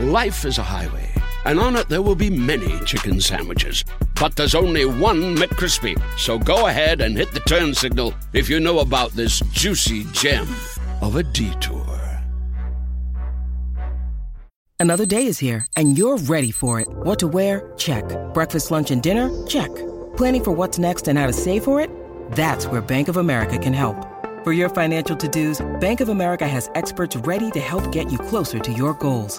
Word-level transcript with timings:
Life 0.00 0.46
is 0.46 0.56
a 0.56 0.62
highway, 0.62 1.06
and 1.44 1.60
on 1.60 1.76
it 1.76 1.90
there 1.90 2.00
will 2.00 2.14
be 2.14 2.30
many 2.30 2.80
chicken 2.86 3.20
sandwiches. 3.20 3.84
But 4.18 4.34
there's 4.34 4.54
only 4.54 4.86
one 4.86 5.36
McCrispy. 5.36 6.00
So 6.18 6.38
go 6.38 6.68
ahead 6.68 7.02
and 7.02 7.14
hit 7.14 7.32
the 7.32 7.40
turn 7.40 7.74
signal 7.74 8.14
if 8.32 8.48
you 8.48 8.60
know 8.60 8.78
about 8.78 9.10
this 9.10 9.40
juicy 9.52 10.04
gem 10.12 10.48
of 11.02 11.16
a 11.16 11.22
detour. 11.22 11.84
Another 14.78 15.04
day 15.04 15.26
is 15.26 15.38
here, 15.38 15.66
and 15.76 15.98
you're 15.98 16.16
ready 16.16 16.50
for 16.50 16.80
it. 16.80 16.88
What 16.88 17.18
to 17.18 17.28
wear? 17.28 17.70
Check. 17.76 18.04
Breakfast, 18.32 18.70
lunch, 18.70 18.90
and 18.90 19.02
dinner? 19.02 19.28
Check. 19.46 19.68
Planning 20.16 20.44
for 20.44 20.52
what's 20.52 20.78
next 20.78 21.08
and 21.08 21.18
how 21.18 21.26
to 21.26 21.34
save 21.34 21.62
for 21.62 21.78
it? 21.78 21.90
That's 22.32 22.64
where 22.64 22.80
Bank 22.80 23.08
of 23.08 23.18
America 23.18 23.58
can 23.58 23.74
help. 23.74 24.06
For 24.44 24.54
your 24.54 24.70
financial 24.70 25.14
to-dos, 25.14 25.60
Bank 25.78 26.00
of 26.00 26.08
America 26.08 26.48
has 26.48 26.70
experts 26.74 27.16
ready 27.16 27.50
to 27.50 27.60
help 27.60 27.92
get 27.92 28.10
you 28.10 28.16
closer 28.16 28.58
to 28.58 28.72
your 28.72 28.94
goals. 28.94 29.38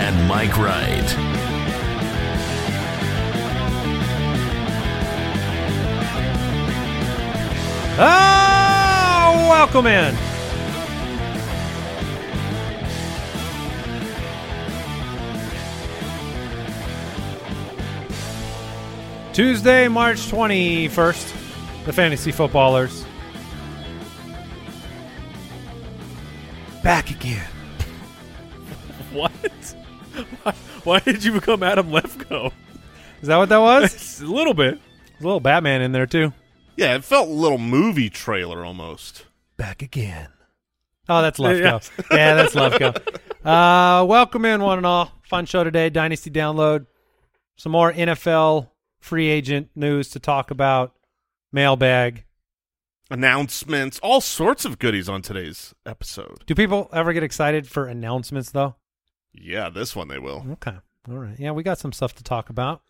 and 0.00 0.26
Mike 0.26 0.56
Wright. 0.56 1.14
Ah, 8.02 9.36
welcome 9.50 9.86
in. 9.86 10.16
Tuesday, 19.34 19.86
March 19.88 20.18
21st, 20.30 21.84
the 21.84 21.92
Fantasy 21.92 22.32
Footballers. 22.32 23.04
Back 26.82 27.10
again. 27.10 27.46
What? 29.12 29.32
Why, 30.84 30.98
why 30.98 31.00
did 31.00 31.24
you 31.24 31.32
become 31.32 31.62
Adam 31.62 31.90
Lefkoe? 31.90 32.52
Is 33.22 33.28
that 33.28 33.36
what 33.36 33.48
that 33.48 33.60
was? 33.60 34.20
a 34.22 34.26
little 34.26 34.54
bit. 34.54 34.78
There's 35.12 35.22
a 35.22 35.26
little 35.26 35.40
Batman 35.40 35.82
in 35.82 35.92
there, 35.92 36.06
too. 36.06 36.32
Yeah, 36.76 36.94
it 36.94 37.04
felt 37.04 37.28
a 37.28 37.32
little 37.32 37.58
movie 37.58 38.10
trailer 38.10 38.64
almost. 38.64 39.26
Back 39.56 39.82
again. 39.82 40.28
Oh, 41.08 41.22
that's 41.22 41.38
Lefkoe. 41.38 41.60
Yeah. 41.60 42.06
yeah, 42.16 42.34
that's 42.34 42.54
Lefkoe. 42.54 42.96
Uh, 43.44 44.04
welcome 44.06 44.44
in, 44.44 44.62
one 44.62 44.78
and 44.78 44.86
all. 44.86 45.12
Fun 45.24 45.46
show 45.46 45.64
today. 45.64 45.90
Dynasty 45.90 46.30
Download. 46.30 46.86
Some 47.56 47.72
more 47.72 47.92
NFL 47.92 48.70
free 49.00 49.28
agent 49.28 49.70
news 49.74 50.08
to 50.10 50.18
talk 50.18 50.50
about. 50.50 50.94
Mailbag. 51.52 52.24
Announcements, 53.10 53.98
all 54.04 54.20
sorts 54.20 54.64
of 54.64 54.78
goodies 54.78 55.08
on 55.08 55.20
today's 55.20 55.74
episode. 55.84 56.44
Do 56.46 56.54
people 56.54 56.88
ever 56.92 57.12
get 57.12 57.24
excited 57.24 57.66
for 57.66 57.86
announcements, 57.86 58.52
though? 58.52 58.76
Yeah, 59.32 59.68
this 59.70 59.94
one 59.96 60.08
they 60.08 60.18
will. 60.18 60.44
Okay. 60.52 60.76
All 61.08 61.16
right. 61.18 61.38
Yeah, 61.38 61.52
we 61.52 61.62
got 61.62 61.78
some 61.78 61.92
stuff 61.92 62.14
to 62.16 62.22
talk 62.24 62.50
about. 62.50 62.82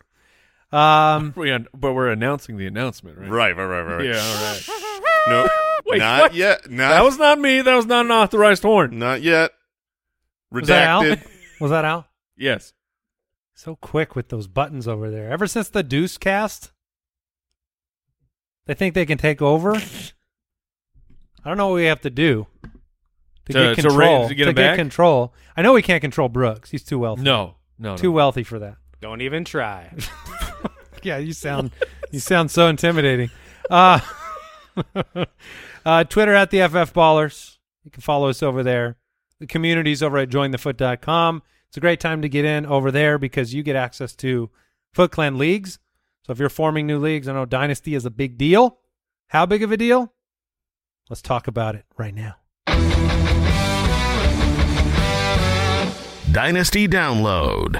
Um, 0.73 1.33
We 1.37 1.51
an- 1.51 1.69
but 1.75 1.93
we're 1.93 2.11
announcing 2.11 2.57
the 2.57 2.67
announcement, 2.67 3.19
right? 3.19 3.29
Right, 3.29 3.57
right, 3.57 3.65
right, 3.67 3.83
right. 3.97 4.05
Yeah, 4.07 4.21
all 4.21 4.35
right. 4.45 4.69
No, 5.29 5.49
Wait, 5.87 5.99
not 5.99 6.21
what? 6.23 6.35
yet. 6.35 6.71
Not, 6.71 6.89
That 6.91 7.05
was 7.05 7.19
not 7.19 7.39
me. 7.39 7.61
That 7.61 7.75
was 7.75 7.85
not 7.87 8.07
an 8.07 8.11
authorized 8.13 8.63
horn. 8.63 8.99
not 8.99 9.21
yet. 9.21 9.51
was 10.51 10.67
that 10.69 10.89
Al? 10.89 11.03
Redacted. 11.03 11.27
Was 11.61 11.71
that 11.73 11.85
Al? 11.85 12.07
Yes. 12.39 12.73
So 13.55 13.77
quick 13.77 14.17
with 14.17 14.31
those 14.31 14.47
buttons 14.47 14.89
over 14.89 15.11
there. 15.11 15.31
Ever 15.31 15.47
since 15.47 15.69
the 15.69 15.83
Deuce 15.83 16.17
cast, 16.17 16.73
they 18.65 18.73
think 18.73 18.95
they 18.95 19.05
can 19.05 19.19
take 19.19 19.43
over. 19.43 19.77
I 19.77 21.49
don't 21.49 21.59
know 21.59 21.69
what 21.69 21.75
we 21.75 21.85
have 21.85 22.01
to 22.03 22.11
do 22.11 22.47
to, 23.47 23.53
To- 23.53 23.59
get 23.59 23.77
to 23.77 23.83
control. 23.83 24.23
ra- 24.23 24.29
to 24.29 24.35
get 24.35 24.49
him 24.49 24.55
back? 24.55 24.77
control. 24.77 25.35
I 25.57 25.63
know 25.63 25.73
we 25.73 25.83
can't 25.83 26.01
control 26.01 26.29
Brooks. 26.29 26.71
He's 26.71 26.85
too 26.85 26.99
wealthy. 26.99 27.23
No. 27.23 27.57
No. 27.79 27.97
too 27.97 28.09
no. 28.09 28.13
wealthy 28.13 28.43
for 28.43 28.59
that. 28.59 28.77
Don't 29.01 29.21
even 29.23 29.45
try. 29.45 29.93
Yeah, 31.03 31.17
you 31.17 31.33
sound 31.33 31.71
you 32.11 32.21
sound 32.21 32.51
so 32.51 32.67
intimidating. 32.67 33.31
Uh, 33.71 34.01
uh, 35.87 36.05
Twitter 36.05 36.35
at 36.35 36.51
the 36.51 36.59
FF 36.69 36.93
Ballers. 36.93 37.57
You 37.85 37.91
can 37.91 38.03
follow 38.03 38.29
us 38.29 38.43
over 38.43 38.63
there. 38.63 38.97
The 39.39 39.47
community's 39.47 40.03
over 40.03 40.19
at 40.19 40.29
jointhefoot.com. 40.29 41.43
It's 41.69 41.77
a 41.77 41.81
great 41.81 42.01
time 42.01 42.21
to 42.23 42.29
get 42.29 42.45
in 42.45 42.67
over 42.67 42.91
there 42.91 43.17
because 43.19 43.55
you 43.55 43.63
get 43.63 43.77
access 43.77 44.15
to 44.17 44.51
Foot 44.93 45.13
Clan 45.13 45.39
leagues. 45.39 45.79
So 46.27 46.33
if 46.33 46.39
you're 46.39 46.51
forming 46.51 46.87
new 46.87 46.99
leagues, 46.99 47.29
I 47.29 47.33
know 47.33 47.47
Dynasty 47.47 47.95
is 47.95 48.05
a 48.05 48.11
big 48.11 48.37
deal. 48.37 48.79
How 49.29 49.47
big 49.47 49.63
of 49.63 49.73
a 49.73 49.77
deal? 49.79 50.13
Let's 51.09 51.23
talk 51.23 51.47
about 51.49 51.77
it 51.77 51.87
right 51.97 52.15
now. 52.15 52.35
Dynasty 56.33 56.87
Download. 56.87 57.77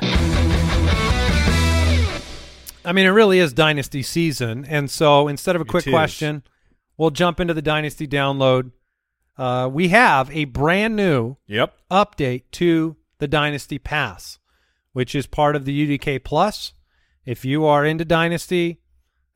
I 2.85 2.93
mean, 2.93 3.07
it 3.07 3.11
really 3.11 3.39
is 3.39 3.53
Dynasty 3.53 4.03
season. 4.03 4.65
And 4.65 4.91
so 4.91 5.29
instead 5.29 5.55
of 5.55 5.63
a 5.63 5.65
quick 5.65 5.85
question, 5.85 6.43
we'll 6.97 7.11
jump 7.11 7.39
into 7.39 7.55
the 7.55 7.63
Dynasty 7.63 8.09
download. 8.09 8.73
Uh, 9.39 9.69
we 9.73 9.89
have 9.89 10.31
a 10.33 10.45
brand 10.47 10.97
new 10.97 11.37
Yep. 11.47 11.75
update 11.91 12.43
to 12.53 12.97
the 13.19 13.29
Dynasty 13.29 13.79
Pass, 13.79 14.39
which 14.93 15.15
is 15.15 15.27
part 15.27 15.55
of 15.55 15.65
the 15.65 15.73
UDK 15.99 16.19
Plus. 16.25 16.73
If 17.25 17.45
you 17.45 17.65
are 17.67 17.85
into 17.85 18.05
Dynasty, 18.05 18.81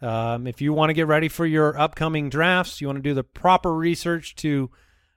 um, 0.03 0.47
if 0.49 0.61
you 0.61 0.73
want 0.73 0.91
to 0.91 0.95
get 0.95 1.07
ready 1.07 1.29
for 1.29 1.47
your 1.47 1.79
upcoming 1.79 2.29
drafts, 2.31 2.81
you 2.81 2.89
want 2.89 2.97
to 2.99 3.03
do 3.03 3.15
the 3.15 3.23
proper 3.25 3.73
research 3.75 4.35
to 4.37 4.71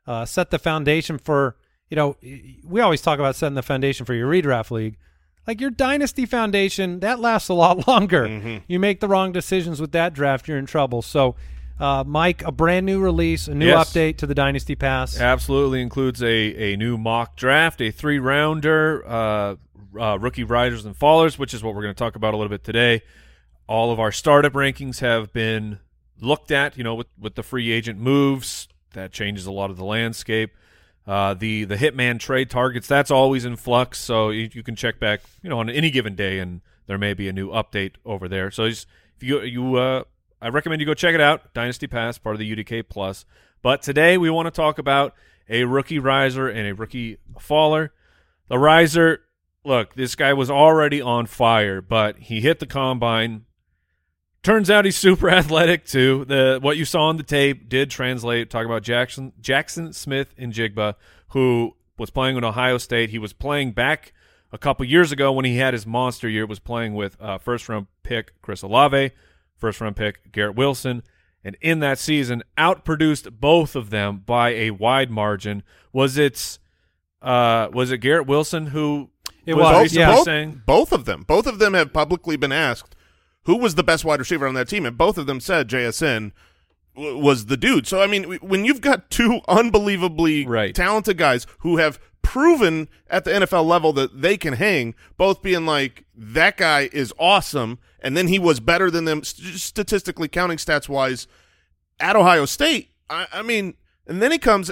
uh, 0.06 0.26
set 0.26 0.52
the 0.52 0.60
foundation 0.60 1.18
for, 1.18 1.58
you 1.90 1.96
know, 1.96 2.16
we 2.66 2.82
always 2.82 3.02
talk 3.02 3.20
about 3.20 3.36
setting 3.36 3.56
the 3.56 3.64
foundation 3.64 4.06
for 4.06 4.14
your 4.14 4.30
redraft 4.30 4.72
league. 4.72 4.98
Like 5.46 5.62
your 5.62 5.70
Dynasty 5.70 6.26
foundation, 6.26 7.00
that 7.00 7.20
lasts 7.20 7.48
a 7.50 7.54
lot 7.54 7.88
longer. 7.88 8.62
You 8.68 8.80
make 8.80 9.00
the 9.00 9.08
wrong 9.08 9.32
decisions 9.32 9.80
with 9.80 9.94
that 9.94 10.14
draft, 10.14 10.48
you're 10.48 10.58
in 10.58 10.66
trouble. 10.66 11.02
So, 11.02 11.36
uh, 11.80 12.04
Mike, 12.06 12.44
a 12.44 12.52
brand 12.52 12.86
new 12.86 13.00
release, 13.00 13.48
a 13.48 13.56
new 13.56 13.68
Yes. 13.68 13.94
update 13.94 14.18
to 14.18 14.26
the 14.28 14.36
Dynasty 14.36 14.76
Pass. 14.76 15.18
Absolutely 15.20 15.82
includes 15.82 16.22
a, 16.22 16.74
a 16.74 16.76
new 16.76 16.98
mock 16.98 17.38
draft, 17.38 17.80
a 17.82 17.92
three 17.92 18.20
rounder, 18.20 19.08
uh, 19.08 19.56
uh, 19.98 20.18
rookie 20.20 20.44
riders 20.44 20.84
and 20.86 20.98
fallers, 21.00 21.40
which 21.40 21.54
is 21.54 21.64
what 21.64 21.76
we're 21.76 21.84
going 21.84 21.94
to 21.94 21.98
talk 22.00 22.16
about 22.18 22.34
a 22.34 22.38
little 22.38 22.50
bit 22.50 22.64
today. 22.64 23.02
All 23.68 23.92
of 23.92 24.00
our 24.00 24.12
startup 24.12 24.54
rankings 24.54 25.00
have 25.00 25.32
been 25.32 25.80
looked 26.20 26.52
at, 26.52 26.78
you 26.78 26.84
know, 26.84 26.96
with, 26.96 27.08
with 27.18 27.36
the 27.36 27.44
free 27.44 27.72
agent 27.72 28.00
moves. 28.00 28.68
That 28.94 29.12
changes 29.12 29.46
a 29.46 29.52
lot 29.52 29.70
of 29.70 29.78
the 29.78 29.86
landscape. 29.86 30.52
Uh, 31.08 31.34
the 31.34 31.64
the 31.64 31.78
hitman 31.78 32.20
trade 32.20 32.50
targets 32.50 32.86
that's 32.86 33.10
always 33.10 33.46
in 33.46 33.56
flux, 33.56 33.98
so 33.98 34.30
you, 34.30 34.50
you 34.52 34.62
can 34.62 34.76
check 34.76 35.00
back, 35.00 35.22
you 35.42 35.50
know, 35.50 35.60
on 35.60 35.70
any 35.70 35.90
given 35.90 36.16
day, 36.16 36.40
and 36.40 36.60
there 36.88 36.98
may 36.98 37.14
be 37.14 37.30
a 37.30 37.34
new 37.34 37.50
update 37.50 37.94
over 38.06 38.28
there. 38.28 38.52
So 38.52 38.68
just, 38.68 38.88
if 39.16 39.24
you 39.24 39.42
you 39.42 39.76
uh, 39.76 40.04
I 40.42 40.50
recommend 40.50 40.82
you 40.82 40.86
go 40.86 40.94
check 40.94 41.16
it 41.16 41.22
out. 41.22 41.54
Dynasty 41.54 41.88
Pass, 41.88 42.18
part 42.18 42.36
of 42.36 42.40
the 42.40 42.56
UDK 42.56 42.88
Plus. 42.88 43.26
But 43.62 43.82
today 43.82 44.18
we 44.18 44.30
want 44.30 44.46
to 44.48 44.52
talk 44.52 44.78
about 44.78 45.16
a 45.50 45.64
rookie 45.64 46.00
riser 46.00 46.48
and 46.48 46.68
a 46.68 46.76
rookie 46.76 47.18
faller. 47.40 47.94
The 48.50 48.60
riser, 48.60 49.22
look, 49.66 49.96
this 49.96 50.16
guy 50.16 50.34
was 50.34 50.52
already 50.52 51.02
on 51.02 51.26
fire, 51.26 51.82
but 51.82 52.18
he 52.20 52.42
hit 52.42 52.60
the 52.60 52.66
combine. 52.66 53.46
Turns 54.48 54.70
out 54.70 54.86
he's 54.86 54.96
super 54.96 55.30
athletic 55.40 55.84
too. 55.86 56.24
The 56.24 56.58
what 56.62 56.78
you 56.78 56.86
saw 56.86 57.10
on 57.10 57.18
the 57.18 57.24
tape 57.24 57.68
did 57.68 57.92
translate. 57.92 58.50
Talk 58.50 58.66
about 58.66 58.82
Jackson 58.82 59.34
Jackson 59.42 59.92
Smith 59.92 60.34
and 60.38 60.54
Jigba, 60.54 60.96
who 61.32 61.76
was 61.98 62.12
playing 62.12 62.38
in 62.38 62.46
Ohio 62.46 62.78
State. 62.78 63.10
He 63.10 63.20
was 63.20 63.34
playing 63.34 63.74
back 63.74 64.14
a 64.54 64.58
couple 64.58 64.86
years 64.86 65.12
ago 65.12 65.34
when 65.34 65.44
he 65.44 65.58
had 65.58 65.74
his 65.74 65.86
monster 65.86 66.30
year. 66.30 66.46
Was 66.46 66.60
playing 66.60 66.96
with 66.96 67.22
uh, 67.22 67.40
first 67.40 67.68
round 67.68 67.88
pick 68.04 68.42
Chris 68.42 68.62
Olave, 68.62 69.12
first 69.58 69.82
round 69.82 69.98
pick 69.98 70.32
Garrett 70.32 70.56
Wilson, 70.56 71.04
and 71.44 71.58
in 71.60 71.80
that 71.80 72.00
season 72.00 72.42
outproduced 72.58 73.30
both 73.42 73.76
of 73.76 73.90
them 73.90 74.24
by 74.26 74.52
a 74.52 74.72
wide 74.72 75.12
margin. 75.12 75.62
Was 75.92 76.18
it 76.18 76.58
uh, 77.22 77.68
was 77.74 77.92
it 77.92 77.98
Garrett 77.98 78.28
Wilson 78.28 78.68
who 78.68 79.10
It 79.46 79.56
was 79.56 79.74
was, 79.74 79.94
yeah. 79.94 80.14
both, 80.14 80.24
saying 80.24 80.62
both 80.66 80.94
of 80.94 81.04
them. 81.04 81.26
Both 81.28 81.48
of 81.48 81.60
them 81.60 81.74
have 81.74 81.92
publicly 81.92 82.38
been 82.38 82.54
asked 82.54 82.96
who 83.48 83.58
was 83.58 83.74
the 83.76 83.84
best 83.84 84.06
wide 84.06 84.20
receiver 84.20 84.48
on 84.48 84.54
that 84.54 84.70
team, 84.70 84.86
and 84.86 84.96
both 84.98 85.18
of 85.18 85.26
them 85.26 85.40
said 85.40 85.68
JSN 85.68 86.32
w- 86.96 87.18
was 87.18 87.48
the 87.48 87.58
dude. 87.58 87.88
So 87.88 88.02
I 88.02 88.06
mean, 88.08 88.22
w- 88.24 88.40
when 88.42 88.64
you've 88.64 88.82
got 88.82 89.10
two 89.10 89.42
unbelievably 89.48 90.46
Right. 90.46 90.76
talented 90.76 91.18
guys 91.18 91.48
who 91.60 91.78
have 91.78 92.00
proven 92.22 92.90
at 93.10 93.24
the 93.24 93.32
NFL 93.32 93.66
level 93.66 93.94
that 93.94 94.22
they 94.22 94.38
can 94.38 94.54
hang, 94.54 94.94
both 95.18 95.42
being 95.42 95.66
like, 95.66 96.04
that 96.16 96.58
guy 96.58 96.90
is 96.92 97.14
awesome, 97.18 97.80
and 98.02 98.16
then 98.18 98.28
he 98.28 98.38
was 98.38 98.60
better 98.60 98.92
than 98.92 99.06
them 99.06 99.24
st- 99.24 99.58
statistically 99.60 100.28
counting 100.28 100.58
stats 100.58 100.88
wise 100.90 101.26
at 102.00 102.16
Ohio 102.16 102.46
State. 102.46 102.90
I, 103.10 103.28
I 103.32 103.42
mean, 103.42 103.76
and 104.06 104.22
then 104.22 104.32
he 104.32 104.38
comes 104.38 104.72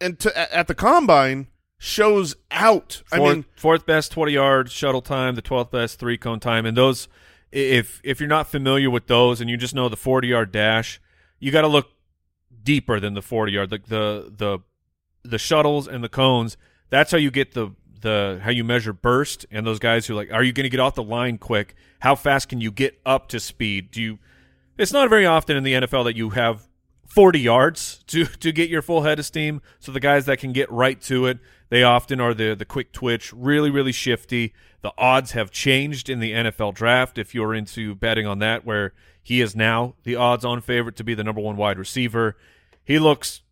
and 0.00 0.18
to, 0.20 0.54
at 0.56 0.68
the 0.68 0.74
combine 0.74 1.48
shows 1.78 2.36
out. 2.52 3.02
Fourth, 3.06 3.20
I 3.20 3.34
mean, 3.34 3.44
fourth 3.56 3.84
best 3.84 4.12
twenty 4.12 4.32
yard 4.32 4.70
shuttle 4.70 5.02
time, 5.02 5.34
the 5.34 5.42
twelfth 5.42 5.72
best 5.72 5.98
three 5.98 6.16
cone 6.16 6.38
time, 6.40 6.64
and 6.66 6.76
those. 6.76 7.08
If 7.52 8.00
if 8.02 8.18
you're 8.18 8.28
not 8.28 8.48
familiar 8.48 8.90
with 8.90 9.06
those 9.06 9.40
and 9.40 9.48
you 9.50 9.56
just 9.56 9.74
know 9.74 9.88
the 9.88 9.96
forty 9.96 10.28
yard 10.28 10.52
dash, 10.52 11.00
you 11.38 11.52
got 11.52 11.62
to 11.62 11.68
look 11.68 11.90
deeper 12.62 12.98
than 12.98 13.14
the 13.14 13.22
forty 13.22 13.52
yard. 13.52 13.70
Like 13.70 13.86
the 13.86 14.32
the 14.34 14.60
the 15.22 15.38
shuttles 15.38 15.86
and 15.86 16.02
the 16.02 16.08
cones. 16.08 16.56
That's 16.90 17.10
how 17.10 17.18
you 17.18 17.30
get 17.30 17.52
the 17.52 17.72
the 18.02 18.40
how 18.42 18.50
you 18.50 18.64
measure 18.64 18.92
burst 18.92 19.46
and 19.50 19.66
those 19.66 19.78
guys 19.78 20.06
who 20.06 20.14
like, 20.14 20.32
are 20.32 20.42
you 20.42 20.52
going 20.52 20.64
to 20.64 20.70
get 20.70 20.80
off 20.80 20.94
the 20.94 21.02
line 21.02 21.38
quick? 21.38 21.74
How 22.00 22.14
fast 22.14 22.48
can 22.48 22.60
you 22.60 22.70
get 22.70 23.00
up 23.06 23.28
to 23.28 23.40
speed? 23.40 23.90
Do 23.90 24.02
you? 24.02 24.18
It's 24.76 24.92
not 24.92 25.08
very 25.08 25.26
often 25.26 25.56
in 25.56 25.62
the 25.62 25.74
NFL 25.74 26.04
that 26.04 26.16
you 26.16 26.30
have 26.30 26.68
40 27.06 27.40
yards 27.40 28.02
to 28.08 28.24
to 28.24 28.52
get 28.52 28.68
your 28.68 28.82
full 28.82 29.02
head 29.02 29.18
of 29.18 29.24
steam. 29.24 29.62
So 29.78 29.92
the 29.92 30.00
guys 30.00 30.26
that 30.26 30.38
can 30.38 30.52
get 30.52 30.70
right 30.70 31.00
to 31.02 31.26
it, 31.26 31.38
they 31.70 31.82
often 31.82 32.20
are 32.20 32.34
the 32.34 32.54
the 32.54 32.64
quick 32.64 32.92
twitch, 32.92 33.32
really 33.32 33.70
really 33.70 33.92
shifty. 33.92 34.52
The 34.82 34.92
odds 34.98 35.32
have 35.32 35.50
changed 35.50 36.08
in 36.08 36.20
the 36.20 36.32
NFL 36.32 36.74
draft 36.74 37.16
if 37.16 37.34
you're 37.34 37.54
into 37.54 37.94
betting 37.94 38.26
on 38.26 38.40
that 38.40 38.64
where 38.64 38.92
he 39.22 39.40
is 39.40 39.54
now 39.54 39.94
the 40.02 40.16
odds 40.16 40.44
on 40.44 40.60
favorite 40.60 40.96
to 40.96 41.04
be 41.04 41.14
the 41.14 41.24
number 41.24 41.40
1 41.40 41.56
wide 41.56 41.78
receiver. 41.78 42.36
He 42.84 42.98
looks 42.98 43.42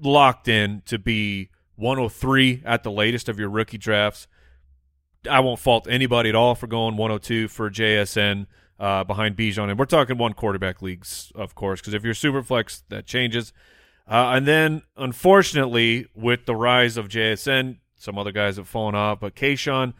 locked 0.00 0.46
in 0.46 0.82
to 0.86 0.98
be 0.98 1.50
103 1.74 2.62
at 2.64 2.84
the 2.84 2.90
latest 2.90 3.28
of 3.28 3.38
your 3.38 3.48
rookie 3.48 3.78
drafts. 3.78 4.28
I 5.28 5.40
won't 5.40 5.58
fault 5.58 5.88
anybody 5.90 6.28
at 6.28 6.36
all 6.36 6.54
for 6.54 6.68
going 6.68 6.96
102 6.96 7.48
for 7.48 7.68
JSN 7.68 8.46
uh, 8.78 9.02
behind 9.02 9.36
Bijan. 9.36 9.68
And 9.68 9.78
we're 9.78 9.86
talking 9.86 10.18
one 10.18 10.34
quarterback 10.34 10.80
leagues, 10.80 11.32
of 11.34 11.54
course, 11.54 11.80
because 11.80 11.94
if 11.94 12.04
you're 12.04 12.14
super 12.14 12.42
flex, 12.42 12.84
that 12.88 13.06
changes. 13.06 13.52
Uh, 14.08 14.32
and 14.34 14.46
then, 14.46 14.82
unfortunately, 14.96 16.06
with 16.14 16.46
the 16.46 16.54
rise 16.54 16.96
of 16.96 17.08
JSN, 17.08 17.78
some 17.96 18.18
other 18.18 18.30
guys 18.30 18.56
have 18.56 18.68
fallen 18.68 18.94
off, 18.94 19.18
but 19.18 19.34
Kayshon 19.34 19.94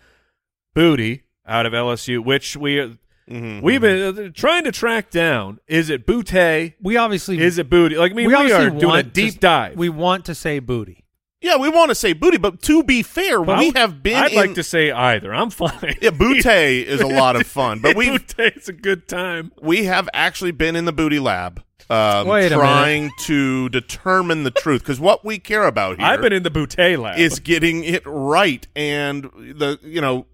Boutte 0.77 1.23
out 1.47 1.67
of 1.67 1.73
LSU, 1.73 2.25
which 2.25 2.57
we 2.57 2.97
mhm, 3.31 3.63
we've 3.63 3.81
been 3.81 4.27
uh, 4.27 4.31
trying 4.35 4.65
to 4.65 4.73
track 4.73 5.11
down. 5.11 5.59
Is 5.67 5.91
it 5.91 6.07
Butte? 6.07 6.75
We 6.83 6.97
obviously 6.97 7.39
Is 7.41 7.59
it 7.59 7.71
Booty? 7.71 7.97
Like, 7.97 8.13
I 8.13 8.15
mean, 8.15 8.27
we, 8.27 8.33
we, 8.33 8.35
obviously 8.35 8.67
are 8.67 8.71
doing 8.71 8.85
a 8.85 8.89
want 8.89 9.05
to- 9.07 9.11
deep 9.13 9.41
dive. 9.41 9.77
We 9.77 9.89
want 9.89 10.25
to 10.27 10.35
say 10.35 10.59
booty. 10.59 11.05
yeah, 11.41 11.57
we 11.57 11.69
want 11.69 11.91
to 11.91 11.95
say 11.95 12.13
booty, 12.13 12.39
but 12.39 12.61
to 12.63 12.83
be 12.83 13.03
fair, 13.03 13.43
But 13.43 13.57
I 13.57 13.59
we 13.61 13.73
have 13.77 14.03
been. 14.03 14.17
I'd 14.17 14.33
in, 14.33 14.37
like 14.37 14.55
to 14.55 14.63
say 14.63 14.91
either. 14.91 15.33
I'm 15.35 15.51
fine. 15.51 15.97
Yeah, 16.03 16.11
bootay 16.11 16.85
is 16.85 17.01
a 17.01 17.07
lot 17.07 17.37
of 17.37 17.47
fun, 17.47 17.81
but 17.81 17.97
we 18.01 18.11
Butte's 18.19 18.69
a 18.69 18.73
good 18.73 19.09
time. 19.09 19.53
we 19.63 19.85
have 19.85 20.09
actually 20.13 20.51
been 20.53 20.77
in 20.77 20.85
the 20.85 20.93
booty 20.93 21.19
lab, 21.19 21.63
um, 21.89 22.27
trying 22.27 23.11
to 23.25 23.69
determine 23.71 24.43
the 24.43 24.51
truth 24.51 24.83
because 24.83 24.99
what 25.01 25.25
we 25.25 25.39
care 25.39 25.67
about 25.67 25.99
here 25.99 26.07
I've 26.07 26.21
been 26.21 26.33
in 26.33 26.43
the 26.43 26.51
Butte 26.51 26.99
lab. 26.99 27.19
is 27.19 27.39
getting 27.41 27.85
it 27.85 28.03
right, 28.07 28.67
and 28.75 29.25
the 29.25 29.79
you 29.83 30.01
know 30.01 30.23
co- 30.23 30.27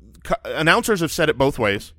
announcers 0.44 1.00
have 1.00 1.12
said 1.12 1.28
it 1.28 1.36
both 1.38 1.58
ways, 1.58 1.92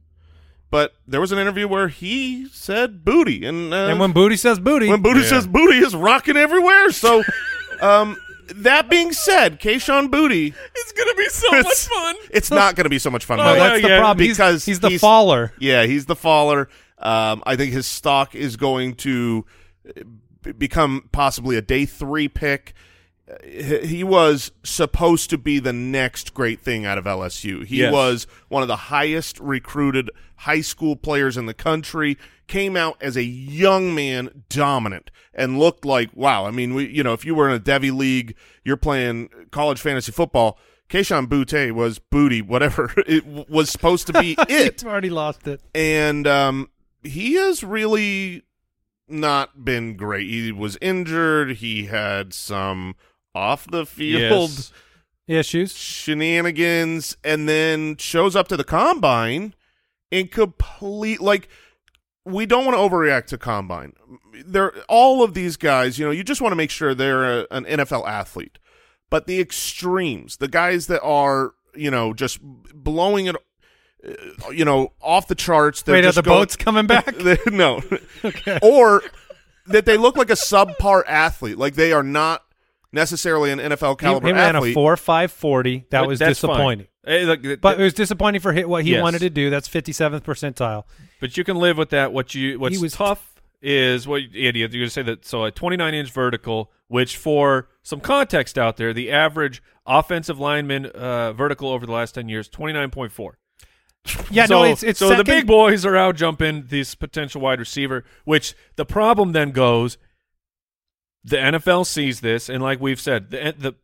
but 0.70 0.94
there 1.08 1.22
was 1.22 1.32
an 1.32 1.40
interview 1.40 1.68
where 1.68 1.88
he 1.88 2.48
said 2.50 3.04
booty, 3.06 3.46
and 3.46 3.74
uh, 3.74 3.88
and 3.88 4.00
when 4.00 4.12
booty 4.12 4.36
says 4.38 4.60
booty, 4.60 4.88
when 4.90 5.02
booty 5.02 5.22
Yeah. 5.22 5.28
says 5.28 5.48
booty 5.48 5.78
is 5.80 5.96
rocking 5.96 6.38
everywhere. 6.38 6.92
So, 6.92 7.24
um, 7.82 8.18
that 8.56 8.90
being 8.90 9.14
said, 9.14 9.60
Kayshon 9.60 10.10
Boutte, 10.10 10.54
it's 10.76 10.92
gonna 10.92 11.16
be 11.16 11.30
so 11.30 11.50
much 11.62 11.88
fun. 11.88 12.16
it's 12.32 12.52
not 12.52 12.76
going 12.76 12.84
to 12.86 12.90
be 12.90 13.00
so 13.00 13.10
much 13.10 13.26
fun. 13.26 13.40
Oh, 13.40 13.44
but 13.44 13.58
yeah, 13.58 13.70
that's 13.70 13.82
the 13.82 13.88
yeah, 13.90 14.00
problem. 14.00 14.24
He's- 14.26 14.38
because 14.38 14.66
he's, 14.66 14.80
the 14.80 14.90
he's- 14.90 15.02
faller. 15.02 15.54
Yeah, 15.60 15.86
he's 15.86 16.06
the 16.06 16.16
faller. 16.16 16.70
Um, 17.00 17.44
I 17.46 17.56
think 17.56 17.74
his 17.74 17.86
stock 17.88 18.34
is 18.36 18.56
going 18.58 18.96
to 18.96 19.46
uh, 19.88 20.52
become 20.58 21.10
possibly 21.12 21.58
a 21.58 21.62
day 21.62 21.86
three 21.86 22.28
pick. 22.28 22.74
He 23.44 24.04
was 24.04 24.52
supposed 24.64 25.30
to 25.32 25.38
be 25.38 25.60
the 25.60 25.74
next 25.74 26.34
great 26.34 26.60
thing 26.62 26.86
out 26.86 26.98
of 26.98 27.06
LSU. 27.06 27.66
He 27.66 27.78
Yes. 27.78 27.92
was 27.94 28.28
one 28.50 28.62
of 28.62 28.68
the 28.68 28.76
highest 28.76 29.40
recruited 29.40 30.10
high 30.38 30.62
school 30.62 30.96
players 30.96 31.38
in 31.38 31.46
the 31.46 31.54
country. 31.54 32.18
Came 32.48 32.76
out 32.76 32.98
as 33.02 33.16
a 33.16 33.24
young 33.24 33.96
man, 33.96 34.44
dominant, 34.50 35.10
and 35.34 35.58
looked 35.58 35.86
like 35.86 36.10
wow. 36.14 36.46
I 36.46 36.52
mean, 36.52 36.74
we 36.76 36.88
you 36.90 37.02
know 37.04 37.14
if 37.14 37.24
you 37.26 37.34
were 37.36 37.48
in 37.50 37.56
a 37.56 37.60
Devy 37.60 37.96
league, 37.96 38.36
you're 38.66 38.78
playing 38.78 39.30
college 39.52 39.80
fantasy 39.80 40.12
football. 40.12 40.58
Kayshon 40.90 41.28
Boutte 41.28 41.72
was 41.72 41.98
booty, 42.00 42.42
whatever 42.42 42.92
it 43.08 43.22
w- 43.26 43.46
was 43.48 43.70
supposed 43.70 44.08
to 44.08 44.14
be 44.14 44.36
it 44.50 44.84
already 44.86 45.10
lost 45.10 45.48
it. 45.48 45.62
and 45.74 46.28
um, 46.28 46.70
he 47.04 47.34
has 47.36 47.64
really 47.64 48.44
not 49.08 49.64
been 49.66 49.96
great. 49.96 50.30
He 50.30 50.52
was 50.52 50.78
injured. 50.82 51.58
He 51.58 51.86
had 51.86 52.34
some 52.34 52.96
off 53.36 53.66
the 53.70 53.86
field 53.86 54.50
Yes. 54.52 54.72
Issues. 55.28 55.76
shenanigans, 55.78 57.16
and 57.24 57.48
then 57.48 57.98
shows 57.98 58.36
up 58.36 58.48
to 58.50 58.58
the 58.58 58.64
combine 58.64 59.54
in 60.12 60.28
complete 60.28 61.22
like. 61.22 61.48
We 62.26 62.46
don't 62.46 62.64
want 62.66 62.78
to 62.78 62.80
overreact 62.80 63.26
to 63.28 63.38
combine. 63.38 63.94
They're 64.46 64.72
all 64.88 65.24
of 65.24 65.34
these 65.34 65.58
guys. 65.58 66.00
You 66.00 66.06
know, 66.06 66.12
you 66.12 66.24
just 66.24 66.40
want 66.42 66.54
to 66.54 66.56
make 66.56 66.70
sure 66.72 66.96
they're 66.96 67.42
a, 67.42 67.48
an 67.52 67.66
NFL 67.66 68.08
athlete. 68.08 68.60
But 69.10 69.28
the 69.28 69.42
extremes, 69.42 70.38
the 70.38 70.48
guys 70.48 70.88
that 70.88 71.02
are 71.02 71.54
you 71.76 71.92
know 71.92 72.14
just 72.14 72.40
blowing 72.42 73.26
it, 73.28 73.36
uh, 74.08 74.50
you 74.52 74.64
know, 74.64 74.94
off 75.02 75.28
the 75.28 75.36
charts. 75.36 75.84
Wait, 75.86 76.06
are 76.06 76.12
the 76.14 76.22
going- 76.22 76.40
boats 76.40 76.56
coming 76.56 76.88
back? 76.88 77.14
no. 77.48 77.82
okay. 78.26 78.60
Or 78.62 79.02
that 79.68 79.86
they 79.86 79.98
look 79.98 80.16
like 80.18 80.30
a 80.30 80.34
subpar 80.34 81.04
athlete, 81.08 81.58
like 81.58 81.76
they 81.76 81.92
are 81.92 82.04
not 82.04 82.44
necessarily 82.94 83.52
an 83.52 83.60
NFL 83.60 84.00
he, 84.00 84.06
caliber 84.06 84.28
he 84.28 84.34
ran 84.34 84.56
a 84.56 84.74
four 84.74 84.96
five 84.96 85.32
forty. 85.32 85.86
That 85.90 86.02
But 86.02 86.08
was 86.08 86.20
disappointing. 86.20 86.88
Hey, 87.06 87.26
look, 87.26 87.42
th- 87.44 87.60
But 87.60 87.80
it 87.80 87.84
was 87.84 87.94
disappointing 87.94 88.40
for 88.40 88.54
hit 88.54 88.70
what 88.70 88.86
he 88.86 88.92
Yes. 88.92 89.02
wanted 89.02 89.20
to 89.20 89.30
do. 89.30 89.50
That's 89.50 89.68
fifty 89.68 89.92
seventh 89.92 90.24
percentile. 90.24 90.84
but 91.20 91.36
you 91.38 91.44
can 91.44 91.58
live 91.58 91.78
with 91.78 91.90
that. 91.90 92.14
What 92.14 92.34
you 92.34 92.60
what's 92.60 92.80
was- 92.80 92.94
tough 92.94 93.30
is 93.62 94.08
what 94.08 94.22
Andy, 94.22 94.60
you're 94.60 94.68
going 94.68 94.82
to 94.84 94.90
say 94.90 95.02
that. 95.04 95.26
So 95.26 95.46
a 95.46 95.52
29 95.52 95.94
inch 95.94 96.12
vertical, 96.12 96.70
which 96.90 97.16
for 97.16 97.70
some 97.82 98.02
context 98.02 98.58
out 98.58 98.76
there, 98.76 98.92
the 98.94 99.10
average 99.10 99.64
offensive 99.86 100.38
lineman 100.38 100.86
uh, 100.88 101.32
vertical 101.32 101.70
over 101.70 101.86
the 101.86 101.92
last 101.94 102.14
10 102.16 102.28
years 102.28 102.50
29.4. 102.50 103.32
Yeah, 104.30 104.48
so, 104.48 104.56
no, 104.56 104.64
it's 104.66 104.84
it's 104.84 105.00
so 105.00 105.16
the 105.16 105.24
big 105.24 105.48
boys 105.48 105.86
are 105.86 105.96
out 105.96 106.18
jumping 106.18 106.66
this 106.68 106.94
potential 106.94 107.40
wide 107.40 107.60
receiver. 107.60 108.04
Which 108.26 108.54
the 108.76 108.86
problem 108.86 109.32
then 109.32 109.52
goes, 109.52 109.98
the 111.24 111.38
NFL 111.38 111.86
sees 111.86 112.20
this, 112.20 112.50
and 112.50 112.62
like 112.62 112.80
we've 112.82 113.00
said, 113.00 113.32
the 113.32 113.56
the 113.58 113.76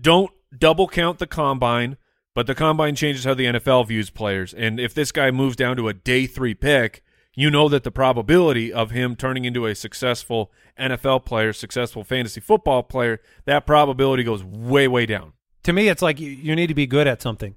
don't 0.00 0.30
double 0.56 0.88
count 0.88 1.18
the 1.18 1.26
combine, 1.26 1.96
but 2.34 2.46
the 2.46 2.54
combine 2.54 2.94
changes 2.94 3.24
how 3.24 3.34
the 3.34 3.46
NFL 3.46 3.88
views 3.88 4.10
players. 4.10 4.54
And 4.54 4.80
if 4.80 4.94
this 4.94 5.12
guy 5.12 5.30
moves 5.30 5.56
down 5.56 5.76
to 5.76 5.88
a 5.88 5.94
day 5.94 6.26
three 6.26 6.54
pick, 6.54 7.02
you 7.34 7.50
know 7.50 7.68
that 7.68 7.84
the 7.84 7.90
probability 7.90 8.72
of 8.72 8.90
him 8.90 9.14
turning 9.14 9.44
into 9.44 9.66
a 9.66 9.74
successful 9.74 10.50
NFL 10.78 11.24
player, 11.24 11.52
successful 11.52 12.02
fantasy 12.02 12.40
football 12.40 12.82
player, 12.82 13.20
that 13.44 13.66
probability 13.66 14.22
goes 14.22 14.42
way 14.42 14.88
way 14.88 15.06
down. 15.06 15.32
to 15.62 15.72
me, 15.72 15.88
it's 15.88 16.02
like 16.02 16.20
you, 16.20 16.30
you 16.30 16.54
need 16.56 16.68
to 16.68 16.74
be 16.74 16.86
good 16.86 17.06
at 17.06 17.20
something 17.20 17.56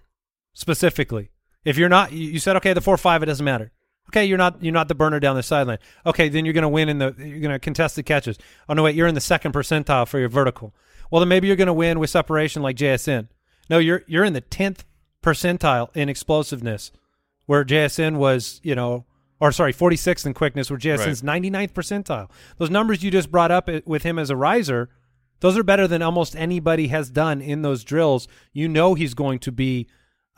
specifically. 0.53 1.31
If 1.63 1.77
you're 1.77 1.89
not, 1.89 2.11
you 2.11 2.39
said 2.39 2.55
okay, 2.57 2.73
the 2.73 2.81
four 2.81 2.97
five, 2.97 3.23
it 3.23 3.27
doesn't 3.27 3.45
matter. 3.45 3.71
Okay, 4.09 4.25
you're 4.25 4.37
not 4.39 4.63
you're 4.63 4.73
not 4.73 4.87
the 4.87 4.95
burner 4.95 5.19
down 5.19 5.35
the 5.35 5.43
sideline. 5.43 5.77
Okay, 6.05 6.29
then 6.29 6.43
you're 6.45 6.53
going 6.53 6.63
to 6.63 6.69
win 6.69 6.89
in 6.89 6.97
the 6.97 7.13
you're 7.17 7.39
going 7.39 7.51
to 7.51 7.59
contest 7.59 7.95
the 7.95 8.03
catches. 8.03 8.37
Oh 8.67 8.73
no, 8.73 8.83
wait, 8.83 8.95
you're 8.95 9.07
in 9.07 9.15
the 9.15 9.21
second 9.21 9.53
percentile 9.53 10.07
for 10.07 10.19
your 10.19 10.29
vertical. 10.29 10.73
Well, 11.11 11.19
then 11.19 11.29
maybe 11.29 11.47
you're 11.47 11.55
going 11.55 11.67
to 11.67 11.73
win 11.73 11.99
with 11.99 12.09
separation 12.09 12.61
like 12.61 12.75
JSN. 12.75 13.27
No, 13.69 13.77
you're 13.77 14.03
you're 14.07 14.23
in 14.23 14.33
the 14.33 14.41
tenth 14.41 14.83
percentile 15.21 15.95
in 15.95 16.09
explosiveness, 16.09 16.91
where 17.45 17.63
JSN 17.63 18.17
was 18.17 18.59
you 18.63 18.73
know, 18.73 19.05
or 19.39 19.51
sorry, 19.51 19.73
46th 19.73 20.25
in 20.25 20.33
quickness, 20.33 20.71
where 20.71 20.79
JSN's 20.79 21.21
99th 21.21 21.73
percentile. 21.73 22.31
Those 22.57 22.71
numbers 22.71 23.03
you 23.03 23.11
just 23.11 23.29
brought 23.29 23.51
up 23.51 23.69
eh, 23.69 23.81
with 23.85 24.01
him 24.01 24.17
as 24.17 24.31
a 24.31 24.35
riser, 24.35 24.89
those 25.41 25.55
are 25.55 25.63
better 25.63 25.87
than 25.87 26.01
almost 26.01 26.35
anybody 26.35 26.87
has 26.87 27.11
done 27.11 27.41
in 27.41 27.61
those 27.61 27.83
drills. 27.83 28.27
You 28.53 28.67
know 28.67 28.95
he's 28.95 29.13
going 29.13 29.37
to 29.39 29.51
be 29.51 29.87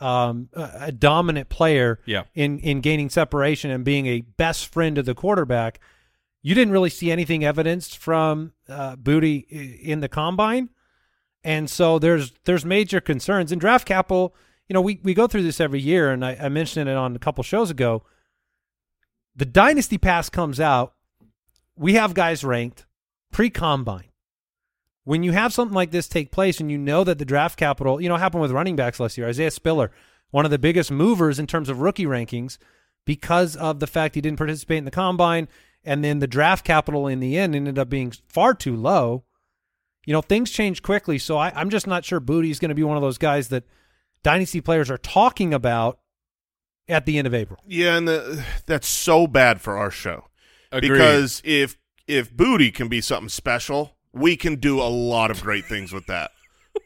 um, 0.02 0.48
a, 0.54 0.90
dominant 0.92 1.48
player 1.48 2.00
Yeah. 2.06 2.24
in 2.34 2.58
in 2.58 2.80
gaining 2.80 3.08
separation 3.10 3.70
and 3.70 3.84
being 3.84 4.06
a 4.06 4.20
best 4.22 4.66
friend 4.72 4.98
of 4.98 5.04
the 5.06 5.14
quarterback. 5.14 5.80
You 6.42 6.54
didn't 6.54 6.72
really 6.72 6.90
see 6.90 7.10
anything 7.10 7.44
evidenced 7.44 7.96
from 7.98 8.52
uh, 8.68 8.96
Boutte 8.96 9.46
in 9.80 10.00
the 10.00 10.08
combine, 10.08 10.70
and 11.44 11.70
so 11.70 11.98
there's 11.98 12.32
there's 12.44 12.64
major 12.64 13.00
concerns 13.00 13.52
in 13.52 13.58
draft 13.60 13.86
capital. 13.86 14.34
You 14.68 14.74
know, 14.74 14.80
we 14.80 15.00
we 15.02 15.14
go 15.14 15.26
through 15.26 15.42
this 15.44 15.60
every 15.60 15.80
year, 15.80 16.10
and 16.10 16.24
I, 16.24 16.36
I 16.40 16.48
mentioned 16.48 16.88
it 16.88 16.96
on 16.96 17.14
a 17.14 17.18
couple 17.18 17.44
shows 17.44 17.70
ago. 17.70 18.02
The 19.36 19.46
dynasty 19.46 19.98
pass 19.98 20.28
comes 20.28 20.58
out. 20.60 20.94
We 21.76 21.94
have 21.94 22.12
guys 22.12 22.44
ranked 22.44 22.86
pre 23.30 23.48
combine. 23.48 24.10
When 25.04 25.22
you 25.22 25.32
have 25.32 25.52
something 25.52 25.74
like 25.74 25.90
this 25.90 26.08
take 26.08 26.30
place 26.30 26.60
and 26.60 26.70
you 26.70 26.78
know 26.78 27.02
that 27.04 27.18
the 27.18 27.24
draft 27.24 27.58
capital, 27.58 28.00
you 28.00 28.08
know, 28.08 28.16
happened 28.16 28.42
with 28.42 28.52
running 28.52 28.76
backs 28.76 29.00
last 29.00 29.18
year, 29.18 29.28
Isaiah 29.28 29.50
Spiller, 29.50 29.90
one 30.30 30.44
of 30.44 30.50
the 30.50 30.58
biggest 30.58 30.90
movers 30.90 31.38
in 31.38 31.46
terms 31.46 31.68
of 31.68 31.80
rookie 31.80 32.06
rankings 32.06 32.58
because 33.04 33.56
of 33.56 33.80
the 33.80 33.86
fact 33.86 34.14
he 34.14 34.20
didn't 34.20 34.38
participate 34.38 34.78
in 34.78 34.84
the 34.84 34.90
combine 34.90 35.48
and 35.84 36.04
then 36.04 36.20
the 36.20 36.26
draft 36.26 36.64
capital 36.64 37.06
in 37.06 37.20
the 37.20 37.36
end 37.36 37.54
ended 37.54 37.78
up 37.78 37.88
being 37.88 38.12
far 38.28 38.54
too 38.54 38.76
low. 38.76 39.24
You 40.06 40.12
know, 40.12 40.22
things 40.22 40.50
change 40.50 40.82
quickly, 40.82 41.18
so 41.18 41.36
I, 41.36 41.52
I'm 41.54 41.70
just 41.70 41.86
not 41.86 42.04
sure 42.04 42.20
Boutte's 42.20 42.58
going 42.58 42.70
to 42.70 42.74
be 42.74 42.82
one 42.82 42.96
of 42.96 43.02
those 43.02 43.18
guys 43.18 43.48
that 43.48 43.64
dynasty 44.22 44.60
players 44.60 44.90
are 44.90 44.98
talking 44.98 45.54
about 45.54 45.98
at 46.88 47.06
the 47.06 47.18
end 47.18 47.26
of 47.26 47.34
April. 47.34 47.60
Yeah, 47.66 47.96
and 47.96 48.08
the, 48.08 48.44
that's 48.66 48.88
so 48.88 49.26
bad 49.26 49.60
for 49.60 49.76
our 49.76 49.90
show 49.90 50.28
Agreed. 50.72 50.90
because 50.90 51.40
if 51.44 51.76
if 52.08 52.32
booty 52.32 52.72
can 52.72 52.88
be 52.88 53.00
something 53.00 53.28
special, 53.28 53.96
we 54.12 54.36
can 54.36 54.56
do 54.56 54.80
a 54.80 54.88
lot 54.88 55.30
of 55.30 55.42
great 55.42 55.64
things 55.66 55.92
with 55.92 56.06
that 56.06 56.30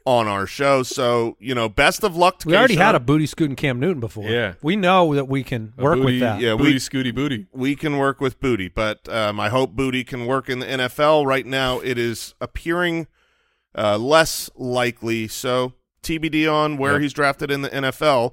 on 0.05 0.27
our 0.29 0.47
show. 0.47 0.83
So 0.83 1.37
you 1.41 1.55
know, 1.55 1.69
best 1.69 2.03
of 2.05 2.17
luck 2.17 2.39
to 2.41 2.49
We 2.49 2.57
already 2.57 2.77
had 2.77 2.95
a 2.95 3.01
Booty 3.01 3.27
scooting 3.27 3.57
Cam 3.57 3.79
Newton 3.81 4.01
before. 4.01 4.25
Yeah. 4.29 4.55
we 4.63 4.77
know 4.77 5.15
that 5.15 5.29
we 5.29 5.43
can 5.45 5.73
A 5.79 5.83
work 5.83 5.97
booty, 5.99 6.05
with 6.15 6.21
that. 6.21 6.41
yeah, 6.41 6.55
booty, 6.57 6.73
we- 6.75 6.79
scooty, 6.79 7.15
booty. 7.15 7.47
we 7.53 7.77
can 7.77 7.97
work 7.99 8.21
with 8.21 8.41
Booty, 8.41 8.69
but 8.69 9.09
um, 9.09 9.39
I 9.41 9.49
hope 9.49 9.73
Booty 9.73 10.05
can 10.05 10.27
work 10.27 10.49
in 10.49 10.59
the 10.61 10.67
NFL. 10.67 11.25
Right 11.27 11.47
now, 11.47 11.79
it 11.81 11.99
is 11.99 12.35
appearing 12.41 13.07
uh, 13.77 13.99
less 13.99 14.51
likely. 14.57 15.29
So 15.29 15.73
TBD 16.03 16.53
on 16.53 16.77
where 16.79 16.93
Yep. 16.95 17.01
he's 17.03 17.13
drafted 17.13 17.51
in 17.51 17.63
the 17.63 17.69
NFL. 17.71 18.33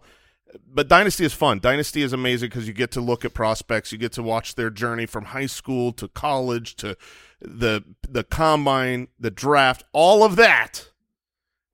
But 0.67 0.87
Dynasty 0.87 1.25
is 1.25 1.33
fun. 1.33 1.59
Dynasty 1.59 2.01
is 2.01 2.13
amazing 2.13 2.49
because 2.49 2.67
you 2.67 2.73
get 2.73 2.91
to 2.91 3.01
look 3.01 3.25
at 3.25 3.33
prospects. 3.33 3.91
You 3.91 3.97
get 3.97 4.11
to 4.13 4.23
watch 4.23 4.55
their 4.55 4.69
journey 4.69 5.05
from 5.05 5.25
high 5.25 5.45
school 5.47 5.91
to 5.93 6.07
college 6.07 6.75
to 6.77 6.95
the 7.41 7.83
the 8.07 8.23
combine, 8.23 9.07
the 9.19 9.31
draft, 9.31 9.83
all 9.93 10.23
of 10.23 10.35
that. 10.35 10.89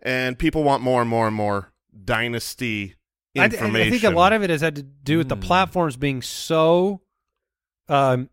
And 0.01 0.39
people 0.39 0.63
want 0.63 0.81
more 0.81 1.01
and 1.01 1.09
more 1.09 1.27
and 1.27 1.35
more 1.35 1.73
Dynasty 2.05 2.95
I, 3.37 3.45
information. 3.45 3.87
I 3.87 3.91
think 3.91 4.03
a 4.03 4.15
lot 4.15 4.33
of 4.33 4.43
it 4.43 4.49
has 4.49 4.61
had 4.61 4.75
to 4.75 4.83
do 4.83 5.17
with 5.17 5.29
the 5.29 5.35
Hmm. 5.35 5.41
platforms 5.41 5.97
being 5.97 6.21
so. 6.21 7.01
Um, 7.87 8.29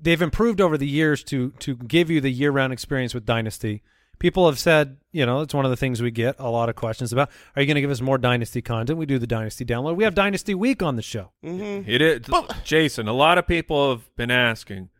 they've 0.00 0.22
improved 0.22 0.60
over 0.60 0.78
the 0.78 0.86
years 0.86 1.22
to 1.24 1.50
to 1.60 1.76
give 1.76 2.10
you 2.10 2.20
the 2.20 2.30
year 2.30 2.50
round 2.50 2.72
experience 2.72 3.14
with 3.14 3.26
Dynasty. 3.26 3.82
People 4.22 4.46
have 4.46 4.56
said, 4.58 4.98
you 5.10 5.26
know, 5.26 5.40
it's 5.40 5.52
one 5.52 5.64
of 5.64 5.72
the 5.72 5.76
things 5.76 6.00
we 6.00 6.12
get 6.12 6.36
a 6.38 6.48
lot 6.48 6.68
of 6.68 6.76
questions 6.76 7.12
about. 7.12 7.28
Are 7.56 7.60
you 7.62 7.66
going 7.66 7.74
to 7.74 7.80
give 7.80 7.90
us 7.90 8.00
more 8.00 8.18
Dynasty 8.18 8.62
content? 8.62 8.96
We 8.96 9.04
do 9.04 9.18
the 9.18 9.26
Dynasty 9.26 9.64
download. 9.64 9.96
We 9.96 10.04
have 10.04 10.14
Dynasty 10.14 10.54
Week 10.54 10.80
on 10.80 10.94
the 10.94 11.02
show. 11.02 11.32
Mhm. 11.44 11.88
It 11.88 12.00
is, 12.00 12.20
But- 12.28 12.60
Jason. 12.62 13.08
A 13.08 13.12
lot 13.12 13.36
of 13.36 13.48
people 13.48 13.90
have 13.90 14.14
been 14.16 14.30
asking, 14.30 14.90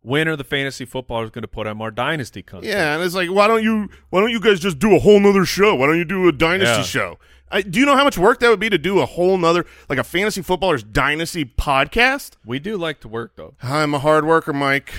when 0.00 0.26
are 0.26 0.34
the 0.34 0.42
fantasy 0.42 0.84
footballers 0.84 1.30
going 1.30 1.42
to 1.42 1.48
put 1.48 1.68
out 1.68 1.76
more 1.76 1.92
dynasty 1.92 2.42
content? 2.42 2.72
Yeah, 2.72 2.94
and 2.96 3.04
it's 3.04 3.14
like, 3.14 3.30
why 3.30 3.46
don't 3.46 3.62
you 3.62 3.88
why 4.10 4.18
don't 4.20 4.30
you 4.30 4.40
guys 4.40 4.58
just 4.58 4.80
do 4.80 4.96
a 4.96 4.98
whole 4.98 5.20
nother 5.20 5.44
show? 5.44 5.76
Why 5.76 5.86
don't 5.86 5.98
you 5.98 6.04
do 6.04 6.26
a 6.26 6.32
dynasty 6.32 6.78
Yeah. 6.78 6.82
show? 6.82 7.18
I, 7.52 7.62
do 7.62 7.78
you 7.78 7.86
know 7.86 7.94
how 7.94 8.02
much 8.02 8.18
work 8.18 8.40
that 8.40 8.48
would 8.50 8.58
be 8.58 8.68
to 8.70 8.78
do 8.78 8.98
a 8.98 9.06
whole 9.06 9.38
nother 9.38 9.64
like 9.88 10.00
a 10.00 10.04
fantasy 10.04 10.42
footballers 10.42 10.82
dynasty 10.82 11.44
podcast? 11.44 12.32
we 12.44 12.58
do 12.58 12.76
like 12.76 12.98
to 13.02 13.08
work 13.08 13.36
though. 13.36 13.54
I'm 13.62 13.94
a 13.94 14.00
hard 14.00 14.24
worker, 14.24 14.52
Mike. 14.52 14.92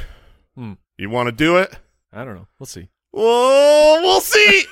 Hmm. 0.56 0.74
You 0.98 1.10
want 1.10 1.28
to 1.28 1.32
do 1.34 1.58
it? 1.58 1.80
I 2.14 2.24
don't 2.24 2.36
know. 2.36 2.48
We'll 2.58 2.68
see. 2.68 2.88
Well, 3.14 4.02
we'll 4.02 4.22
see. 4.22 4.66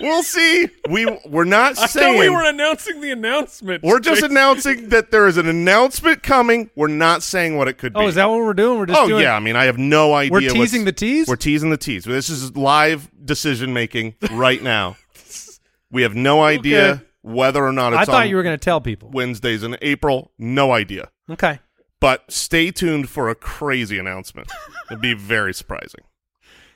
we'll 0.00 0.22
see. 0.22 0.68
We 0.90 1.06
we're 1.26 1.44
not 1.44 1.78
I 1.78 1.86
saying 1.86 2.14
thought 2.14 2.20
we 2.20 2.28
were 2.28 2.44
announcing 2.44 3.00
the 3.00 3.10
announcement. 3.10 3.82
we're 3.82 4.00
just 4.00 4.20
Jason. 4.20 4.32
announcing 4.32 4.88
that 4.90 5.10
there 5.10 5.26
is 5.26 5.38
an 5.38 5.48
announcement 5.48 6.22
coming. 6.22 6.70
We're 6.76 6.88
not 6.88 7.22
saying 7.22 7.56
what 7.56 7.68
it 7.68 7.78
could 7.78 7.92
oh, 7.96 8.00
be. 8.00 8.04
Oh, 8.04 8.08
is 8.08 8.14
that 8.16 8.28
what 8.28 8.38
we're 8.38 8.52
doing? 8.54 8.78
We're 8.78 8.86
just 8.86 9.00
oh 9.00 9.08
doing. 9.08 9.22
yeah, 9.22 9.34
I 9.34 9.40
mean, 9.40 9.56
I 9.56 9.64
have 9.64 9.78
no 9.78 10.12
idea. 10.12 10.30
We're 10.32 10.40
teasing 10.40 10.84
the 10.84 10.92
tease. 10.92 11.26
We're 11.26 11.36
teasing 11.36 11.70
the 11.70 11.78
tease. 11.78 12.04
This 12.04 12.28
is 12.28 12.54
live 12.54 13.10
decision 13.24 13.72
making 13.72 14.14
right 14.30 14.62
now. 14.62 14.96
we 15.90 16.02
have 16.02 16.14
no 16.14 16.42
idea 16.42 16.90
Okay. 16.90 17.02
whether 17.22 17.64
or 17.64 17.72
not 17.72 17.94
it's 17.94 18.02
I 18.02 18.04
thought 18.04 18.22
on 18.24 18.28
you 18.28 18.36
were 18.36 18.42
going 18.42 18.58
to 18.58 18.62
tell 18.64 18.82
people. 18.82 19.10
Wednesdays 19.10 19.62
in 19.62 19.78
April. 19.80 20.32
No 20.38 20.72
idea. 20.72 21.10
Okay. 21.30 21.60
But 21.98 22.30
stay 22.30 22.70
tuned 22.70 23.08
for 23.08 23.30
a 23.30 23.34
crazy 23.34 23.98
announcement. 23.98 24.52
It'd 24.90 25.00
be 25.00 25.14
very 25.14 25.54
surprising. 25.54 26.04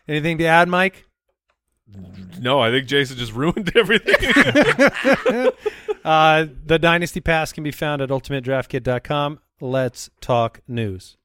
Anything 0.09 0.39
to 0.39 0.45
add, 0.47 0.67
Mike? 0.67 1.05
No, 2.41 2.61
I 2.61 2.71
think 2.71 2.87
Jason 2.87 3.17
just 3.17 3.33
ruined 3.35 3.73
everything. 3.77 4.15
Uh, 6.03 6.47
the 6.65 6.79
Dynasty 6.79 7.21
Pass 7.21 7.53
can 7.53 7.63
be 7.63 7.71
found 7.71 8.01
at 8.01 8.09
ultimatedraftkit.com. 8.09 9.39
Let's 9.61 10.09
talk 10.23 10.61
news. 10.67 11.19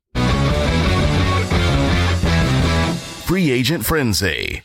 Free 3.25 3.51
Agent 3.51 3.85
Frenzy. 3.85 4.63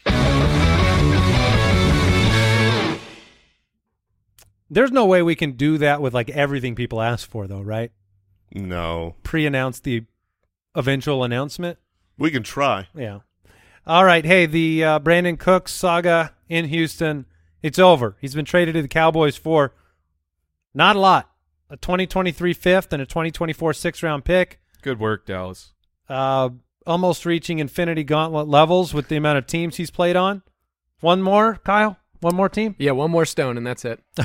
There's 4.69 4.91
no 4.93 5.07
way 5.07 5.23
we 5.23 5.35
can 5.37 5.53
do 5.53 5.79
that 5.79 6.01
with 6.03 6.13
like 6.13 6.29
everything 6.31 6.75
people 6.75 7.01
ask 7.01 7.29
for, 7.29 7.47
though, 7.47 7.63
right? 7.63 7.93
No. 8.53 9.15
Pre-announce 9.23 9.81
the 9.81 10.05
eventual 10.75 11.25
announcement. 11.25 11.79
We 12.19 12.31
can 12.31 12.43
try. 12.43 12.89
Yeah. 12.95 13.21
All 13.91 14.05
right. 14.05 14.25
Hey, 14.25 14.47
the 14.47 14.85
uh, 14.85 14.99
Brandin 15.01 15.37
Cooks 15.37 15.73
saga 15.73 16.33
in 16.49 16.67
Houston, 16.67 17.27
it's 17.61 17.77
over. 17.77 18.17
He's 18.21 18.37
been 18.37 18.45
traded 18.45 18.77
to 18.77 18.83
the 18.83 18.87
Cowboys 18.87 19.37
for 19.37 19.75
not 20.73 20.95
a 20.95 21.01
lot. 21.01 21.29
A 21.71 21.77
2023 21.77 22.53
fifth 22.53 22.93
and 22.93 23.03
a 23.03 23.05
2024 23.05 23.75
sixth 23.75 24.05
round 24.05 24.25
pick. 24.25 24.61
Good 24.83 25.01
work, 25.01 25.27
Dallas. 25.27 25.73
Uh, 26.09 26.51
almost 26.87 27.27
reaching 27.27 27.59
infinity 27.59 28.05
gauntlet 28.05 28.47
levels 28.47 28.95
with 28.95 29.09
the 29.09 29.17
amount 29.17 29.39
of 29.39 29.49
teams 29.49 29.75
he's 29.75 29.91
played 29.91 30.15
on. 30.15 30.45
One 31.01 31.21
more, 31.21 31.57
Kyle? 31.65 31.97
One 32.21 32.37
more 32.37 32.49
team? 32.49 32.77
Yeah, 32.79 32.93
one 32.93 33.11
more 33.11 33.25
stone 33.25 33.57
and 33.57 33.67
that's 33.67 33.85
it. 33.85 34.01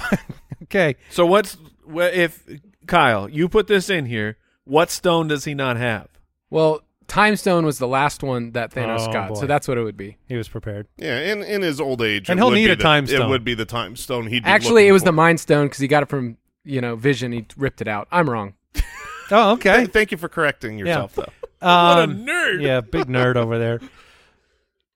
Okay. 0.64 0.96
So 1.10 1.26
what's 1.26 1.58
wha- 1.88 2.12
if 2.14 2.44
Kyle? 2.86 3.28
You 3.28 3.50
put 3.50 3.66
this 3.66 3.90
in 3.90 4.06
here. 4.06 4.38
What 4.64 4.92
stone 4.92 5.28
does 5.28 5.46
he 5.46 5.56
not 5.56 5.78
have? 5.78 6.08
Well, 6.52 6.82
Time 7.08 7.36
Stone 7.36 7.66
was 7.66 7.78
the 7.78 7.88
last 7.88 8.24
one 8.24 8.52
that 8.52 8.72
Thanos 8.72 9.08
Oh, 9.08 9.14
got, 9.14 9.30
boy. 9.30 9.36
so 9.36 9.46
that's 9.46 9.68
what 9.68 9.78
it 9.78 9.84
would 9.84 9.98
be. 9.98 10.18
He 10.28 10.36
was 10.36 10.48
prepared. 10.48 10.88
Yeah, 10.98 11.20
in, 11.20 11.44
in 11.44 11.62
his 11.62 11.80
old 11.80 12.02
age. 12.02 12.30
And 12.30 12.40
it 12.40 12.42
he'll 12.42 12.50
would 12.50 12.56
need 12.56 12.66
be 12.68 12.72
a 12.72 12.76
the- 12.76 12.84
time 12.84 13.06
stone. 13.08 13.22
It 13.22 13.30
would 13.30 13.44
be 13.44 13.54
the 13.54 13.66
time 13.66 13.96
stone 13.96 14.28
he'd 14.28 14.44
be 14.44 14.50
Actually, 14.50 14.74
looking 14.84 14.88
it 14.88 14.92
was 14.94 15.02
for. 15.04 15.06
the 15.08 15.12
Mind 15.14 15.40
Stone 15.40 15.66
because 15.68 15.80
he 15.80 15.88
got 15.88 16.04
it 16.04 16.10
from 16.10 16.38
you 16.64 16.82
know 16.82 16.96
Vision. 16.96 17.32
He 17.32 17.46
ripped 17.58 17.82
it 17.82 17.88
out. 17.88 18.08
I'm 18.12 18.30
wrong. 18.30 18.54
Oh, 19.32 19.54
okay. 19.54 19.78
Th- 19.78 19.90
Thank 19.90 20.12
you 20.12 20.20
for 20.20 20.30
correcting 20.30 20.78
yourself, 20.78 21.16
though. 21.16 21.24
what 21.60 21.68
a 21.68 22.04
Um, 22.04 22.26
nerd. 22.28 22.62
Yeah, 22.62 22.82
big 22.82 23.06
nerd 23.08 23.38
over 23.38 23.58
there. 23.58 23.80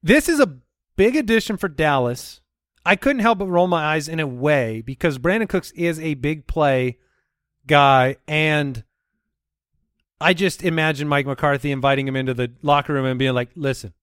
This 0.04 0.30
is 0.30 0.40
a 0.40 0.56
big 0.96 1.16
addition 1.16 1.58
for 1.58 1.68
Dallas. 1.68 2.40
I 2.86 2.96
couldn't 2.96 3.22
help 3.24 3.40
but 3.40 3.48
roll 3.48 3.68
my 3.68 3.84
eyes 3.84 4.08
in 4.08 4.20
a 4.20 4.28
way 4.28 4.82
because 4.82 5.18
Brandin 5.18 5.50
Cooks 5.50 5.72
is 5.72 6.00
a 6.00 6.14
big 6.14 6.46
play 6.46 7.00
guy, 7.66 8.18
and 8.28 8.84
I 10.22 10.34
just 10.34 10.64
imagine 10.64 11.08
Mike 11.08 11.26
McCarthy 11.26 11.72
inviting 11.72 12.08
him 12.08 12.16
into 12.16 12.34
the 12.34 12.52
locker 12.62 12.94
room 12.94 13.06
and 13.06 13.18
being 13.18 13.34
like, 13.34 13.50
"Listen, 13.56 13.94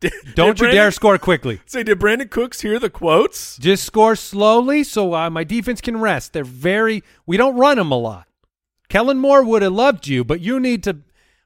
Did- 0.00 0.12
don't 0.34 0.58
did 0.58 0.66
you 0.66 0.72
dare 0.72 0.90
score 0.90 1.18
quickly. 1.18 1.60
Say, 1.66 1.82
did 1.82 1.98
Brandin 1.98 2.30
Cooks 2.30 2.60
hear 2.60 2.78
the 2.78 2.90
quotes? 2.90 3.56
Just 3.58 3.84
score 3.84 4.16
slowly 4.16 4.84
so 4.84 5.14
uh, 5.14 5.30
my 5.30 5.44
defense 5.44 5.80
can 5.80 5.98
rest. 5.98 6.32
They're 6.32 6.44
very 6.44 7.02
we 7.26 7.36
don't 7.36 7.56
run 7.56 7.76
them 7.78 7.90
a 7.92 7.98
lot. 7.98 8.26
Kellen 8.88 9.18
Moore 9.18 9.44
would 9.44 9.62
have 9.62 9.72
loved 9.72 10.06
you, 10.06 10.24
but 10.24 10.40
you 10.40 10.60
need 10.60 10.82
to. 10.84 10.98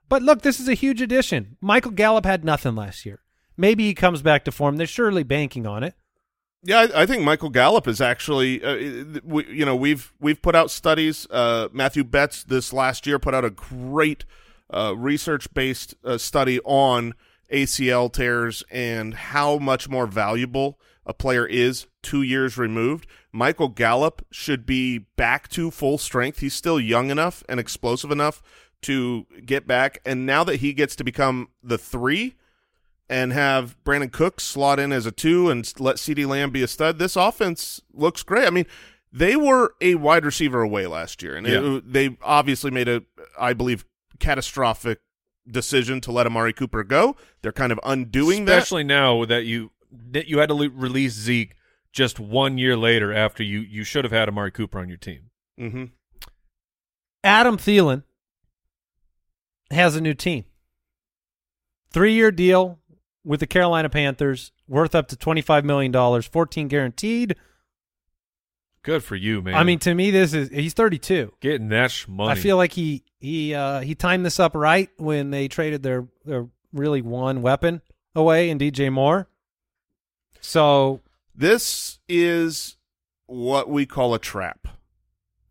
But 0.08 0.22
look, 0.22 0.42
this 0.42 0.60
is 0.60 0.68
a 0.68 0.74
huge 0.74 1.00
addition. 1.00 1.56
Michael 1.60 1.92
Gallup 1.92 2.26
had 2.26 2.44
nothing 2.44 2.74
last 2.74 3.06
year. 3.06 3.20
Maybe 3.56 3.84
he 3.84 3.94
comes 3.94 4.22
back 4.22 4.44
to 4.44 4.52
form. 4.52 4.76
They're 4.76 4.86
surely 4.86 5.22
banking 5.22 5.66
on 5.66 5.84
it. 5.84 5.94
Yeah, 6.62 6.80
I, 6.94 7.02
I 7.02 7.06
think 7.06 7.24
Michael 7.24 7.48
Gallup 7.48 7.88
is 7.88 8.00
actually, 8.00 8.62
uh, 8.62 9.20
we, 9.24 9.46
you 9.46 9.64
know, 9.64 9.74
we've 9.74 10.12
we've 10.20 10.42
put 10.42 10.54
out 10.54 10.70
studies. 10.70 11.26
Uh, 11.30 11.68
Matthew 11.72 12.04
Betts 12.04 12.44
this 12.44 12.72
last 12.72 13.06
year 13.06 13.18
put 13.18 13.34
out 13.34 13.44
a 13.44 13.50
great 13.50 14.24
uh, 14.72 14.94
research 14.96 15.52
based 15.54 15.94
uh, 16.04 16.18
study 16.18 16.60
on 16.60 17.14
ACL 17.50 18.12
tears 18.12 18.62
and 18.70 19.14
how 19.14 19.58
much 19.58 19.88
more 19.88 20.06
valuable 20.06 20.78
a 21.06 21.14
player 21.14 21.46
is 21.46 21.86
two 22.02 22.22
years 22.22 22.58
removed. 22.58 23.06
Michael 23.32 23.68
Gallup 23.68 24.24
should 24.30 24.66
be 24.66 24.98
back 24.98 25.48
to 25.48 25.70
full 25.70 25.98
strength. 25.98 26.40
He's 26.40 26.54
still 26.54 26.78
young 26.78 27.10
enough 27.10 27.42
and 27.48 27.58
explosive 27.58 28.10
enough 28.10 28.42
to 28.82 29.26
get 29.44 29.66
back. 29.66 30.00
And 30.04 30.26
now 30.26 30.44
that 30.44 30.56
he 30.56 30.72
gets 30.72 30.94
to 30.96 31.04
become 31.04 31.48
the 31.62 31.78
three, 31.78 32.34
and 33.10 33.32
have 33.32 33.76
Brandin 33.84 34.12
Cooks 34.12 34.44
slot 34.44 34.78
in 34.78 34.92
as 34.92 35.04
a 35.04 35.10
two 35.10 35.50
and 35.50 35.70
let 35.80 35.96
CeeDee 35.96 36.26
Lamb 36.26 36.50
be 36.50 36.62
a 36.62 36.68
stud, 36.68 36.98
this 37.00 37.16
offense 37.16 37.80
looks 37.92 38.22
great. 38.22 38.46
I 38.46 38.50
mean, 38.50 38.66
they 39.12 39.34
were 39.34 39.74
a 39.80 39.96
wide 39.96 40.24
receiver 40.24 40.62
away 40.62 40.86
last 40.86 41.20
year, 41.22 41.34
and 41.36 41.44
it- 41.46 41.92
they 41.92 42.16
obviously 42.22 42.70
made 42.70 42.88
a, 42.88 43.02
I 43.38 43.52
believe, 43.52 43.84
catastrophic 44.20 45.00
decision 45.50 46.00
to 46.02 46.12
let 46.12 46.26
Amari 46.26 46.52
Cooper 46.52 46.84
go. 46.84 47.16
They're 47.42 47.50
kind 47.52 47.72
of 47.72 47.80
undoing 47.82 48.44
that 48.44 48.58
Especially 48.58 48.84
now 48.84 49.24
that 49.24 49.44
you 49.44 49.72
that 50.12 50.28
you 50.28 50.38
had 50.38 50.48
to 50.50 50.54
le- 50.54 50.68
release 50.70 51.14
Zeke 51.14 51.56
just 51.92 52.20
one 52.20 52.56
year 52.58 52.76
later 52.76 53.12
after 53.12 53.42
you 53.42 53.58
you 53.58 53.82
should 53.82 54.04
have 54.04 54.12
had 54.12 54.28
Amari 54.28 54.52
Cooper 54.52 54.78
on 54.78 54.88
your 54.88 54.98
team. 54.98 55.30
that. 55.58 55.70
hmm 55.70 55.84
Adam 57.24 57.56
Thielen 57.58 58.04
has 59.70 59.96
a 59.96 60.00
new 60.00 60.14
team. 60.14 60.44
Three 61.92 62.12
year 62.14 62.30
deal, 62.30 62.78
with 63.24 63.40
the 63.40 63.46
Carolina 63.46 63.88
Panthers, 63.88 64.52
worth 64.68 64.94
up 64.94 65.08
to 65.08 65.16
$25 65.16 65.64
million, 65.64 66.22
14 66.22 66.68
guaranteed. 66.68 67.36
Good 68.82 69.04
for 69.04 69.14
you, 69.16 69.42
man. 69.42 69.54
I 69.54 69.62
mean, 69.64 69.78
to 69.80 69.94
me, 69.94 70.10
this 70.10 70.32
is 70.32 70.48
he's 70.48 70.72
32. 70.72 71.34
getting 71.40 71.68
that 71.68 71.90
sh- 71.90 72.08
money. 72.08 72.30
I 72.32 72.34
feel 72.34 72.56
like 72.56 72.72
he 72.72 73.04
he 73.18 73.54
uh, 73.54 73.80
he 73.80 73.94
timed 73.94 74.24
this 74.24 74.40
up 74.40 74.54
right 74.54 74.88
when 74.96 75.30
they 75.30 75.48
traded 75.48 75.82
their 75.82 76.06
their 76.24 76.48
really 76.72 77.02
one 77.02 77.42
weapon 77.42 77.82
away 78.14 78.48
in 78.48 78.58
DJ 78.58 78.90
Moore. 78.90 79.28
So 80.40 81.00
This 81.34 81.98
is 82.08 82.78
what 83.26 83.68
we 83.68 83.84
call 83.84 84.14
a 84.14 84.18
trap. 84.18 84.66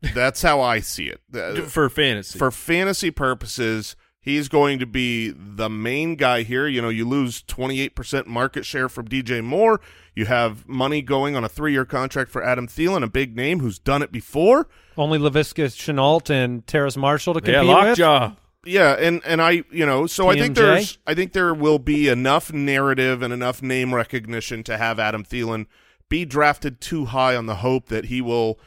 That's 0.01 0.41
how 0.41 0.61
I 0.61 0.79
see 0.79 1.05
it. 1.07 1.21
For 1.69 1.87
fantasy. 1.89 2.39
for 2.39 2.49
fantasy 2.51 3.11
purposes, 3.11 3.95
he's 4.29 4.47
going 4.47 4.79
to 4.79 4.85
be 4.85 5.33
the 5.35 5.69
main 5.69 6.15
guy 6.15 6.43
here. 6.43 6.67
You 6.67 6.81
know, 6.81 6.89
you 6.89 7.07
lose 7.07 7.43
28% 7.43 8.27
market 8.27 8.65
share 8.65 8.87
from 8.87 9.07
DJ 9.07 9.43
Moore. 9.43 9.81
You 10.15 10.25
have 10.25 10.67
money 10.67 11.01
going 11.01 11.35
on 11.35 11.43
a 11.43 11.49
three-year 11.49 11.85
contract 11.85 12.29
for 12.31 12.43
Adam 12.43 12.67
Thielen, 12.67 13.03
a 13.03 13.09
big 13.09 13.35
name 13.35 13.59
who's 13.59 13.79
done 13.79 14.01
it 14.01 14.11
before. 14.11 14.67
only 14.97 15.17
Laviska 15.17 15.65
Shenault 15.65 16.29
and 16.29 16.65
Terrace 16.67 16.97
Marshall 16.97 17.33
to 17.35 17.39
yeah, 17.39 17.59
compete 17.59 17.75
with. 17.75 17.99
lockjaw. 17.99 18.35
Yeah, 18.65 18.91
and 18.99 19.21
and 19.25 19.41
I, 19.41 19.63
you 19.71 19.85
know, 19.85 20.05
so 20.05 20.29
I 20.29 20.35
think 20.35 20.55
there's 20.55 20.97
I 21.07 21.13
think 21.13 21.31
there 21.31 21.53
will 21.53 21.79
be 21.79 22.09
enough 22.09 22.51
narrative 22.51 23.21
and 23.21 23.33
enough 23.33 23.61
name 23.61 23.95
recognition 23.95 24.63
to 24.63 24.77
have 24.77 24.99
Adam 24.99 25.23
Thielen 25.23 25.65
be 26.09 26.25
drafted 26.25 26.81
too 26.81 27.05
high 27.05 27.35
on 27.35 27.45
the 27.45 27.55
hope 27.55 27.87
that 27.87 28.05
he 28.05 28.19
will 28.19 28.59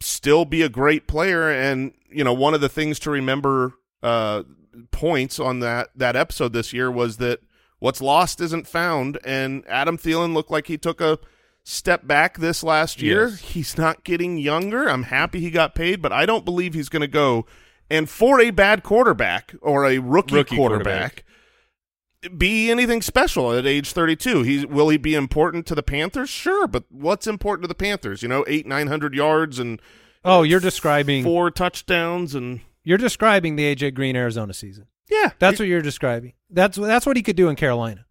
still 0.00 0.44
be 0.44 0.62
a 0.62 0.68
great 0.68 1.08
player 1.08 1.50
and 1.50 1.94
you 2.10 2.22
know, 2.22 2.32
one 2.32 2.54
of 2.54 2.60
the 2.60 2.68
things 2.68 3.00
to 3.00 3.10
remember 3.10 3.74
uh 4.02 4.44
points 4.90 5.38
on 5.38 5.60
that 5.60 5.88
that 5.94 6.16
episode 6.16 6.52
this 6.52 6.72
year 6.72 6.90
was 6.90 7.16
that 7.18 7.40
what's 7.78 8.00
lost 8.00 8.40
isn't 8.40 8.66
found 8.66 9.18
and 9.24 9.64
Adam 9.68 9.96
Thielen 9.96 10.34
looked 10.34 10.50
like 10.50 10.66
he 10.66 10.78
took 10.78 11.00
a 11.00 11.18
step 11.64 12.06
back 12.06 12.38
this 12.38 12.62
last 12.62 13.02
year. 13.02 13.28
Yes. 13.28 13.40
He's 13.40 13.78
not 13.78 14.04
getting 14.04 14.38
younger. 14.38 14.88
I'm 14.88 15.04
happy 15.04 15.40
he 15.40 15.50
got 15.50 15.74
paid, 15.74 16.00
but 16.00 16.12
I 16.12 16.26
don't 16.26 16.44
believe 16.44 16.74
he's 16.74 16.88
going 16.88 17.02
to 17.02 17.06
go 17.08 17.46
and 17.90 18.08
for 18.08 18.40
a 18.40 18.50
bad 18.50 18.82
quarterback 18.82 19.54
or 19.62 19.86
a 19.86 19.98
rookie, 19.98 20.34
Rookie 20.34 20.56
quarterback, 20.56 21.24
be 22.36 22.70
anything 22.70 23.00
special 23.00 23.52
at 23.52 23.66
age 23.66 23.92
32. 23.92 24.42
He 24.42 24.64
will 24.66 24.88
he 24.88 24.96
be 24.98 25.14
important 25.14 25.66
to 25.66 25.74
the 25.74 25.82
Panthers? 25.82 26.28
Sure, 26.28 26.66
but 26.66 26.84
what's 26.90 27.26
important 27.26 27.64
to 27.64 27.68
the 27.68 27.74
Panthers? 27.74 28.22
You 28.22 28.28
know, 28.28 28.44
8 28.46 28.66
900 28.66 29.14
yards 29.14 29.58
and 29.58 29.80
Oh, 30.24 30.42
you're 30.42 30.60
describing 30.60 31.22
four 31.22 31.50
touchdowns 31.50 32.34
and 32.34 32.60
you're 32.88 32.98
describing 32.98 33.56
the 33.56 33.74
AJ 33.74 33.94
Green 33.94 34.16
Arizona 34.16 34.54
season. 34.54 34.86
yeah. 35.10 35.30
That's 35.38 35.58
what 35.58 35.68
you're 35.68 35.82
describing. 35.82 36.32
That's 36.50 36.76
that's 36.78 37.04
what 37.06 37.16
he 37.16 37.22
could 37.22 37.36
do 37.36 37.48
in 37.48 37.56
Carolina. 37.56 38.06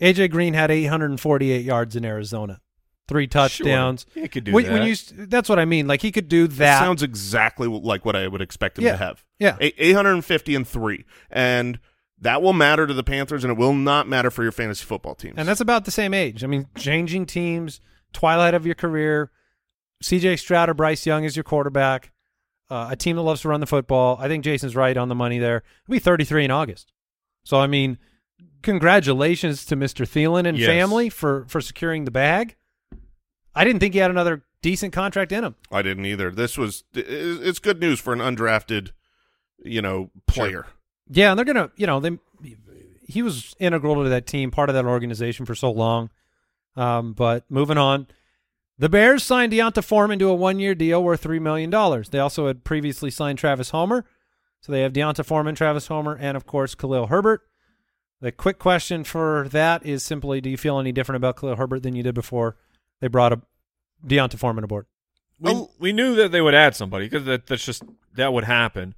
AJ 0.00 0.30
Green 0.30 0.54
had 0.54 0.70
848 0.70 1.64
yards 1.64 1.94
in 1.96 2.04
Arizona, 2.04 2.60
three 3.08 3.26
touchdowns. 3.26 4.06
He 4.14 4.28
could 4.28 4.44
do 4.44 4.52
when, 4.52 4.64
that. 4.64 4.72
when 4.72 4.82
you 4.86 4.94
that's 5.26 5.48
what 5.48 5.58
I 5.58 5.64
mean. 5.64 5.86
Like 5.86 6.02
he 6.02 6.12
could 6.12 6.28
do 6.28 6.46
that 6.46 6.56
that. 6.58 6.78
sounds 6.80 7.02
exactly 7.02 7.68
like 7.68 8.04
what 8.04 8.16
I 8.16 8.26
would 8.28 8.40
expect 8.42 8.78
him 8.78 8.84
Yeah. 8.84 8.92
to 8.92 8.96
have. 8.98 9.24
Yeah. 9.38 9.56
A- 9.60 9.84
850 9.84 10.54
and 10.54 10.66
3 10.68 11.04
and 11.30 11.78
that 12.22 12.42
will 12.42 12.52
matter 12.52 12.86
to 12.86 12.92
the 12.92 13.02
Panthers 13.02 13.44
and 13.44 13.50
it 13.50 13.56
will 13.58 13.72
not 13.74 14.06
matter 14.06 14.30
for 14.30 14.42
your 14.42 14.52
fantasy 14.52 14.84
football 14.84 15.14
teams. 15.14 15.34
and 15.38 15.48
that's 15.48 15.60
about 15.60 15.86
the 15.86 15.90
same 15.90 16.12
age. 16.14 16.44
I 16.44 16.46
mean, 16.46 16.66
changing 16.76 17.24
teams, 17.26 17.80
twilight 18.12 18.52
of 18.54 18.66
your 18.66 18.74
career. 18.74 19.30
CJ 20.02 20.38
Stroud 20.38 20.68
or 20.70 20.74
Bryce 20.74 21.04
Young 21.06 21.24
is 21.24 21.36
your 21.36 21.44
quarterback. 21.44 22.12
Uh, 22.70 22.88
a 22.90 22.96
team 22.96 23.16
that 23.16 23.22
loves 23.22 23.40
to 23.40 23.48
run 23.48 23.58
the 23.60 23.66
football. 23.66 24.16
I 24.20 24.28
think 24.28 24.44
Jason's 24.44 24.76
right 24.76 24.96
on 24.96 25.08
the 25.08 25.14
money 25.16 25.38
there. 25.40 25.64
He'll 25.86 25.94
be 25.94 25.98
33 25.98 26.44
in 26.44 26.50
August. 26.52 26.92
So 27.42 27.58
I 27.58 27.66
mean, 27.66 27.98
congratulations 28.62 29.64
to 29.66 29.76
Mr. 29.76 30.06
Thielen 30.06 30.46
and 30.46 30.56
Yes. 30.56 30.68
family 30.68 31.08
for 31.08 31.44
for 31.48 31.60
securing 31.60 32.04
the 32.04 32.10
bag. 32.10 32.56
I 33.54 33.64
didn't 33.64 33.80
think 33.80 33.94
he 33.94 34.00
had 34.00 34.10
another 34.10 34.44
decent 34.62 34.92
contract 34.92 35.32
in 35.32 35.42
him. 35.44 35.56
I 35.72 35.82
didn't 35.82 36.06
either. 36.06 36.30
This 36.30 36.56
was 36.56 36.84
it's 36.94 37.58
good 37.58 37.80
news 37.80 37.98
for 38.00 38.12
an 38.12 38.20
undrafted, 38.20 38.92
you 39.64 39.82
know, 39.82 40.10
player. 40.26 40.66
Yeah, 41.08 41.30
and 41.30 41.38
they're 41.38 41.44
gonna, 41.44 41.70
you 41.76 41.86
know, 41.86 41.98
they 41.98 42.18
he 43.06 43.22
was 43.22 43.56
integral 43.58 44.04
to 44.04 44.08
that 44.10 44.26
team, 44.28 44.52
part 44.52 44.68
of 44.68 44.74
that 44.76 44.84
organization 44.84 45.44
for 45.44 45.56
so 45.56 45.72
long. 45.72 46.10
Um, 46.76 47.12
but 47.14 47.44
moving 47.50 47.76
on, 47.78 48.06
the 48.80 48.88
Bears 48.88 49.22
signed 49.22 49.52
D'Onta 49.52 49.82
Foreman 49.82 50.18
to 50.18 50.28
a 50.28 50.34
one-year 50.34 50.74
deal 50.74 51.04
worth 51.04 51.20
three 51.20 51.38
million 51.38 51.70
dollars. 51.70 52.08
They 52.08 52.18
also 52.18 52.46
had 52.46 52.64
previously 52.64 53.10
signed 53.10 53.38
Travis 53.38 53.70
Homer, 53.70 54.04
so 54.60 54.72
they 54.72 54.80
have 54.80 54.92
D'Onta 54.92 55.24
Foreman, 55.24 55.54
Travis 55.54 55.86
Homer, 55.88 56.16
and 56.16 56.36
of 56.36 56.46
course 56.46 56.74
Khalil 56.74 57.06
Herbert. 57.08 57.42
The 58.22 58.32
quick 58.32 58.58
question 58.58 59.04
for 59.04 59.46
that 59.50 59.84
is 59.84 60.02
simply: 60.02 60.40
Do 60.40 60.50
you 60.50 60.56
feel 60.56 60.78
any 60.78 60.92
different 60.92 61.16
about 61.18 61.36
Khalil 61.38 61.56
Herbert 61.56 61.82
than 61.82 61.94
you 61.94 62.02
did 62.02 62.14
before 62.14 62.56
they 63.00 63.08
brought 63.08 63.32
a 63.32 63.40
D'Onta 64.06 64.38
Foreman 64.38 64.64
aboard? 64.64 64.86
we, 65.38 65.52
Oh. 65.52 65.70
we 65.78 65.92
knew 65.92 66.14
that 66.16 66.32
they 66.32 66.40
would 66.40 66.54
add 66.54 66.74
somebody 66.74 67.06
because 67.06 67.24
that, 67.26 67.46
that's 67.46 67.64
just 67.64 67.82
that 68.14 68.32
would 68.32 68.44
happen. 68.44 68.94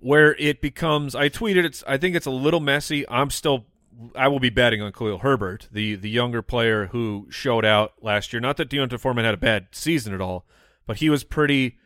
Where 0.00 0.34
it 0.36 0.60
becomes, 0.60 1.14
I 1.14 1.28
tweeted, 1.28 1.64
it's. 1.64 1.84
I 1.86 1.96
think 1.96 2.16
it's 2.16 2.26
a 2.26 2.30
little 2.30 2.60
messy. 2.60 3.08
I'm 3.08 3.30
still, 3.30 3.66
I 4.14 4.28
will 4.28 4.40
be 4.40 4.50
betting 4.50 4.82
on 4.82 4.92
Khalil 4.92 5.18
Herbert, 5.18 5.68
the 5.70 5.94
the 5.94 6.10
younger 6.10 6.42
player 6.42 6.86
who 6.86 7.26
showed 7.30 7.64
out 7.64 7.94
last 8.02 8.32
year. 8.32 8.40
Not 8.40 8.56
that 8.56 8.68
D'Onta 8.68 8.98
Foreman 8.98 9.24
had 9.24 9.34
a 9.34 9.38
bad 9.38 9.68
season 9.72 10.14
at 10.14 10.20
all, 10.20 10.46
but 10.86 10.98
he 10.98 11.10
was 11.10 11.24
pretty 11.24 11.78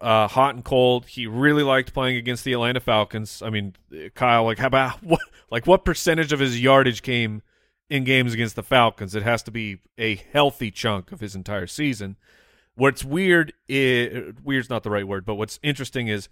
uh, 0.00 0.28
hot 0.28 0.54
and 0.54 0.64
cold. 0.64 1.06
He 1.06 1.26
really 1.26 1.62
liked 1.62 1.92
playing 1.92 2.16
against 2.16 2.44
the 2.44 2.52
Atlanta 2.52 2.80
Falcons. 2.80 3.42
I 3.42 3.50
mean, 3.50 3.74
Kyle, 4.14 4.44
like 4.44 4.58
how 4.58 4.66
about 4.66 5.02
what, 5.02 5.20
like 5.50 5.66
what 5.66 5.84
percentage 5.84 6.32
of 6.32 6.40
his 6.40 6.60
yardage 6.60 7.02
came 7.02 7.42
in 7.90 8.04
games 8.04 8.34
against 8.34 8.56
the 8.56 8.62
Falcons? 8.62 9.14
It 9.14 9.22
has 9.22 9.42
to 9.44 9.50
be 9.50 9.78
a 9.96 10.16
healthy 10.16 10.70
chunk 10.70 11.12
of 11.12 11.20
his 11.20 11.34
entire 11.34 11.66
season. 11.66 12.16
What's 12.74 13.04
weird 13.04 13.52
is 13.68 14.34
weird's 14.44 14.70
not 14.70 14.84
the 14.84 14.90
right 14.90 15.06
word, 15.06 15.24
but 15.24 15.34
what's 15.34 15.58
interesting 15.62 16.08
is 16.08 16.28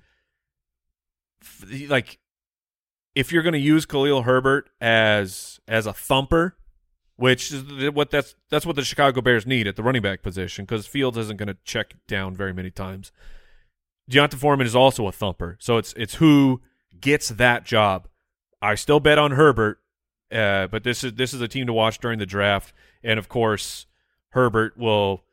like 1.89 2.19
if 3.17 3.33
you're 3.33 3.43
going 3.43 3.55
to 3.55 3.59
use 3.59 3.87
Khalil 3.87 4.23
Herbert 4.23 4.69
as 4.79 5.59
as 5.67 5.87
a 5.87 5.93
thumper, 5.93 6.55
which 7.17 7.51
is 7.51 7.91
what 7.91 8.11
that's 8.11 8.37
that's 8.51 8.67
what 8.67 8.77
the 8.77 8.85
Chicago 8.85 9.23
Bears 9.23 9.47
need 9.47 9.67
at 9.67 9.75
the 9.75 9.83
running 9.83 10.03
back 10.03 10.23
position 10.23 10.67
because 10.67 10.87
Fields 10.87 11.17
isn't 11.17 11.39
going 11.39 11.49
to 11.49 11.57
check 11.65 11.95
down 12.07 12.37
very 12.37 12.53
many 12.53 12.71
times. 12.71 13.11
D'Onta 14.09 14.37
Foreman 14.37 14.67
is 14.67 14.77
also 14.77 15.09
a 15.09 15.13
thumper, 15.13 15.57
so 15.59 15.79
it's 15.79 15.95
it's 15.97 16.17
who 16.17 16.61
gets 17.01 17.31
that 17.31 17.65
job. 17.65 18.07
I 18.61 18.75
still 18.75 19.01
bet 19.01 19.19
on 19.19 19.33
Herbert, 19.33 19.81
uh, 20.31 20.67
but 20.67 20.85
this 20.85 21.03
is 21.03 21.15
this 21.15 21.33
is 21.33 21.41
a 21.41 21.49
team 21.49 21.67
to 21.67 21.73
watch 21.73 21.99
during 21.99 22.19
the 22.19 22.27
draft, 22.27 22.75
and 23.03 23.19
of 23.19 23.31
course 23.31 23.87
Herbert 24.31 24.77
will 24.77 25.25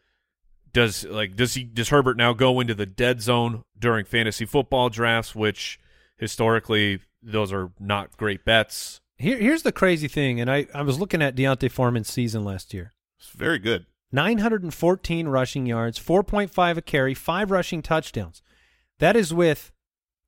does 0.71 1.03
like 1.03 1.35
does 1.35 1.53
he 1.53 1.65
does 1.65 1.89
Herbert 1.89 2.15
now 2.15 2.31
go 2.31 2.61
into 2.61 2.73
the 2.73 2.85
dead 2.85 3.21
zone 3.21 3.65
during 3.77 4.05
fantasy 4.05 4.45
football 4.45 4.89
drafts, 4.89 5.35
which 5.35 5.81
historically 6.17 7.01
those 7.23 7.53
are 7.53 7.71
not 7.79 8.15
great 8.17 8.45
bets. 8.45 9.01
Here, 9.17 9.37
here's 9.37 9.63
the 9.63 9.71
crazy 9.71 10.07
thing, 10.07 10.39
and 10.39 10.51
I, 10.51 10.67
I 10.73 10.81
was 10.81 10.99
looking 10.99 11.21
at 11.21 11.35
D'Onta 11.35 11.69
Foreman's 11.69 12.11
season 12.11 12.43
last 12.43 12.73
year. 12.73 12.93
It's 13.19 13.29
very 13.29 13.59
good. 13.59 13.85
914 14.11 15.27
rushing 15.27 15.65
yards, 15.65 15.97
4.5 15.97 16.77
a 16.77 16.81
carry, 16.81 17.13
five 17.13 17.49
rushing 17.49 17.81
touchdowns. 17.81 18.41
That 18.99 19.15
is 19.15 19.33
with 19.33 19.71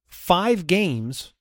five 0.08 0.66
games 0.66 1.34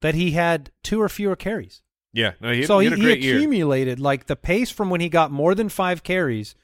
that 0.00 0.14
he 0.14 0.32
had 0.32 0.70
two 0.82 1.00
or 1.00 1.08
fewer 1.08 1.36
carries. 1.36 1.82
Yeah, 2.12 2.32
no, 2.40 2.50
he, 2.50 2.64
so 2.64 2.78
he 2.78 2.86
he, 2.86 2.90
had 2.90 2.98
a 2.98 3.00
he 3.00 3.06
great 3.06 3.22
year. 3.22 3.36
accumulated 3.36 4.00
like 4.00 4.26
the 4.26 4.36
pace 4.36 4.70
from 4.70 4.90
when 4.90 5.00
he 5.00 5.08
got 5.08 5.30
more 5.30 5.54
than 5.54 5.68
five 5.68 6.02
carries 6.02 6.54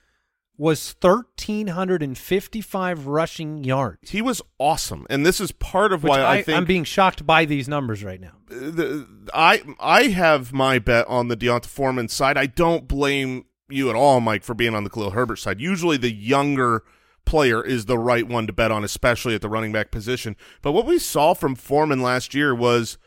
was 0.57 0.95
1,355 1.01 3.07
rushing 3.07 3.65
yards. 3.65 4.11
He 4.11 4.23
was 4.23 4.43
awesome, 4.59 5.07
and 5.11 5.25
this 5.25 5.41
is 5.41 5.53
part 5.53 5.93
of 5.93 6.03
Which 6.03 6.11
why 6.11 6.21
I, 6.21 6.35
I, 6.35 6.43
think 6.43 6.59
I'm 6.59 6.65
being 6.65 6.85
shocked 6.85 7.27
by 7.27 7.45
these 7.45 7.69
numbers 7.69 8.05
right 8.05 8.21
now. 8.21 8.33
Uh, 8.51 8.71
the, 8.71 9.29
I 9.35 9.63
I 9.81 10.05
have 10.05 10.53
my 10.53 10.79
bet 10.79 11.07
on 11.09 11.29
the 11.29 11.37
D'Onta 11.37 11.67
Foreman 11.67 12.09
side. 12.09 12.37
I 12.37 12.47
don't 12.47 12.87
blame 12.87 13.47
you 13.69 13.91
at 13.91 13.97
all, 13.97 14.21
Mike, 14.21 14.45
for 14.45 14.55
being 14.55 14.75
on 14.75 14.85
the 14.85 14.91
Khalil 14.91 15.11
Herbert 15.11 15.37
side. 15.37 15.61
Usually, 15.61 15.97
the 15.97 16.13
younger 16.13 16.85
player 17.25 17.65
is 17.65 17.87
the 17.87 17.99
right 17.99 18.27
one 18.27 18.47
to 18.47 18.53
bet 18.53 18.71
on, 18.71 18.85
especially 18.85 19.35
at 19.35 19.41
the 19.41 19.49
running 19.49 19.73
back 19.73 19.91
position. 19.91 20.37
But 20.61 20.73
what 20.73 20.87
we 20.87 20.99
saw 20.99 21.35
from 21.35 21.55
Foreman 21.55 22.03
last 22.03 22.35
year 22.35 22.55
was 22.55 22.99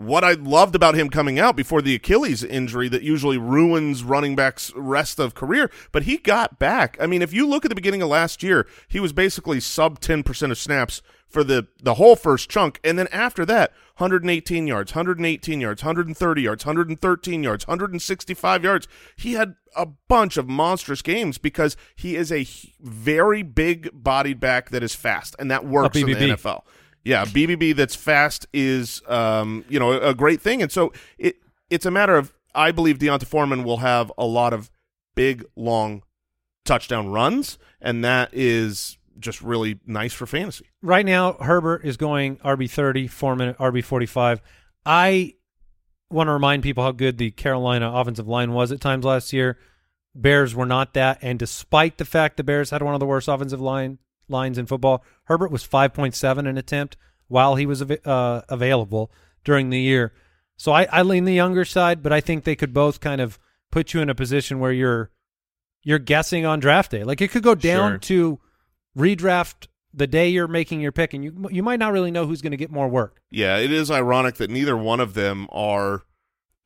what 0.00 0.24
I 0.24 0.32
loved 0.32 0.74
about 0.74 0.94
him 0.94 1.10
coming 1.10 1.38
out 1.38 1.56
before 1.56 1.82
the 1.82 1.94
Achilles 1.94 2.42
injury 2.42 2.88
that 2.88 3.02
usually 3.02 3.36
ruins 3.36 4.02
running 4.02 4.34
backs' 4.34 4.72
rest 4.74 5.18
of 5.18 5.34
career. 5.34 5.70
But 5.92 6.04
he 6.04 6.16
got 6.16 6.58
back. 6.58 6.96
I 6.98 7.06
mean, 7.06 7.20
if 7.20 7.34
you 7.34 7.46
look 7.46 7.64
at 7.64 7.68
the 7.68 7.74
beginning 7.74 8.00
of 8.00 8.08
last 8.08 8.42
year, 8.42 8.66
he 8.88 8.98
was 8.98 9.12
basically 9.12 9.60
sub 9.60 10.00
ten 10.00 10.22
percent 10.22 10.52
of 10.52 10.58
snaps 10.58 11.02
for 11.28 11.44
the 11.44 11.68
the 11.82 11.94
whole 11.94 12.16
first 12.16 12.48
chunk, 12.48 12.80
and 12.82 12.98
then 12.98 13.08
after 13.08 13.44
that, 13.44 13.72
118 13.98 14.66
yards, 14.66 14.92
118 14.92 15.60
yards, 15.60 15.82
130 15.82 16.42
yards, 16.42 16.64
113 16.64 17.42
yards, 17.42 17.66
165 17.68 18.64
yards. 18.64 18.88
He 19.16 19.34
had 19.34 19.54
a 19.76 19.86
bunch 20.08 20.36
of 20.36 20.48
monstrous 20.48 21.02
games 21.02 21.36
because 21.36 21.76
he 21.94 22.16
is 22.16 22.32
a 22.32 22.46
very 22.80 23.42
big 23.42 23.90
bodied 23.92 24.40
back 24.40 24.70
that 24.70 24.82
is 24.82 24.94
fast, 24.94 25.36
and 25.38 25.50
that 25.50 25.66
works 25.66 25.96
in 25.96 26.06
the 26.06 26.14
NFL. 26.14 26.62
Yeah, 27.04 27.24
BBB 27.24 27.74
that's 27.74 27.94
fast 27.94 28.46
is 28.52 29.02
um, 29.08 29.64
you 29.68 29.78
know 29.78 29.92
a 29.92 30.14
great 30.14 30.40
thing, 30.40 30.62
and 30.62 30.70
so 30.70 30.92
it 31.18 31.36
it's 31.70 31.86
a 31.86 31.90
matter 31.90 32.16
of 32.16 32.32
I 32.54 32.72
believe 32.72 32.98
D'Onta 32.98 33.26
Foreman 33.26 33.64
will 33.64 33.78
have 33.78 34.12
a 34.18 34.26
lot 34.26 34.52
of 34.52 34.70
big, 35.14 35.44
long 35.56 36.02
touchdown 36.64 37.08
runs, 37.08 37.58
and 37.80 38.04
that 38.04 38.30
is 38.32 38.98
just 39.18 39.42
really 39.42 39.78
nice 39.86 40.12
for 40.12 40.26
fantasy. 40.26 40.66
Right 40.82 41.06
now, 41.06 41.34
Herbert 41.34 41.84
is 41.84 41.96
going 41.96 42.36
RB 42.38 42.70
thirty, 42.70 43.06
Foreman 43.06 43.54
RB 43.54 43.82
forty 43.82 44.06
five. 44.06 44.42
I 44.84 45.34
want 46.10 46.28
to 46.28 46.32
remind 46.32 46.62
people 46.62 46.82
how 46.82 46.92
good 46.92 47.18
the 47.18 47.30
Carolina 47.30 47.90
offensive 47.92 48.28
line 48.28 48.52
was 48.52 48.72
at 48.72 48.80
times 48.80 49.04
last 49.04 49.32
year. 49.32 49.58
Bears 50.14 50.54
were 50.54 50.66
not 50.66 50.94
that, 50.94 51.18
and 51.22 51.38
despite 51.38 51.98
the 51.98 52.04
fact 52.04 52.36
the 52.36 52.44
Bears 52.44 52.70
had 52.70 52.82
one 52.82 52.94
of 52.94 53.00
the 53.00 53.06
worst 53.06 53.28
offensive 53.28 53.60
line 53.60 53.98
lines 54.30 54.58
in 54.58 54.66
football, 54.66 55.04
Herbert 55.24 55.50
was 55.50 55.62
five 55.62 55.92
point 55.92 56.14
seven 56.14 56.46
an 56.46 56.56
attempt 56.58 56.96
while 57.28 57.56
he 57.56 57.66
was 57.66 57.82
uh, 57.82 58.42
available 58.48 59.10
during 59.44 59.70
the 59.70 59.80
year. 59.80 60.12
So 60.56 60.72
I, 60.72 60.84
I 60.92 61.02
lean 61.02 61.24
the 61.24 61.32
younger 61.34 61.64
side, 61.64 62.02
but 62.02 62.12
I 62.12 62.20
think 62.20 62.44
they 62.44 62.56
could 62.56 62.74
both 62.74 63.00
kind 63.00 63.20
of 63.20 63.38
put 63.70 63.94
you 63.94 64.00
in 64.00 64.10
a 64.10 64.14
position 64.14 64.58
where 64.58 64.72
you're 64.72 65.10
you're 65.82 65.98
guessing 65.98 66.44
on 66.44 66.60
draft 66.60 66.90
day. 66.90 67.04
Like 67.04 67.20
it 67.20 67.30
could 67.30 67.42
go 67.42 67.54
down 67.54 67.92
Sure. 67.92 67.98
to 67.98 68.40
redraft 68.96 69.68
the 69.94 70.06
day 70.06 70.28
you're 70.28 70.46
making 70.48 70.80
your 70.80 70.92
pick, 70.92 71.14
and 71.14 71.24
you 71.24 71.48
you 71.50 71.62
might 71.62 71.78
not 71.78 71.92
really 71.92 72.10
know 72.10 72.26
who's 72.26 72.42
going 72.42 72.50
to 72.52 72.56
get 72.56 72.70
more 72.70 72.88
work. 72.88 73.20
Yeah, 73.30 73.56
it 73.58 73.72
is 73.72 73.90
ironic 73.90 74.36
that 74.36 74.50
neither 74.50 74.76
one 74.76 75.00
of 75.00 75.14
them 75.14 75.46
are 75.50 76.02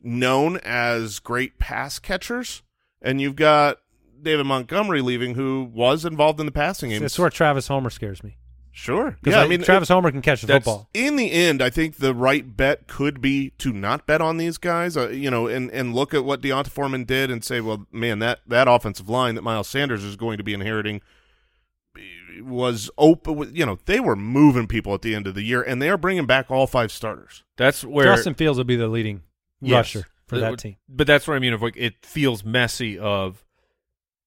known 0.02 0.58
as 0.58 1.20
great 1.20 1.58
pass 1.58 1.98
catchers, 1.98 2.62
and 3.00 3.20
you've 3.20 3.36
got 3.36 3.78
David 4.24 4.46
Montgomery 4.46 5.00
leaving, 5.02 5.34
who 5.34 5.70
was 5.72 6.04
involved 6.04 6.40
in 6.40 6.46
the 6.46 6.52
passing 6.52 6.90
game. 6.90 7.00
That's 7.02 7.18
where 7.18 7.30
Travis 7.30 7.68
Homer 7.68 7.90
scares 7.90 8.22
me. 8.24 8.36
Sure. 8.76 9.12
Because 9.22 9.36
Yeah, 9.36 9.42
I 9.42 9.46
mean, 9.46 9.62
Travis 9.62 9.88
Homer 9.88 10.10
can 10.10 10.20
catch 10.20 10.40
the 10.40 10.48
that's- 10.48 10.64
football. 10.64 10.88
in 10.92 11.14
the 11.14 11.30
end, 11.30 11.62
I 11.62 11.70
think 11.70 11.98
the 11.98 12.12
right 12.12 12.56
bet 12.56 12.88
could 12.88 13.20
be 13.20 13.50
to 13.58 13.72
not 13.72 14.04
bet 14.04 14.20
on 14.20 14.36
these 14.36 14.58
guys, 14.58 14.96
uh, 14.96 15.10
you 15.10 15.30
know, 15.30 15.46
and, 15.46 15.70
and 15.70 15.94
look 15.94 16.12
at 16.12 16.24
what 16.24 16.40
D'Onta 16.40 16.68
Foreman 16.70 17.04
did 17.04 17.30
and 17.30 17.44
say, 17.44 17.60
well, 17.60 17.86
man, 17.92 18.18
that, 18.18 18.40
that 18.48 18.66
offensive 18.66 19.08
line 19.08 19.36
that 19.36 19.42
Miles 19.42 19.68
Sanders 19.68 20.02
is 20.02 20.16
going 20.16 20.38
to 20.38 20.42
be 20.44 20.54
inheriting 20.54 21.02
was 22.42 22.90
open. 22.98 23.54
You 23.54 23.64
know, 23.66 23.78
they 23.86 24.00
were 24.00 24.16
moving 24.16 24.66
people 24.66 24.92
at 24.94 25.02
the 25.02 25.14
end 25.14 25.26
of 25.26 25.34
the 25.34 25.42
year, 25.42 25.62
and 25.62 25.80
they 25.80 25.88
are 25.88 25.96
bringing 25.96 26.26
back 26.26 26.50
all 26.50 26.66
five 26.66 26.90
starters. 26.90 27.44
That's 27.56 27.84
where 27.84 28.06
Justin 28.06 28.34
Fields 28.34 28.58
will 28.58 28.64
be 28.64 28.76
the 28.76 28.88
leading 28.88 29.22
Yes. 29.60 29.94
rusher 29.94 30.06
for 30.26 30.36
But- 30.36 30.40
that 30.40 30.58
team. 30.58 30.76
But 30.88 31.06
that's 31.06 31.28
what 31.28 31.36
I 31.36 31.38
mean. 31.38 31.52
Of 31.52 31.62
like, 31.62 31.76
it 31.76 32.04
feels 32.04 32.44
messy. 32.44 32.98
Of 32.98 33.43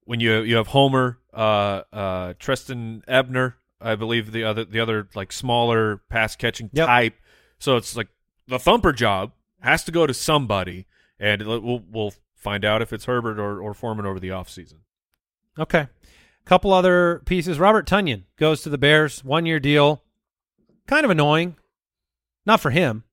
when 0.07 0.19
you 0.19 0.39
you 0.41 0.55
have 0.55 0.67
Homer, 0.67 1.19
uh, 1.33 1.81
uh, 1.93 2.33
Trestan 2.39 3.03
Ebner, 3.07 3.57
I 3.79 3.95
believe 3.95 4.31
the 4.31 4.43
other 4.43 4.65
the 4.65 4.79
other 4.79 5.07
like 5.13 5.31
smaller 5.31 5.97
pass 6.09 6.35
catching 6.35 6.69
Yep. 6.73 6.87
type. 6.87 7.13
So 7.59 7.75
it's 7.77 7.95
like 7.95 8.07
the 8.47 8.57
thumper 8.59 8.93
job 8.93 9.33
has 9.61 9.83
to 9.83 9.91
go 9.91 10.07
to 10.07 10.13
somebody, 10.13 10.87
and 11.19 11.45
we'll 11.45 11.83
we'll 11.91 12.13
find 12.35 12.63
out 12.65 12.81
if 12.81 12.91
it's 12.93 13.05
Herbert 13.05 13.39
or, 13.39 13.61
or 13.61 13.73
Foreman 13.73 14.05
over 14.05 14.19
the 14.19 14.29
offseason. 14.29 14.79
Okay. 15.59 15.87
Couple 16.45 16.71
other 16.71 17.21
pieces. 17.25 17.59
Robert 17.59 17.85
Tonyan 17.85 18.23
goes 18.37 18.61
to 18.61 18.69
the 18.69 18.77
Bears, 18.77 19.21
one 19.23 19.45
year 19.45 19.59
deal. 19.59 20.01
Kind 20.87 21.03
of 21.03 21.11
annoying. 21.11 21.57
Not 22.45 22.61
for 22.61 22.69
him. 22.71 23.03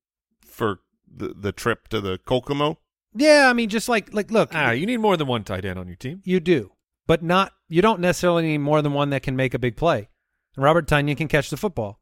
for 0.46 0.78
the 1.12 1.34
the 1.36 1.50
trip 1.52 1.88
to 1.88 2.00
the 2.00 2.18
Kokomo. 2.18 2.78
Yeah, 3.16 3.48
I 3.48 3.52
mean, 3.52 3.68
just 3.68 3.88
like 3.88 4.12
like 4.14 4.30
look, 4.30 4.50
Ah, 4.54 4.70
you 4.70 4.86
need 4.86 4.98
more 4.98 5.16
than 5.16 5.26
one 5.26 5.42
tight 5.42 5.64
end 5.64 5.78
on 5.80 5.86
your 5.88 5.96
team. 5.96 6.20
you 6.24 6.38
do, 6.38 6.70
but 7.06 7.22
not 7.22 7.52
you 7.68 7.82
don't 7.82 8.00
necessarily 8.00 8.42
need 8.44 8.58
more 8.58 8.82
than 8.82 8.92
one 8.92 9.10
that 9.10 9.22
can 9.22 9.36
make 9.36 9.54
a 9.54 9.58
big 9.58 9.76
play. 9.76 10.08
And 10.56 10.64
Robert 10.64 10.86
Tonyan 10.86 11.16
can 11.16 11.28
catch 11.28 11.50
the 11.50 11.56
football. 11.56 12.00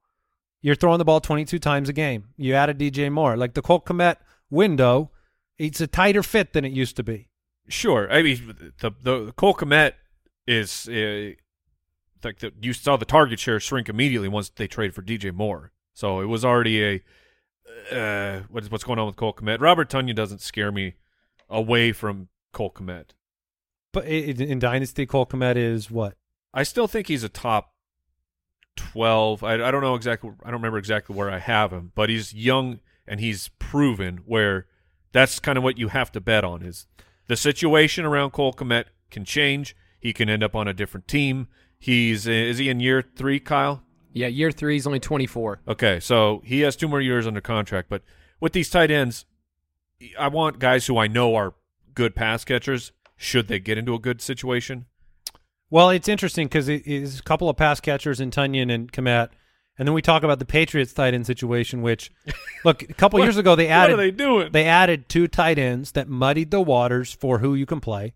You're 0.61 0.75
throwing 0.75 0.99
the 0.99 1.05
ball 1.05 1.21
22 1.21 1.59
times 1.59 1.89
a 1.89 1.93
game. 1.93 2.29
You 2.37 2.55
add 2.55 2.71
a 2.71 2.75
DJ 2.75 3.11
Moore, 3.11 3.37
like 3.37 3.55
the 3.55 3.63
Cole 3.63 3.81
Kmet 3.81 4.17
window. 4.51 5.11
It's 5.59 5.81
a 5.81 5.87
tighter 5.87 6.23
fit 6.23 6.53
than 6.53 6.65
it 6.65 6.73
used 6.73 6.97
to 6.97 7.03
be. 7.03 7.29
Sure. 7.69 8.11
I 8.13 8.23
mean, 8.23 8.73
the 8.81 8.91
the, 8.91 9.25
the 9.27 9.33
Kmet 9.33 9.93
is 10.47 10.89
uh, 10.89 11.33
like 12.25 12.39
the, 12.39 12.53
you 12.61 12.73
saw 12.73 12.97
the 12.97 13.05
target 13.05 13.41
share 13.41 13.61
shrink 13.61 13.89
immediately 13.89 14.29
once 14.29 14.51
they 14.51 14.67
traded 14.67 14.95
for 14.95 15.03
DJ 15.03 15.33
Moore. 15.33 15.73
So 15.95 16.21
it 16.21 16.27
was 16.27 16.45
already 16.45 16.83
a 16.85 17.03
uh, 17.91 18.43
what 18.51 18.63
is 18.63 18.71
what's 18.71 18.85
going 18.85 18.99
on 18.99 19.07
with 19.07 19.17
Cole 19.17 19.35
Kmet. 19.35 19.61
Robert 19.61 19.91
Tonyan 19.91 20.15
doesn't 20.15 20.41
scare 20.41 20.73
me 20.73 20.95
away 21.49 21.93
from 21.93 22.29
Cole 22.53 22.71
Kmet. 22.71 23.11
But 23.93 24.05
i- 24.05 24.09
i- 24.09 24.45
in 24.45 24.59
Dynasty, 24.59 25.07
Cole 25.07 25.27
Kmet 25.27 25.57
is 25.57 25.91
what? 25.91 26.15
I 26.55 26.63
still 26.63 26.87
think 26.89 27.07
he's 27.09 27.25
a 27.25 27.29
top 27.29 27.73
twelve. 28.77 29.43
I, 29.43 29.55
I 29.55 29.71
don't 29.71 29.83
know 29.83 29.95
exactly. 29.95 30.31
I 30.43 30.47
don't 30.47 30.55
remember 30.61 30.79
exactly 30.79 31.15
where 31.17 31.31
I 31.31 31.39
have 31.39 31.73
him, 31.73 31.93
but 31.95 32.09
he's 32.09 32.33
young 32.35 32.81
and 33.07 33.21
he's 33.21 33.49
proven 33.59 34.19
where 34.27 34.67
that's 35.13 35.39
kind 35.39 35.59
of 35.59 35.65
what 35.65 35.79
you 35.79 35.89
have 35.89 36.11
to 36.13 36.21
bet 36.21 36.45
on 36.45 36.63
is 36.63 36.87
the 37.27 37.37
situation 37.37 38.05
around 38.05 38.31
Cole 38.31 38.53
Kmet 38.53 38.85
can 39.11 39.25
change. 39.25 39.77
He 40.01 40.13
can 40.13 40.29
end 40.29 40.43
up 40.43 40.55
on 40.57 40.67
a 40.69 40.73
different 40.75 41.07
team. 41.07 41.49
He's 41.79 42.27
is 42.27 42.59
he 42.59 42.69
in 42.69 42.81
year 42.81 43.03
three, 43.03 43.41
Kyle? 43.41 43.83
Yeah, 44.15 44.27
year 44.27 44.51
three 44.51 44.75
He's 44.75 44.87
only 44.87 45.01
24. 45.01 45.63
Okay, 45.69 45.99
so 46.01 46.43
he 46.45 46.61
has 46.61 46.77
two 46.77 46.87
more 46.89 47.01
years 47.01 47.27
under 47.27 47.41
contract. 47.41 47.89
But 47.89 48.03
with 48.41 48.53
these 48.53 48.69
tight 48.69 48.91
ends, 48.91 49.25
I 50.19 50.29
want 50.29 50.59
guys 50.59 50.87
who 50.87 50.99
I 50.99 51.07
know 51.07 51.35
are 51.35 51.55
good 51.95 52.15
pass 52.15 52.45
catchers. 52.45 52.93
Should 53.23 53.49
they 53.49 53.59
get 53.61 53.79
into 53.79 53.95
a 53.95 53.99
good 53.99 54.21
situation? 54.21 54.87
Well, 55.71 55.91
it's 55.91 56.09
interesting 56.09 56.49
because 56.49 56.69
it 56.69 56.87
is 56.87 57.21
a 57.21 57.23
couple 57.23 57.49
of 57.49 57.57
pass 57.57 57.81
catchers 57.81 58.21
in 58.21 58.31
Tonyan 58.31 58.71
and 58.73 58.93
Kmet, 58.93 59.29
and 59.79 59.89
then 59.89 59.95
we 59.95 60.03
talk 60.03 60.23
about 60.23 60.39
the 60.39 60.45
Patriots 60.45 60.93
tight 60.93 61.15
end 61.15 61.27
situation. 61.27 61.83
Which, 61.83 62.11
look, 62.65 62.83
a 62.83 62.93
couple 62.95 63.19
What- 63.21 63.25
years 63.27 63.37
ago 63.37 63.55
they 63.57 63.67
what 63.67 63.73
added 63.73 63.95
are 63.95 63.97
they 63.97 64.11
doing? 64.11 64.53
They 64.53 64.65
added 64.67 65.09
two 65.09 65.29
tight 65.29 65.59
ends 65.59 65.93
that 65.93 66.09
muddied 66.09 66.51
the 66.51 66.61
waters 66.61 67.13
for 67.13 67.39
who 67.39 67.55
you 67.55 67.65
can 67.65 67.81
play. 67.81 68.13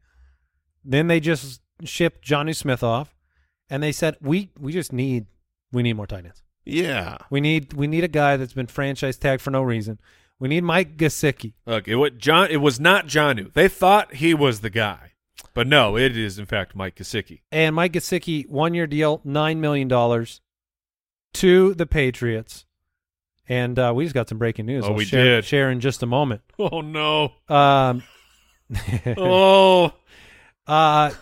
Then 0.85 1.07
they 1.07 1.21
just 1.21 1.63
shipped 1.85 2.27
Jonnu 2.27 2.55
Smith 2.55 2.83
off, 2.83 3.15
and 3.71 3.83
they 3.83 3.93
said 3.93 4.17
we 4.21 4.51
we 4.59 4.73
just 4.73 4.93
need 4.93 5.27
we 5.73 5.83
need 5.83 5.95
more 5.95 6.07
tight 6.07 6.25
ends. 6.27 6.43
Yeah. 6.65 7.19
We 7.31 7.41
need 7.41 7.73
we 7.75 7.87
need 7.87 8.05
a 8.05 8.09
guy 8.09 8.37
that's 8.37 8.53
been 8.53 8.67
franchise 8.67 9.17
tagged 9.17 9.41
for 9.41 9.51
no 9.53 9.63
reason. 9.63 9.99
We 10.39 10.49
need 10.49 10.65
Mike 10.65 10.97
Gesicki. 10.97 11.55
Look, 11.67 11.89
it 11.89 11.97
was 11.97 12.13
John. 12.19 12.49
It 12.51 12.59
was 12.59 12.79
not 12.79 13.07
Jonnu. 13.07 13.53
They 13.55 13.69
thought 13.69 14.15
he 14.15 14.35
was 14.35 14.61
the 14.61 14.71
guy, 14.71 15.13
but 15.55 15.67
no, 15.67 15.97
it 15.97 16.17
is 16.17 16.39
in 16.39 16.45
fact 16.47 16.77
Mike 16.77 16.97
Gesicki. 16.97 17.41
And 17.51 17.75
Mike 17.75 17.93
Gesicki, 17.95 18.47
one 18.49 18.75
year 18.75 18.87
deal, 18.87 19.21
nine 19.25 19.61
million 19.61 19.89
dollars 19.89 20.41
to 21.35 21.75
the 21.75 21.87
Patriots. 21.87 22.67
And 23.49 23.79
uh, 23.79 23.93
we 23.95 24.05
just 24.05 24.15
got 24.15 24.29
some 24.29 24.39
breaking 24.39 24.67
news. 24.67 24.85
Oh, 24.85 24.89
I'll 24.89 24.95
we 24.95 25.05
share, 25.05 25.37
did. 25.37 25.45
share 25.45 25.71
in 25.71 25.81
just 25.81 26.03
a 26.03 26.07
moment. 26.07 26.43
Oh 26.59 26.81
no! 26.81 27.33
Um, 27.49 28.03
Oh, 29.17 29.93
uh, 30.67 31.13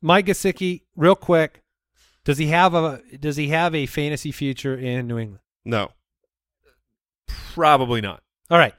Mike 0.00 0.26
Gesicki, 0.26 0.82
real 0.94 1.16
quick, 1.16 1.62
does 2.24 2.38
he 2.38 2.46
have 2.48 2.72
a 2.74 3.00
does 3.18 3.36
he 3.36 3.48
have 3.48 3.74
a 3.74 3.86
fantasy 3.86 4.32
future 4.32 4.76
in 4.76 5.08
New 5.08 5.18
England? 5.18 5.40
No. 5.64 5.90
probably 7.26 8.00
not. 8.00 8.22
All 8.48 8.58
right, 8.58 8.74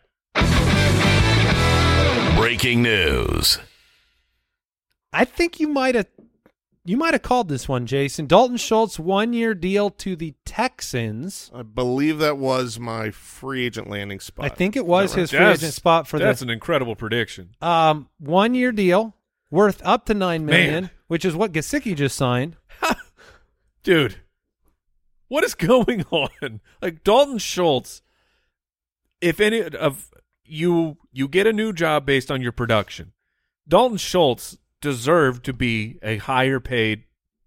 Breaking 2.38 2.82
news. 2.84 3.60
I 5.12 5.26
think 5.26 5.60
you 5.60 5.68
might 5.68 5.96
have 5.96 6.08
you 6.86 6.96
might 6.96 7.14
have 7.14 7.22
called 7.22 7.50
this 7.50 7.68
one, 7.68 7.86
Jason. 7.86 8.28
Dalton 8.28 8.56
Schultz, 8.56 8.98
one 8.98 9.34
year 9.34 9.54
deal 9.54 9.90
to 9.90 10.16
the 10.16 10.36
Texans. 10.46 11.52
I 11.54 11.64
believe 11.64 12.20
that 12.20 12.38
was 12.38 12.80
my 12.80 13.12
free 13.12 13.66
agent 13.66 13.90
landing 13.90 14.22
spot. 14.22 14.46
I 14.46 14.50
think 14.50 14.78
it 14.78 14.86
was 14.86 15.10
Is 15.10 15.16
that 15.16 15.20
his 15.22 15.30
free 15.32 15.40
That's- 15.40 15.60
agent 15.60 15.74
spot 15.74 16.08
for 16.08 16.18
that's 16.18 16.40
the 16.40 16.46
an 16.46 16.50
incredible 16.50 16.96
prediction. 16.96 17.50
Um, 17.62 18.08
one 18.20 18.54
year 18.56 18.72
deal 18.72 19.16
worth 19.52 19.82
up 19.84 20.06
to 20.06 20.14
nine 20.14 20.46
million, 20.46 20.72
Man. 20.84 20.90
which 21.08 21.26
is 21.26 21.36
what 21.36 21.52
Gesicki 21.52 21.94
just 21.96 22.16
signed. 22.16 22.56
dude 23.84 24.18
what 25.30 25.44
is 25.44 25.56
going 25.56 26.04
on 26.12 26.60
like 26.82 27.04
dalton 27.04 27.38
schultz 27.38 28.02
if 29.22 29.40
any 29.40 29.62
of 29.62 30.10
you 30.44 30.98
you 31.12 31.28
get 31.28 31.48
a 31.48 31.54
new 31.54 31.74
job 31.74 32.06
based 32.06 32.32
on 32.32 32.42
your 32.42 32.52
production. 32.52 33.14
Dalton 33.68 33.98
schultz 33.98 34.58
deserved 34.82 35.44
to 35.46 35.54
be 35.54 36.00
a 36.02 36.18
higher 36.18 36.60
paid 36.60 37.04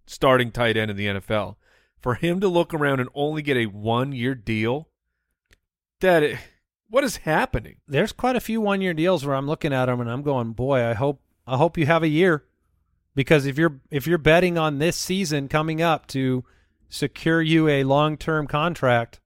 starting 0.06 0.50
tight 0.50 0.76
end 0.76 0.90
in 0.90 0.96
the 0.96 1.06
nfl 1.06 1.54
for 2.00 2.14
him 2.14 2.40
to 2.40 2.48
look 2.48 2.74
around 2.74 2.98
and 2.98 3.08
only 3.14 3.42
get 3.42 3.56
a 3.56 3.66
one 3.66 4.10
year 4.10 4.34
deal 4.34 4.88
that 6.00 6.38
what 6.88 7.04
is 7.04 7.18
happening? 7.18 7.76
There's 7.86 8.12
quite 8.12 8.36
a 8.36 8.40
few 8.40 8.60
one 8.60 8.80
year 8.80 8.94
deals 8.94 9.24
where 9.24 9.36
I'm 9.36 9.46
looking 9.46 9.72
at 9.72 9.86
them 9.86 10.00
and 10.00 10.10
I'm 10.10 10.22
going, 10.22 10.52
boy, 10.52 10.84
I 10.84 10.94
hope 10.94 11.22
I 11.46 11.56
hope 11.56 11.78
you 11.78 11.86
have 11.86 12.02
a 12.02 12.08
year, 12.08 12.44
because 13.14 13.46
if 13.46 13.56
you're 13.56 13.80
if 13.90 14.06
you're 14.06 14.18
betting 14.18 14.58
on 14.58 14.78
this 14.78 14.96
season 14.96 15.48
coming 15.48 15.80
up 15.80 16.06
to 16.08 16.44
secure 16.88 17.40
you 17.40 17.68
a 17.68 17.84
long 17.84 18.16
term 18.16 18.46
contract, 18.46 19.20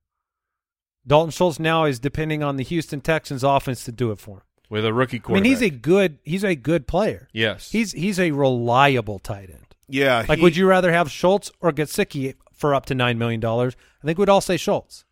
Dalton 1.06 1.30
Schultz 1.30 1.58
now 1.58 1.84
is 1.84 1.98
depending 1.98 2.42
on 2.42 2.56
the 2.56 2.64
Houston 2.64 3.00
Texans 3.00 3.42
offense 3.44 3.84
to 3.84 3.92
do 3.92 4.10
it 4.10 4.18
for 4.18 4.36
him. 4.38 4.42
with 4.70 4.84
a 4.86 4.92
rookie 4.92 5.18
quarterback. 5.18 5.40
I 5.40 5.42
mean, 5.42 5.50
he's 5.52 5.62
a 5.62 5.70
good 5.70 6.18
he's 6.24 6.44
a 6.44 6.54
good 6.54 6.86
player. 6.86 7.28
yes 7.32 7.70
He's 7.70 7.92
he's 7.92 8.18
a 8.18 8.30
reliable 8.32 9.18
tight 9.18 9.50
end. 9.50 9.66
Yeah. 9.88 10.24
Like, 10.28 10.38
he- 10.38 10.42
would 10.42 10.56
you 10.56 10.66
rather 10.66 10.92
have 10.92 11.10
Schultz 11.10 11.50
or 11.60 11.70
Gesicki 11.72 12.34
for 12.52 12.74
up 12.74 12.86
to 12.86 12.94
nine 12.94 13.18
million 13.18 13.40
dollars? 13.40 13.76
I 14.02 14.06
think 14.06 14.18
we'd 14.18 14.28
all 14.30 14.40
say 14.40 14.56
Schultz. 14.56 15.04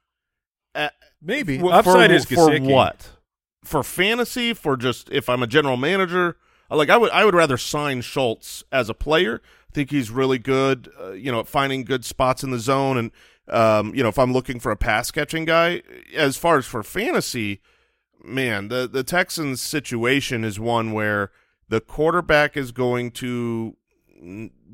uh, 0.75 0.89
maybe 1.21 1.59
for- 1.59 1.73
upside 1.73 2.11
for, 2.11 2.17
is 2.17 2.25
for 2.25 2.59
what? 2.61 3.11
for 3.65 3.83
fantasy, 3.83 4.55
for 4.55 4.77
just 4.77 5.09
if 5.11 5.29
I'm 5.29 5.43
a 5.43 5.47
general 5.47 5.77
manager, 5.77 6.37
like 6.71 6.89
I 6.89 6.97
would 6.97 7.11
I 7.11 7.25
would 7.27 7.35
rather 7.35 7.59
sign 7.59 8.01
Schultz 8.01 8.65
as 8.73 8.89
a 8.89 8.95
player. 8.95 9.43
I 9.71 9.75
think 9.75 9.91
he's 9.91 10.11
really 10.11 10.39
good, 10.39 10.91
uh, 11.01 11.13
you 11.13 11.31
know, 11.33 11.41
at 11.41 11.49
finding 11.49 11.85
good 11.85 12.05
spots 12.05 12.43
in 12.43 12.51
the 12.51 12.59
zone, 12.59 12.97
and 12.99 13.11
um, 13.49 13.95
you 13.95 14.03
know, 14.03 14.09
if 14.09 14.19
I'm 14.19 14.33
looking 14.33 14.61
for 14.61 14.73
a 14.73 14.77
pass 14.77 15.11
catching 15.11 15.45
guy, 15.45 15.83
as 16.15 16.37
far 16.37 16.59
as 16.59 16.67
for 16.67 16.83
fantasy, 16.83 17.61
man, 18.25 18.69
the 18.69 18.89
the 18.89 19.03
Texans 19.03 19.61
situation 19.61 20.45
is 20.45 20.61
one 20.61 20.93
where 20.93 21.31
the 21.69 21.81
quarterback 21.81 22.57
is 22.57 22.73
going 22.73 23.11
to 23.13 23.77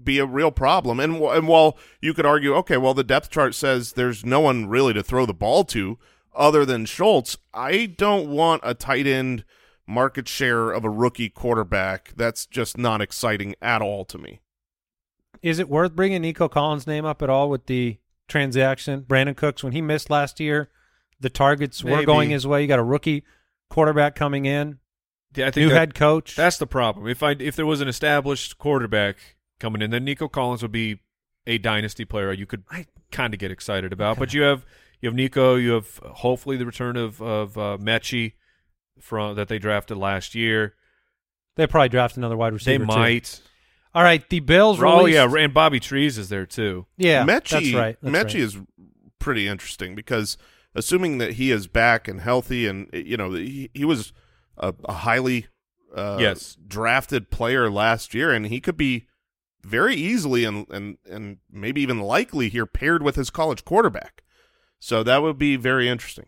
be 0.03 0.19
a 0.19 0.27
real 0.27 0.51
problem. 0.51 1.01
And, 1.01 1.17
and 1.17 1.49
while 1.49 1.79
you 2.03 2.13
could 2.13 2.27
argue, 2.27 2.55
okay, 2.57 2.77
well, 2.77 2.95
the 2.95 3.05
depth 3.05 3.31
chart 3.31 3.55
says 3.55 3.93
there's 3.93 4.25
no 4.25 4.41
one 4.41 4.67
really 4.67 4.93
to 4.95 5.03
throw 5.03 5.25
the 5.25 5.35
ball 5.35 5.65
to 5.65 5.99
other 6.35 6.65
than 6.65 6.87
Schultz, 6.87 7.37
I 7.53 7.87
don't 7.87 8.31
want 8.31 8.63
a 8.65 8.75
tight 8.75 9.07
end 9.07 9.45
market 9.87 10.29
share 10.29 10.71
of 10.71 10.85
a 10.85 10.91
rookie 10.91 11.29
quarterback. 11.29 12.13
That's 12.17 12.47
just 12.47 12.79
not 12.79 13.01
exciting 13.01 13.55
at 13.61 13.83
all 13.83 14.05
to 14.07 14.19
me. 14.19 14.41
Is 15.43 15.59
it 15.59 15.69
worth 15.69 15.95
bringing 15.95 16.23
Nico 16.23 16.49
Collins' 16.49 16.87
name 16.87 17.05
up 17.05 17.23
at 17.23 17.31
all 17.31 17.51
with 17.51 17.67
the 17.67 17.99
transaction? 18.29 19.03
Brandin 19.03 19.37
Cooks, 19.37 19.65
when 19.65 19.73
he 19.73 19.83
missed 19.83 20.11
last 20.11 20.39
year, 20.41 20.71
the 21.21 21.31
targets 21.31 21.83
were 21.83 22.05
going 22.05 22.31
his 22.31 22.47
way. 22.47 22.63
You 22.63 22.69
got 22.69 22.79
a 22.79 22.85
rookie 22.85 23.25
quarterback 23.69 24.15
coming 24.15 24.45
in, 24.47 24.79
Yeah, 25.35 25.49
I 25.49 25.51
think 25.51 25.65
new 25.65 25.69
that- 25.71 25.79
head 25.79 25.95
coach. 25.95 26.37
That's 26.37 26.59
the 26.59 26.67
problem. 26.67 27.09
If 27.09 27.23
I 27.23 27.33
if 27.33 27.57
there 27.57 27.67
was 27.67 27.81
an 27.81 27.89
established 27.89 28.59
quarterback 28.59 29.17
coming 29.59 29.83
in, 29.83 29.91
then 29.91 30.05
Nico 30.05 30.29
Collins 30.29 30.63
would 30.63 30.73
be 30.73 31.01
a 31.47 31.59
dynasty 31.59 32.05
player 32.05 32.31
you 32.33 32.47
could 32.47 32.63
kind 33.11 33.33
of 33.35 33.41
get 33.41 33.51
excited 33.51 33.93
about. 33.93 34.19
But 34.19 34.33
you 34.35 34.43
have 34.43 34.65
you 35.01 35.09
have 35.09 35.15
Nico, 35.15 35.55
you 35.57 35.73
have 35.73 35.97
hopefully 36.03 36.57
the 36.57 36.67
return 36.67 36.97
of 36.97 37.21
of 37.23 37.57
uh, 37.59 37.79
Metchie 37.81 38.35
from 39.01 39.35
that 39.37 39.49
they 39.49 39.59
drafted 39.59 39.97
last 39.97 40.35
year. 40.35 40.75
they 41.57 41.67
probably 41.67 41.89
draft 41.89 42.17
another 42.17 42.37
wide 42.37 42.53
receiver. 42.53 42.85
They 42.85 43.21
too. 43.21 43.43
Might. 43.95 43.99
All 44.01 44.05
right, 44.05 44.29
the 44.29 44.41
Bills. 44.41 44.83
Oh 44.83 44.99
released- 44.99 45.15
yeah, 45.15 45.45
and 45.45 45.55
Bobby 45.55 45.81
Trees 45.81 46.19
is 46.19 46.29
there 46.29 46.47
too. 46.47 46.87
yeah. 46.97 47.25
Metchie, 47.25 47.51
that's 47.51 47.75
right. 47.75 47.97
That's 48.03 48.15
Metchie 48.17 48.35
right. 48.35 48.43
is 48.43 48.59
pretty 49.19 49.47
interesting 49.49 49.95
because 49.95 50.37
assuming 50.75 51.19
that 51.19 51.33
he 51.35 51.51
is 51.51 51.67
back 51.67 52.07
and 52.09 52.21
healthy, 52.21 52.67
and 52.67 52.89
you 52.93 53.17
know 53.17 53.33
he, 53.33 53.71
he 53.75 53.85
was 53.85 54.13
a, 54.57 54.75
a 54.85 54.93
highly 54.93 55.47
uh, 55.95 56.19
Yes. 56.21 56.57
drafted 56.67 57.31
player 57.31 57.71
last 57.71 58.15
year, 58.15 58.33
and 58.33 58.47
he 58.47 58.61
could 58.61 58.77
be 58.77 59.07
very 59.65 59.97
easily 59.97 60.45
and 60.45 60.67
and 60.71 60.99
and 61.11 61.39
maybe 61.51 61.81
even 61.83 61.99
likely 62.01 62.49
here 62.49 62.67
paired 62.67 63.03
with 63.03 63.17
his 63.17 63.31
college 63.31 63.65
quarterback. 63.65 64.23
So 64.79 65.03
that 65.03 65.23
would 65.23 65.39
be 65.39 65.57
very 65.57 65.89
interesting. 65.89 66.27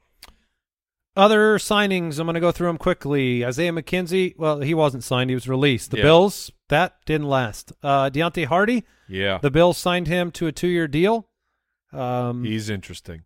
Other 1.17 1.59
signings, 1.59 2.19
I'm 2.19 2.27
going 2.27 2.35
to 2.35 2.41
go 2.41 2.53
through 2.53 2.69
them 2.69 2.79
quickly. 2.79 3.45
Isaiah 3.45 3.73
McKenzie, 3.73 4.35
well, 4.39 4.61
he 4.61 4.75
wasn't 4.75 5.05
signed; 5.05 5.31
he 5.31 5.35
was 5.35 5.49
released. 5.49 5.91
The 5.91 5.99
Yeah. 5.99 6.03
Bills, 6.05 6.51
that 6.71 6.97
didn't 7.05 7.29
last. 7.29 7.73
Uh, 7.83 8.09
Deonte 8.11 8.47
Harty, 8.47 8.85
Yeah, 9.09 9.39
the 9.43 9.51
Bills 9.51 9.79
signed 9.79 10.07
him 10.09 10.31
to 10.33 10.47
a 10.47 10.53
two-year 10.53 10.89
deal. 10.89 11.29
Um, 11.93 12.45
he's 12.45 12.71
interesting 12.71 13.23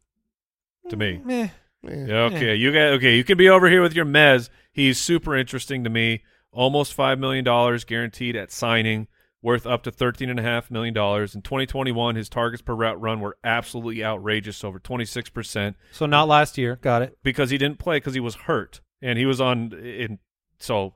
to 0.90 0.96
me. 0.96 1.20
eh, 1.28 1.48
Eh. 1.87 2.04
Yeah, 2.07 2.20
okay, 2.33 2.54
you 2.54 2.72
got 2.72 2.92
okay. 2.94 3.14
You 3.16 3.24
can 3.24 3.37
be 3.38 3.48
over 3.48 3.68
here 3.68 3.83
with 3.83 3.94
your 3.94 4.07
Mez. 4.07 4.48
He's 4.72 4.98
super 4.98 5.37
interesting 5.37 5.85
to 5.85 5.90
me. 5.90 6.22
Almost 6.50 6.94
five 6.94 7.18
million 7.18 7.44
dollars 7.44 7.85
guaranteed 7.85 8.37
at 8.37 8.50
signing, 8.50 9.07
worth 9.42 9.66
up 9.66 9.83
to 9.83 9.90
thirteen 9.90 10.30
and 10.30 10.38
a 10.40 10.42
half 10.42 10.70
million 10.70 10.94
dollars. 10.94 11.35
In 11.35 11.42
2021, 11.42 12.14
his 12.16 12.30
targets 12.30 12.62
per 12.62 12.72
route 12.74 12.98
run 13.00 13.20
were 13.20 13.37
absolutely 13.44 14.02
outrageous, 14.02 14.64
over 14.64 14.78
26 14.78 15.28
percent, 15.28 15.76
so 15.92 16.07
not 16.07 16.26
last 16.26 16.57
year. 16.57 16.76
Got 16.76 17.02
it. 17.02 17.18
because 17.22 17.50
he 17.50 17.59
didn't 17.59 17.78
play 17.78 17.96
because 17.98 18.14
he 18.14 18.20
was 18.20 18.35
hurt 18.35 18.80
and 19.02 19.18
he 19.18 19.26
was 19.26 19.38
on. 19.40 19.74
In 19.74 20.20
so, 20.59 20.94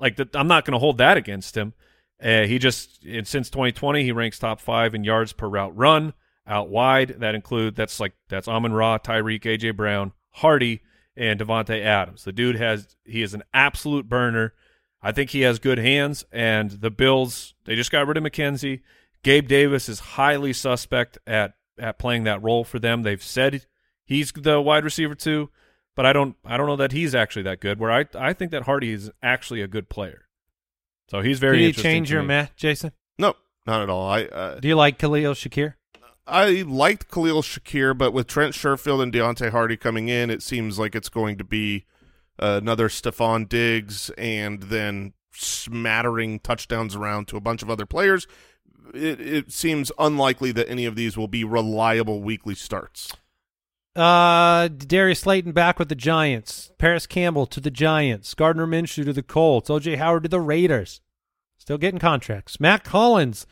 like, 0.00 0.16
the, 0.16 0.28
I'm 0.34 0.48
not 0.48 0.64
going 0.64 0.72
to 0.72 0.78
hold 0.78 0.98
that 0.98 1.16
against 1.16 1.56
him. 1.56 1.74
Uh, 2.22 2.42
he 2.42 2.58
just 2.58 3.02
since 3.02 3.48
2020, 3.50 4.02
he 4.02 4.12
ranks 4.12 4.38
top 4.38 4.60
five 4.60 4.94
in 4.94 5.04
yards 5.04 5.32
per 5.32 5.48
route 5.48 5.76
run 5.76 6.12
out 6.46 6.68
wide. 6.68 7.20
That 7.20 7.34
include 7.34 7.76
that's 7.76 7.98
like 7.98 8.12
that's 8.28 8.48
Amon 8.48 8.72
Ra, 8.72 8.98
Tyreek, 8.98 9.42
AJ 9.42 9.76
Brown, 9.76 10.12
Harty, 10.30 10.82
and 11.16 11.40
Davante 11.40 11.82
Adams. 11.82 12.24
The 12.24 12.32
dude 12.32 12.56
has 12.56 12.96
he 13.04 13.22
is 13.22 13.32
an 13.32 13.42
absolute 13.54 14.08
burner. 14.08 14.52
I 15.02 15.12
think 15.12 15.30
he 15.30 15.40
has 15.42 15.58
good 15.58 15.78
hands. 15.78 16.24
And 16.30 16.70
the 16.70 16.90
Bills 16.90 17.54
they 17.64 17.74
just 17.74 17.90
got 17.92 18.06
rid 18.06 18.18
of 18.18 18.24
McKenzie. 18.24 18.80
Gabe 19.22 19.48
Davis 19.48 19.88
is 19.88 20.00
highly 20.00 20.52
suspect 20.52 21.18
at 21.26 21.54
at 21.78 21.98
playing 21.98 22.24
that 22.24 22.42
role 22.42 22.64
for 22.64 22.78
them. 22.78 23.02
They've 23.02 23.22
said 23.22 23.66
he's 24.04 24.30
the 24.32 24.60
wide 24.60 24.84
receiver 24.84 25.14
too, 25.14 25.48
but 25.96 26.06
I 26.06 26.12
don't 26.12 26.36
I 26.44 26.56
don't 26.56 26.66
know 26.66 26.76
that 26.76 26.92
he's 26.92 27.14
actually 27.14 27.42
that 27.42 27.60
good. 27.60 27.78
Where 27.78 27.90
I 27.90 28.06
I 28.14 28.32
think 28.32 28.50
that 28.52 28.62
Harty 28.64 28.92
is 28.92 29.10
actually 29.22 29.62
a 29.62 29.68
good 29.68 29.88
player. 29.88 30.28
So 31.10 31.20
he's 31.22 31.38
very 31.38 31.56
Did 31.56 31.62
he 31.62 31.66
interesting 31.68 31.90
change 31.90 32.10
your 32.12 32.22
me. 32.22 32.28
meh, 32.28 32.46
Jason? 32.56 32.92
No, 33.18 33.34
not 33.66 33.82
at 33.82 33.90
all. 33.90 34.08
I 34.08 34.24
uh, 34.24 34.60
Do 34.60 34.68
you 34.68 34.76
like 34.76 34.98
Khalil 34.98 35.34
Shakir? 35.34 35.74
I 36.26 36.62
liked 36.62 37.10
Khalil 37.10 37.42
Shakir, 37.42 37.96
but 37.98 38.12
with 38.12 38.28
Trent 38.28 38.54
Sherfield 38.54 39.02
and 39.02 39.12
Deonte 39.12 39.50
Harty 39.50 39.76
coming 39.76 40.08
in, 40.08 40.30
it 40.30 40.42
seems 40.42 40.78
like 40.78 40.94
it's 40.94 41.08
going 41.08 41.36
to 41.38 41.44
be 41.44 41.86
uh, 42.38 42.60
another 42.62 42.88
Stefon 42.88 43.48
Diggs 43.48 44.10
and 44.16 44.62
then 44.64 45.14
smattering 45.32 46.38
touchdowns 46.38 46.94
around 46.94 47.26
to 47.28 47.36
a 47.36 47.40
bunch 47.40 47.62
of 47.62 47.70
other 47.70 47.86
players. 47.86 48.28
It, 48.94 49.20
it 49.20 49.52
seems 49.52 49.90
unlikely 49.98 50.52
that 50.52 50.68
any 50.68 50.84
of 50.86 50.94
these 50.94 51.16
will 51.16 51.28
be 51.28 51.42
reliable 51.42 52.22
weekly 52.22 52.54
starts. 52.54 53.12
Uh, 53.96 54.68
Darius 54.68 55.20
Slayton 55.20 55.52
back 55.52 55.78
with 55.78 55.88
the 55.88 55.94
Giants. 55.94 56.70
Parris 56.78 57.06
Campbell 57.06 57.46
to 57.46 57.60
the 57.60 57.70
Giants. 57.70 58.34
Gardner 58.34 58.66
Minshew 58.66 59.04
to 59.04 59.12
the 59.12 59.22
Colts. 59.22 59.68
OJ 59.68 59.96
Howard 59.98 60.22
to 60.24 60.28
the 60.28 60.40
Raiders. 60.40 61.00
Still 61.58 61.78
getting 61.78 61.98
contracts. 62.00 62.60
Mack 62.60 62.86
Hollins 62.88 63.46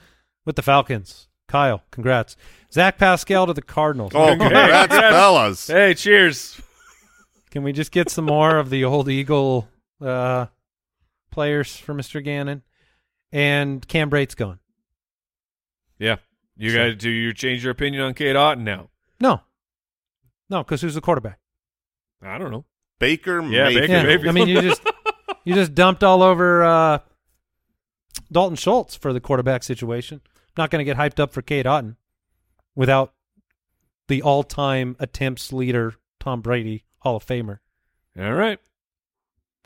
with 0.44 0.57
the 0.57 0.62
Falcons. 0.62 1.29
Kyle, 1.48 1.83
congrats. 1.90 2.37
Zach 2.72 2.98
Pascal 2.98 3.46
to 3.46 3.53
the 3.55 3.62
Cardinals. 3.62 4.12
Oh, 4.14 4.29
congrats, 4.29 4.88
Congrats. 4.88 5.14
fellas! 5.14 5.66
Hey, 5.66 5.94
cheers. 5.94 6.61
Can 7.51 7.62
we 7.62 7.72
just 7.72 7.90
get 7.90 8.11
some 8.11 8.27
more 8.27 8.59
of 8.59 8.68
the 8.70 8.85
old 8.85 9.09
Eagle 9.09 9.66
uh, 10.01 10.46
players 11.31 11.74
for 11.77 11.94
Mr. 11.94 12.22
Gannon? 12.22 12.62
And 13.33 13.87
Cam 13.88 14.11
Brate's 14.11 14.35
gone. 14.35 14.59
Yeah. 15.98 16.16
You 16.57 16.70
So- 16.70 16.77
got 16.77 16.85
to 16.85 16.94
do 16.94 17.11
you 17.11 17.33
change 17.33 17.62
your 17.64 17.72
opinion 17.72 18.03
on 18.03 18.14
Cade 18.14 18.37
Otton 18.37 18.61
now? 18.61 18.90
No. 19.20 19.40
No, 20.51 20.63
because 20.65 20.81
who's 20.83 20.95
the 20.95 21.01
quarterback? 21.01 21.39
I 22.23 22.39
don't 22.39 22.51
know. 22.51 22.65
Baker 22.99 23.41
Yeah, 23.43 23.65
Mayfield. 23.65 23.81
Baker 23.83 23.93
Yeah, 23.93 24.03
Mayfield. 24.03 24.29
I 24.29 24.33
mean, 24.33 24.49
you 24.49 24.61
just 24.63 24.83
you 25.45 25.55
just 25.55 25.75
dumped 25.75 26.03
all 26.03 26.23
over 26.23 26.65
uh, 26.65 26.99
Dalton 28.33 28.57
Schultz 28.57 28.95
for 28.97 29.13
the 29.13 29.21
quarterback 29.21 29.63
situation. 29.63 30.21
Not 30.57 30.71
going 30.71 30.81
to 30.81 30.85
get 30.85 30.97
hyped 30.97 31.21
up 31.21 31.33
for 31.33 31.43
Cade 31.43 31.67
Otton 31.67 31.97
without 32.75 33.13
the 34.09 34.23
all-time 34.23 34.97
attempts 34.99 35.53
leader 35.53 35.95
Tom 36.19 36.41
Brady, 36.41 36.85
Hall 37.01 37.17
of 37.17 37.25
Famer. 37.27 37.59
All 38.19 38.33
right. 38.33 38.59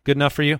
Good 0.04 0.16
enough 0.16 0.32
for 0.34 0.42
you? 0.42 0.58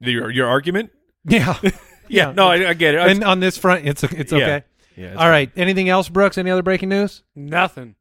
Your 0.00 0.30
your 0.30 0.46
argument? 0.48 0.90
Yeah. 1.24 1.58
Yeah. 2.08 2.30
No, 2.30 2.46
I, 2.46 2.68
I 2.68 2.74
get 2.74 2.94
it. 2.94 2.98
I 2.98 3.08
and 3.08 3.24
on 3.24 3.40
this 3.40 3.58
front, 3.58 3.84
it's 3.84 4.04
it's 4.04 4.30
Yeah. 4.30 4.38
okay. 4.38 4.64
yeah, 4.96 5.06
it's 5.08 5.20
All 5.20 5.28
right. 5.28 5.50
Anything 5.56 5.88
else, 5.88 6.08
Brooks? 6.08 6.38
Any 6.38 6.52
other 6.52 6.62
breaking 6.62 6.88
news? 6.88 7.24
Nothing. 7.34 7.96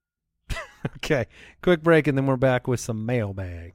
Okay. 0.86 1.26
Quick 1.62 1.82
break, 1.82 2.08
and 2.08 2.18
then 2.18 2.26
we're 2.28 2.38
back 2.38 2.68
with 2.68 2.80
some 2.80 3.06
mailbag. 3.06 3.74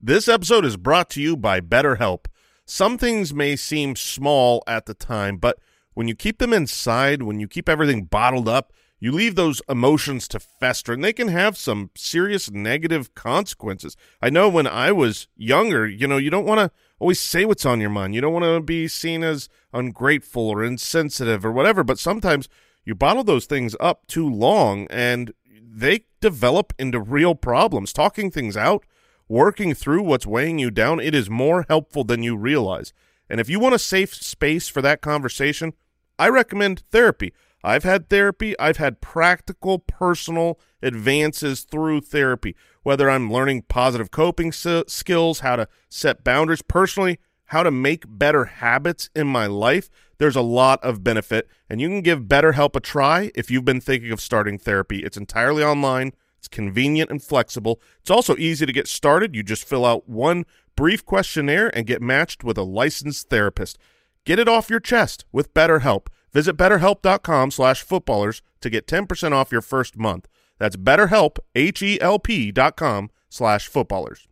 This 0.00 0.28
episode 0.28 0.64
is 0.64 0.76
brought 0.76 1.08
to 1.10 1.22
you 1.22 1.36
by 1.36 1.60
BetterHelp. 1.60 2.26
Some 2.66 2.98
things 2.98 3.32
may 3.32 3.56
seem 3.56 3.96
small 3.96 4.62
at 4.66 4.86
the 4.86 4.94
time, 4.94 5.38
but 5.38 5.58
when 5.94 6.08
you 6.08 6.14
keep 6.14 6.38
them 6.38 6.52
inside, 6.52 7.22
when 7.22 7.40
you 7.40 7.48
keep 7.48 7.68
everything 7.68 8.04
bottled 8.04 8.48
up, 8.48 8.72
you 8.98 9.12
leave 9.12 9.34
those 9.34 9.60
emotions 9.68 10.26
to 10.28 10.40
fester, 10.40 10.92
and 10.92 11.04
they 11.04 11.12
can 11.12 11.28
have 11.28 11.56
some 11.56 11.90
serious 11.94 12.50
negative 12.50 13.14
consequences. 13.14 13.96
I 14.22 14.30
know 14.30 14.48
when 14.48 14.66
I 14.66 14.92
was 14.92 15.28
younger, 15.36 15.86
you 15.86 16.06
know, 16.06 16.16
you 16.16 16.30
don't 16.30 16.46
want 16.46 16.60
to 16.60 16.70
always 16.98 17.20
say 17.20 17.44
what's 17.44 17.66
on 17.66 17.80
your 17.80 17.90
mind. 17.90 18.14
You 18.14 18.22
don't 18.22 18.32
want 18.32 18.44
to 18.44 18.60
be 18.60 18.88
seen 18.88 19.22
as 19.22 19.48
ungrateful 19.72 20.48
or 20.48 20.64
insensitive 20.64 21.44
or 21.44 21.52
whatever, 21.52 21.84
but 21.84 21.98
sometimes 21.98 22.48
you 22.84 22.94
bottle 22.94 23.24
those 23.24 23.46
things 23.46 23.74
up 23.80 24.06
too 24.06 24.28
long 24.28 24.86
and 24.90 25.32
they 25.60 26.06
develop 26.20 26.72
into 26.78 27.00
real 27.00 27.34
problems. 27.34 27.92
Talking 27.92 28.30
things 28.30 28.56
out 28.56 28.84
working 29.28 29.74
through 29.74 30.02
what's 30.02 30.26
weighing 30.26 30.58
you 30.58 30.70
down, 30.70 31.00
it 31.00 31.14
is 31.14 31.30
more 31.30 31.64
helpful 31.68 32.04
than 32.04 32.22
you 32.22 32.36
realize. 32.36 32.92
And 33.28 33.40
if 33.40 33.48
you 33.48 33.58
want 33.58 33.74
a 33.74 33.78
safe 33.78 34.14
space 34.14 34.68
for 34.68 34.82
that 34.82 35.00
conversation, 35.00 35.72
I 36.18 36.28
recommend 36.28 36.84
therapy. 36.90 37.32
I've 37.62 37.84
had 37.84 38.10
therapy. 38.10 38.58
I've 38.58 38.76
had 38.76 39.00
practical, 39.00 39.78
personal 39.78 40.60
advances 40.82 41.62
through 41.62 42.02
therapy, 42.02 42.54
whether 42.82 43.08
I'm 43.08 43.32
learning 43.32 43.62
positive 43.62 44.10
coping 44.10 44.52
skills, 44.52 45.40
how 45.40 45.56
to 45.56 45.68
set 45.88 46.22
boundaries 46.22 46.60
personally, 46.60 47.18
how 47.46 47.62
to 47.62 47.70
make 47.70 48.04
better 48.06 48.44
habits 48.44 49.08
in 49.16 49.26
my 49.26 49.46
life. 49.46 49.88
There's 50.18 50.36
a 50.36 50.42
lot 50.42 50.82
of 50.82 51.04
benefit, 51.04 51.48
and 51.68 51.80
you 51.80 51.88
can 51.88 52.00
give 52.00 52.22
BetterHelp 52.22 52.76
a 52.76 52.80
try 52.80 53.30
if 53.34 53.50
you've 53.50 53.64
been 53.64 53.80
thinking 53.80 54.12
of 54.12 54.20
starting 54.20 54.58
therapy. 54.58 55.02
It's 55.04 55.16
entirely 55.16 55.62
online. 55.62 56.12
It's 56.38 56.48
convenient 56.48 57.10
and 57.10 57.22
flexible. 57.22 57.80
It's 58.00 58.10
also 58.10 58.36
easy 58.36 58.66
to 58.66 58.72
get 58.72 58.86
started. 58.86 59.34
You 59.34 59.42
just 59.42 59.64
fill 59.64 59.84
out 59.84 60.08
one 60.08 60.44
brief 60.76 61.04
questionnaire 61.04 61.74
and 61.76 61.86
get 61.86 62.02
matched 62.02 62.44
with 62.44 62.58
a 62.58 62.62
licensed 62.62 63.30
therapist. 63.30 63.78
Get 64.24 64.38
it 64.38 64.48
off 64.48 64.70
your 64.70 64.80
chest 64.80 65.24
with 65.32 65.54
BetterHelp. 65.54 66.08
Visit 66.32 66.56
betterhelp.com 66.56 67.50
slash 67.50 67.82
footballers 67.82 68.42
to 68.60 68.70
get 68.70 68.86
10% 68.86 69.32
off 69.32 69.52
your 69.52 69.60
first 69.62 69.96
month. 69.96 70.28
That's 70.58 70.76
betterhelp, 70.76 71.38
H-E-L-P 71.54 72.52
dot 72.52 72.76
com 72.76 73.10
slash 73.28 73.68
footballers. 73.68 74.28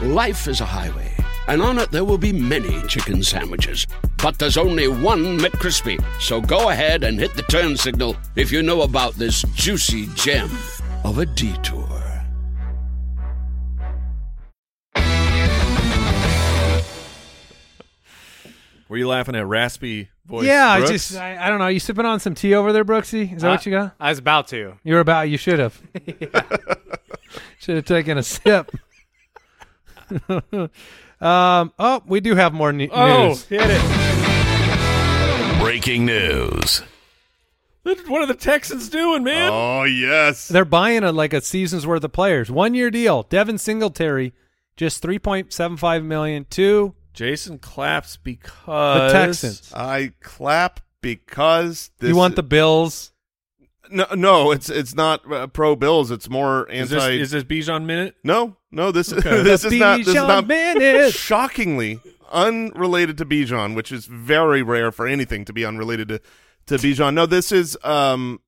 Life 0.00 0.46
is 0.46 0.60
a 0.60 0.64
highway, 0.64 1.12
and 1.48 1.60
on 1.62 1.78
it 1.78 1.90
there 1.90 2.04
will 2.04 2.18
be 2.18 2.32
many 2.32 2.80
chicken 2.86 3.22
sandwiches. 3.22 3.86
But 4.22 4.38
there's 4.38 4.56
only 4.56 4.88
one 4.88 5.38
McCrispy. 5.38 6.02
So 6.20 6.40
go 6.40 6.70
ahead 6.70 7.04
and 7.04 7.18
hit 7.18 7.34
the 7.34 7.42
turn 7.42 7.76
signal 7.76 8.16
if 8.36 8.52
you 8.52 8.62
know 8.62 8.82
about 8.82 9.14
this 9.14 9.42
juicy 9.54 10.06
gem 10.14 10.50
of 11.04 11.18
a 11.18 11.26
detour. 11.26 11.88
Were 18.88 18.96
you 18.96 19.06
laughing 19.06 19.36
at 19.36 19.46
raspy 19.46 20.08
voice? 20.24 20.46
yeah, 20.46 20.70
I 20.70 20.86
just 20.86 21.14
I, 21.14 21.36
I 21.46 21.50
don't 21.50 21.58
know. 21.58 21.66
Are 21.66 21.70
You 21.70 21.78
sipping 21.80 22.06
on 22.06 22.20
some 22.20 22.34
tea 22.34 22.54
over 22.54 22.72
there, 22.72 22.86
Brooksy? 22.86 23.34
Is 23.36 23.42
that 23.42 23.50
what 23.50 23.66
you 23.66 23.72
got? 23.72 23.94
I 24.00 24.08
was 24.08 24.18
about 24.18 24.48
to. 24.48 24.78
You're 24.82 25.00
about. 25.00 25.28
You 25.28 25.36
should 25.36 25.58
have. 25.58 25.80
should 27.58 27.76
have 27.76 27.84
taken 27.84 28.16
a 28.16 28.22
sip. 28.22 28.70
um. 31.20 31.72
Oh, 31.78 32.02
we 32.06 32.20
do 32.20 32.34
have 32.34 32.52
more 32.52 32.72
ne- 32.72 32.88
Oh, 32.90 33.28
news. 33.28 33.44
hit 33.46 33.60
it. 33.64 33.82
Breaking 35.60 36.06
news. 36.06 36.82
What 37.82 38.22
are 38.22 38.26
the 38.26 38.34
Texans 38.34 38.88
doing, 38.90 39.24
man? 39.24 39.50
Oh, 39.52 39.84
yes. 39.84 40.48
They're 40.48 40.64
buying 40.66 41.04
a 41.04 41.10
like 41.12 41.32
a 41.32 41.40
season's 41.40 41.86
worth 41.86 42.04
of 42.04 42.12
players. 42.12 42.50
One 42.50 42.74
year 42.74 42.90
deal. 42.90 43.22
Devin 43.24 43.56
Singletary, 43.58 44.34
just 44.76 45.00
three 45.02 45.18
point 45.18 45.52
seven 45.52 45.76
five 45.76 46.04
million. 46.04 46.46
Two 46.50 46.94
Jason 47.14 47.58
claps 47.58 48.16
because 48.16 49.12
the 49.12 49.18
Texans. 49.18 49.72
I 49.74 50.12
clap 50.22 50.80
because 51.00 51.90
this 51.98 52.08
you 52.10 52.16
want 52.16 52.36
the 52.36 52.42
Bills? 52.42 53.12
No, 53.90 54.06
no, 54.14 54.50
it's 54.52 54.68
it's 54.70 54.94
not 54.94 55.30
uh, 55.32 55.46
pro 55.46 55.76
Bills. 55.76 56.10
It's 56.10 56.28
more 56.28 56.68
Is 56.70 56.92
anti. 56.92 57.18
this, 57.18 57.20
is 57.22 57.30
this 57.30 57.44
Bijan 57.44 57.84
minute? 57.84 58.16
no, 58.24 58.56
no. 58.70 58.92
This 58.92 59.12
Okay. 59.12 59.42
this 59.42 59.64
is 59.64 59.72
not. 59.72 59.98
This 59.98 60.08
is 60.08 60.14
not. 60.14 60.46
Minute. 60.46 61.12
Shockingly 61.14 62.00
unrelated 62.30 63.16
to 63.18 63.24
Bijan, 63.24 63.74
which 63.74 63.90
is 63.90 64.06
very 64.06 64.62
rare 64.62 64.92
for 64.92 65.06
anything 65.06 65.44
to 65.46 65.52
be 65.52 65.64
unrelated 65.64 66.08
to 66.08 66.20
to 66.66 66.74
Bijan. 66.76 67.14
No, 67.14 67.26
this 67.26 67.50
is 67.52 67.76
um 67.82 68.40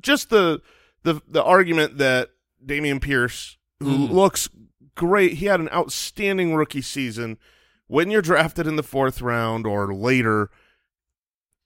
just 0.00 0.30
the 0.30 0.60
the 1.02 1.20
the 1.28 1.42
argument 1.42 1.98
that 1.98 2.30
Dameon 2.64 3.00
Pierce, 3.00 3.56
who 3.80 4.08
Mm. 4.08 4.10
looks 4.10 4.48
great, 4.96 5.34
he 5.34 5.46
had 5.46 5.60
an 5.60 5.68
outstanding 5.70 6.54
rookie 6.54 6.82
season. 6.82 7.38
When 7.86 8.10
you're 8.10 8.22
drafted 8.22 8.66
in 8.66 8.74
the 8.76 8.82
fourth 8.82 9.20
round 9.22 9.64
or 9.66 9.94
later, 9.94 10.50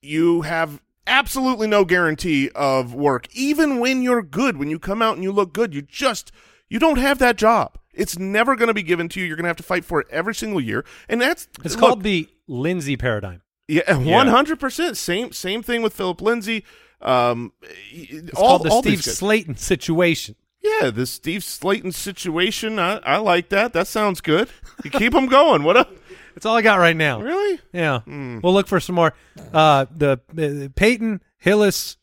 you 0.03 0.43
have 0.43 0.83
absolutely 1.11 1.67
no 1.67 1.85
guarantee 1.85 2.49
of 2.55 2.95
work. 2.95 3.27
Even 3.35 3.79
when 3.81 4.03
you're 4.03 4.23
good, 4.23 4.57
when 4.57 4.71
you 4.71 4.79
come 4.79 5.03
out 5.03 5.15
and 5.17 5.23
you 5.23 5.33
look 5.33 5.53
good, 5.53 5.75
you 5.75 5.83
just 5.83 6.33
you 6.69 6.79
don't 6.79 6.99
have 6.99 7.19
that 7.19 7.37
job. 7.37 7.77
It's 7.93 8.19
never 8.19 8.57
going 8.57 8.69
to 8.69 8.75
be 8.75 8.85
given 8.85 9.09
to 9.11 9.21
you. 9.21 9.27
You're 9.27 9.37
going 9.37 9.45
to 9.45 9.49
have 9.49 9.57
to 9.57 9.63
fight 9.63 9.85
for 9.85 10.01
it 10.01 10.07
every 10.11 10.35
single 10.35 10.61
year, 10.61 10.85
and 11.09 11.21
that's 11.21 11.49
It's 11.65 11.75
look, 11.75 11.81
called 11.81 12.03
the 12.05 12.29
Lindsay 12.47 12.97
paradigm. 12.97 13.43
yeah, 13.69 13.97
one 13.99 14.29
hundred 14.29 14.61
percent. 14.61 14.97
Same 14.97 15.33
same 15.33 15.63
thing 15.63 15.83
with 15.83 15.93
Phillip 15.93 16.21
Lindsay. 16.23 16.65
Um, 17.03 17.53
It's 17.91 18.33
all, 18.35 18.59
called 18.59 18.63
the 18.65 18.71
all 18.71 18.83
Steve. 18.83 19.03
Slayton 19.03 19.57
situation. 19.57 20.37
Yeah, 20.63 20.91
the 20.91 21.07
Steve 21.07 21.43
Slayton 21.43 21.93
situation. 21.93 22.79
I, 22.79 22.99
I 22.99 23.17
like 23.17 23.49
that. 23.49 23.73
That 23.73 23.87
sounds 23.87 24.21
good. 24.21 24.51
You 24.85 24.91
keep 24.91 25.13
them 25.15 25.27
going. 25.27 25.63
What 25.63 25.77
up? 25.79 25.91
That's 26.35 26.47
all 26.47 26.57
I 26.57 26.63
got 26.63 26.77
right 26.79 26.97
now. 26.97 27.21
Really? 27.21 27.61
Yeah, 27.73 28.01
Hmm. 28.01 28.41
we'll 28.43 28.53
look 28.55 28.67
for 28.67 28.81
some 28.81 28.95
more. 28.95 29.15
Uh, 29.53 29.87
the 29.95 30.21
uh, 30.39 30.69
Peyton 30.75 31.23
Hillis. 31.39 31.97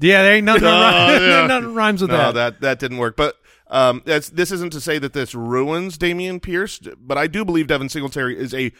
Yeah, 0.00 0.22
there 0.22 0.34
ain't 0.36 0.46
nothing, 0.46 0.62
No, 0.64 0.70
rhymes, 0.70 1.22
yeah. 1.22 1.46
nothing 1.46 1.74
rhymes 1.74 2.00
with 2.02 2.10
no, 2.10 2.16
that. 2.16 2.34
that 2.34 2.60
that 2.62 2.78
didn't 2.78 2.98
work. 2.98 3.16
But 3.16 3.36
um, 3.68 4.02
that's 4.06 4.30
this 4.30 4.50
isn't 4.50 4.72
to 4.72 4.80
say 4.80 4.98
that 4.98 5.12
this 5.12 5.34
ruins 5.34 5.98
Dameon 5.98 6.40
Pierce, 6.40 6.80
but 6.98 7.18
I 7.18 7.26
do 7.26 7.44
believe 7.44 7.66
Devin 7.66 7.88
Singletary 7.88 8.38
is 8.38 8.54
a 8.54 8.72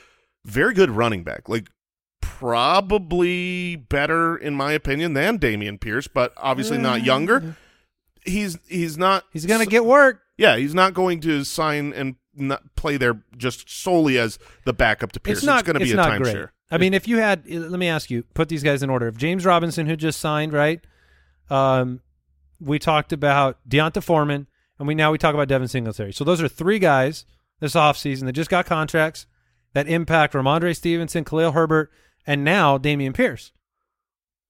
very 0.46 0.72
good 0.74 0.90
running 0.90 1.22
back. 1.22 1.48
Like 1.48 1.68
probably 2.22 3.76
better 3.76 4.36
in 4.36 4.54
my 4.54 4.72
opinion 4.72 5.12
than 5.12 5.38
Dameon 5.38 5.78
Pierce, 5.80 6.08
but 6.08 6.32
obviously 6.38 6.78
not 6.78 7.04
younger. 7.04 7.56
He's 8.24 8.58
he's 8.66 8.96
not 8.98 9.24
He's 9.32 9.46
gonna 9.46 9.66
get 9.66 9.84
work. 9.84 10.22
yeah, 10.38 10.56
he's 10.56 10.74
not 10.74 10.94
going 10.94 11.20
to 11.20 11.44
sign 11.44 11.92
and 11.92 12.16
not 12.40 12.74
play 12.76 12.96
there 12.96 13.22
just 13.36 13.68
solely 13.70 14.18
as 14.18 14.38
the 14.64 14.72
backup 14.72 15.12
to 15.12 15.20
Pierce. 15.20 15.38
It's 15.38 15.46
not 15.46 15.64
going 15.64 15.78
to 15.78 15.84
be 15.84 15.92
a 15.92 15.96
not 15.96 16.20
great. 16.20 16.34
timeshare. 16.34 16.48
I 16.70 16.78
mean, 16.78 16.94
if 16.94 17.08
you 17.08 17.18
had, 17.18 17.48
let 17.48 17.78
me 17.78 17.88
ask 17.88 18.10
you, 18.10 18.22
put 18.34 18.48
these 18.48 18.62
guys 18.62 18.82
in 18.82 18.90
order. 18.90 19.08
If 19.08 19.16
James 19.16 19.44
Robinson, 19.44 19.86
who 19.86 19.96
just 19.96 20.20
signed, 20.20 20.52
right? 20.52 20.80
Um, 21.48 22.00
we 22.60 22.78
talked 22.78 23.12
about 23.12 23.58
D'Onta 23.68 24.02
Foreman, 24.02 24.46
and 24.78 24.86
we 24.86 24.94
now 24.94 25.10
we 25.10 25.18
talk 25.18 25.34
about 25.34 25.48
Devin 25.48 25.66
Singletary. 25.68 26.12
So 26.12 26.22
those 26.24 26.40
are 26.40 26.48
three 26.48 26.78
guys 26.78 27.24
this 27.58 27.74
offseason 27.74 28.24
that 28.26 28.32
just 28.32 28.50
got 28.50 28.66
contracts 28.66 29.26
that 29.72 29.88
impact 29.88 30.34
Rhamondre 30.34 30.74
Stevenson, 30.76 31.24
Khalil 31.24 31.52
Herbert, 31.52 31.90
and 32.26 32.44
now 32.44 32.78
Dameon 32.78 33.14
Pierce. 33.14 33.52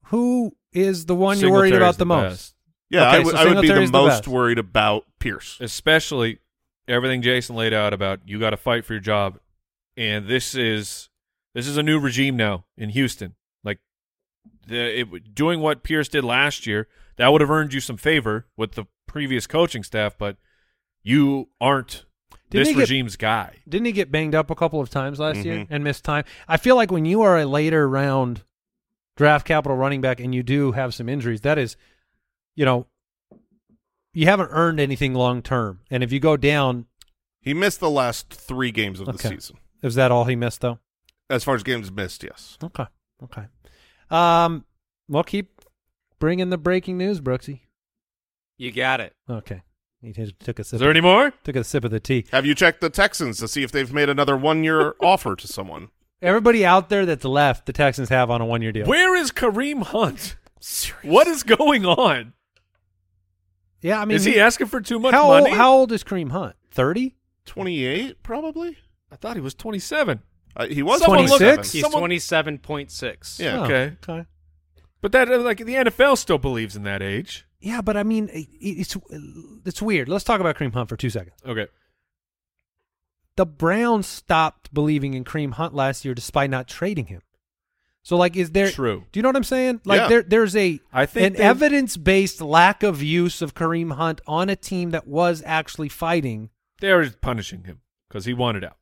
Who 0.06 0.56
is 0.72 1.06
the 1.06 1.14
one 1.14 1.38
you're 1.38 1.50
worried 1.52 1.74
about 1.74 1.98
the, 1.98 2.06
most? 2.06 2.30
best. 2.30 2.54
Yeah, 2.90 3.08
Okay, 3.08 3.16
I 3.16 3.18
would 3.20 3.34
so 3.34 3.36
I 3.40 3.44
would 3.46 3.60
be 3.62 3.68
the 3.68 3.74
the 3.74 3.86
most 3.92 4.08
best. 4.08 4.28
worried 4.28 4.58
about 4.58 5.04
Pierce. 5.20 5.56
especially 5.60 6.38
everything 6.88 7.22
Jason 7.22 7.56
laid 7.56 7.72
out 7.72 7.92
about 7.92 8.20
you 8.26 8.38
got 8.38 8.50
to 8.50 8.56
fight 8.56 8.84
for 8.84 8.92
your 8.94 9.00
job, 9.00 9.38
and 9.96 10.26
this 10.26 10.54
is 10.54 11.08
this 11.54 11.66
is 11.66 11.76
a 11.76 11.82
new 11.82 11.98
regime 11.98 12.36
now 12.36 12.64
in 12.76 12.90
Houston. 12.90 13.34
Like 13.64 13.78
the, 14.66 15.00
it, 15.00 15.34
doing 15.34 15.60
what 15.60 15.82
Pierce 15.82 16.08
did 16.08 16.24
last 16.24 16.66
year, 16.66 16.88
that 17.16 17.28
would 17.28 17.40
have 17.40 17.50
earned 17.50 17.72
you 17.74 17.80
some 17.80 17.96
favor 17.96 18.46
with 18.56 18.72
the 18.72 18.84
previous 19.06 19.46
coaching 19.46 19.82
staff, 19.82 20.16
but 20.16 20.36
you 21.02 21.48
aren't 21.60 22.04
Didn't 22.50 22.60
this 22.62 22.68
he 22.68 22.74
get- 22.74 22.80
regime's 22.80 23.16
guy. 23.16 23.56
Didn't 23.68 23.86
he 23.86 23.92
get 23.92 24.12
banged 24.12 24.34
up 24.34 24.50
a 24.50 24.54
couple 24.54 24.80
of 24.80 24.90
times 24.90 25.18
last 25.18 25.44
year 25.44 25.60
Mhm. 25.60 25.66
and 25.70 25.82
miss 25.84 26.00
time? 26.00 26.24
I 26.46 26.56
feel 26.56 26.76
like 26.76 26.90
when 26.92 27.04
you 27.04 27.22
are 27.22 27.38
a 27.38 27.46
later 27.46 27.88
round 27.88 28.42
draft 29.16 29.46
capital 29.46 29.76
running 29.76 30.00
back 30.00 30.20
and 30.20 30.34
you 30.34 30.42
do 30.42 30.72
have 30.72 30.94
some 30.94 31.08
injuries, 31.08 31.40
that 31.42 31.58
is, 31.58 31.76
you 32.54 32.64
know, 32.64 32.86
you 34.12 34.26
haven't 34.26 34.48
earned 34.52 34.80
anything 34.80 35.14
long 35.14 35.42
term. 35.42 35.80
And 35.90 36.02
if 36.02 36.12
you 36.12 36.20
go 36.20 36.36
down, 36.36 36.86
He 37.40 37.54
missed 37.54 37.80
the 37.80 37.90
last 37.90 38.30
three 38.32 38.70
games 38.70 39.00
of 39.00 39.06
the 39.06 39.18
season. 39.18 39.56
is 39.82 39.94
that 39.94 40.10
all 40.10 40.24
he 40.24 40.36
missed 40.36 40.60
though? 40.60 40.78
As 41.28 41.44
far 41.44 41.54
as 41.54 41.62
games 41.62 41.90
missed, 41.92 42.24
yes. 42.24 42.58
Okay, 42.62 42.86
okay. 43.22 43.44
Um, 44.10 44.64
well, 45.08 45.22
keep 45.22 45.60
bringing 46.18 46.50
the 46.50 46.58
breaking 46.58 46.98
news, 46.98 47.20
Brooksy. 47.20 47.60
You 48.58 48.72
got 48.72 49.00
it. 49.00 49.14
Okay, 49.28 49.62
he 50.02 50.12
t- 50.12 50.34
took 50.40 50.58
a 50.58 50.62
Is 50.62 50.68
sip. 50.68 50.80
there 50.80 50.90
any 50.90 51.00
more? 51.00 51.32
took 51.44 51.56
a 51.56 51.64
sip 51.64 51.84
of 51.84 51.90
the 51.92 52.00
tea. 52.00 52.26
Have 52.32 52.44
you 52.44 52.54
checked 52.54 52.80
the 52.80 52.90
Texans 52.90 53.38
to 53.38 53.48
see 53.48 53.62
if 53.62 53.70
they've 53.72 53.92
made 53.92 54.08
another 54.08 54.36
one-year 54.36 54.96
offer 55.00 55.36
to 55.36 55.46
someone? 55.46 55.88
Everybody 56.20 56.66
out 56.66 56.88
there 56.90 57.06
that's 57.06 57.24
left, 57.24 57.64
the 57.64 57.72
Texans 57.72 58.08
have 58.10 58.28
on 58.30 58.40
a 58.42 58.44
one 58.46 58.60
year 58.60 58.72
deal. 58.72 58.86
Where 58.86 59.14
is 59.14 59.30
Kareem 59.30 59.82
Hunt? 59.84 60.36
What 61.02 61.26
is 61.26 61.42
going 61.42 61.86
on? 61.86 62.34
Yeah, 63.82 64.00
I 64.00 64.04
mean, 64.04 64.16
is 64.16 64.24
he 64.24 64.38
asking 64.40 64.66
for 64.68 64.80
too 64.80 64.98
much 64.98 65.12
how 65.14 65.28
money? 65.28 65.50
Old, 65.50 65.56
how 65.56 65.72
old 65.72 65.92
is 65.92 66.04
Kareem 66.04 66.30
Hunt? 66.30 66.54
Thirty. 66.70 67.16
28, 67.46 68.22
probably? 68.22 68.76
I 69.10 69.16
thought 69.16 69.34
he 69.36 69.40
was 69.42 69.54
27. 69.54 70.22
Uh, 70.56 70.66
he 70.66 70.82
was 70.82 71.00
26? 71.00 71.72
He's 71.72 71.82
Someone- 71.82 72.00
twenty 72.00 72.18
seven 72.18 72.58
point 72.58 72.90
six. 72.90 73.40
Yeah. 73.40 73.60
Oh, 73.60 73.64
Okay. 73.64 73.96
Okay. 74.08 74.26
But 75.00 75.12
that 75.12 75.28
like 75.40 75.58
the 75.58 75.74
NFL 75.74 76.18
still 76.18 76.38
believes 76.38 76.76
in 76.76 76.82
that 76.82 77.02
age. 77.02 77.46
Yeah, 77.60 77.80
but 77.80 77.96
I 77.96 78.02
mean, 78.02 78.28
it's 78.32 78.96
it's 79.64 79.80
weird. 79.82 80.08
Let's 80.08 80.24
talk 80.24 80.40
about 80.40 80.56
Kareem 80.56 80.74
Hunt 80.74 80.88
for 80.88 80.96
two 80.96 81.10
seconds. 81.10 81.36
Okay. 81.46 81.66
The 83.36 83.46
Browns 83.46 84.06
stopped 84.06 84.72
believing 84.74 85.14
in 85.14 85.24
Kareem 85.24 85.52
Hunt 85.52 85.74
last 85.74 86.04
year, 86.04 86.14
despite 86.14 86.50
not 86.50 86.68
trading 86.68 87.06
him. 87.06 87.22
So, 88.02 88.16
like, 88.16 88.34
is 88.36 88.50
there? 88.52 88.70
True. 88.70 89.04
Do 89.12 89.18
you 89.18 89.22
know 89.22 89.28
what 89.28 89.36
I'm 89.36 89.44
saying? 89.44 89.82
Like, 89.84 90.00
Yeah. 90.00 90.08
there 90.08 90.22
there's 90.22 90.56
a 90.56 90.80
I 90.92 91.04
think 91.06 91.36
an 91.36 91.42
evidence 91.42 91.96
based 91.96 92.40
lack 92.40 92.82
of 92.82 93.02
use 93.02 93.42
of 93.42 93.54
Kareem 93.54 93.92
Hunt 93.92 94.20
on 94.26 94.48
a 94.48 94.56
team 94.56 94.90
that 94.90 95.06
was 95.06 95.42
actually 95.44 95.90
fighting. 95.90 96.48
They're 96.80 97.08
punishing 97.10 97.64
him 97.64 97.80
because 98.08 98.24
he 98.24 98.32
wanted 98.32 98.64
out. 98.64 98.78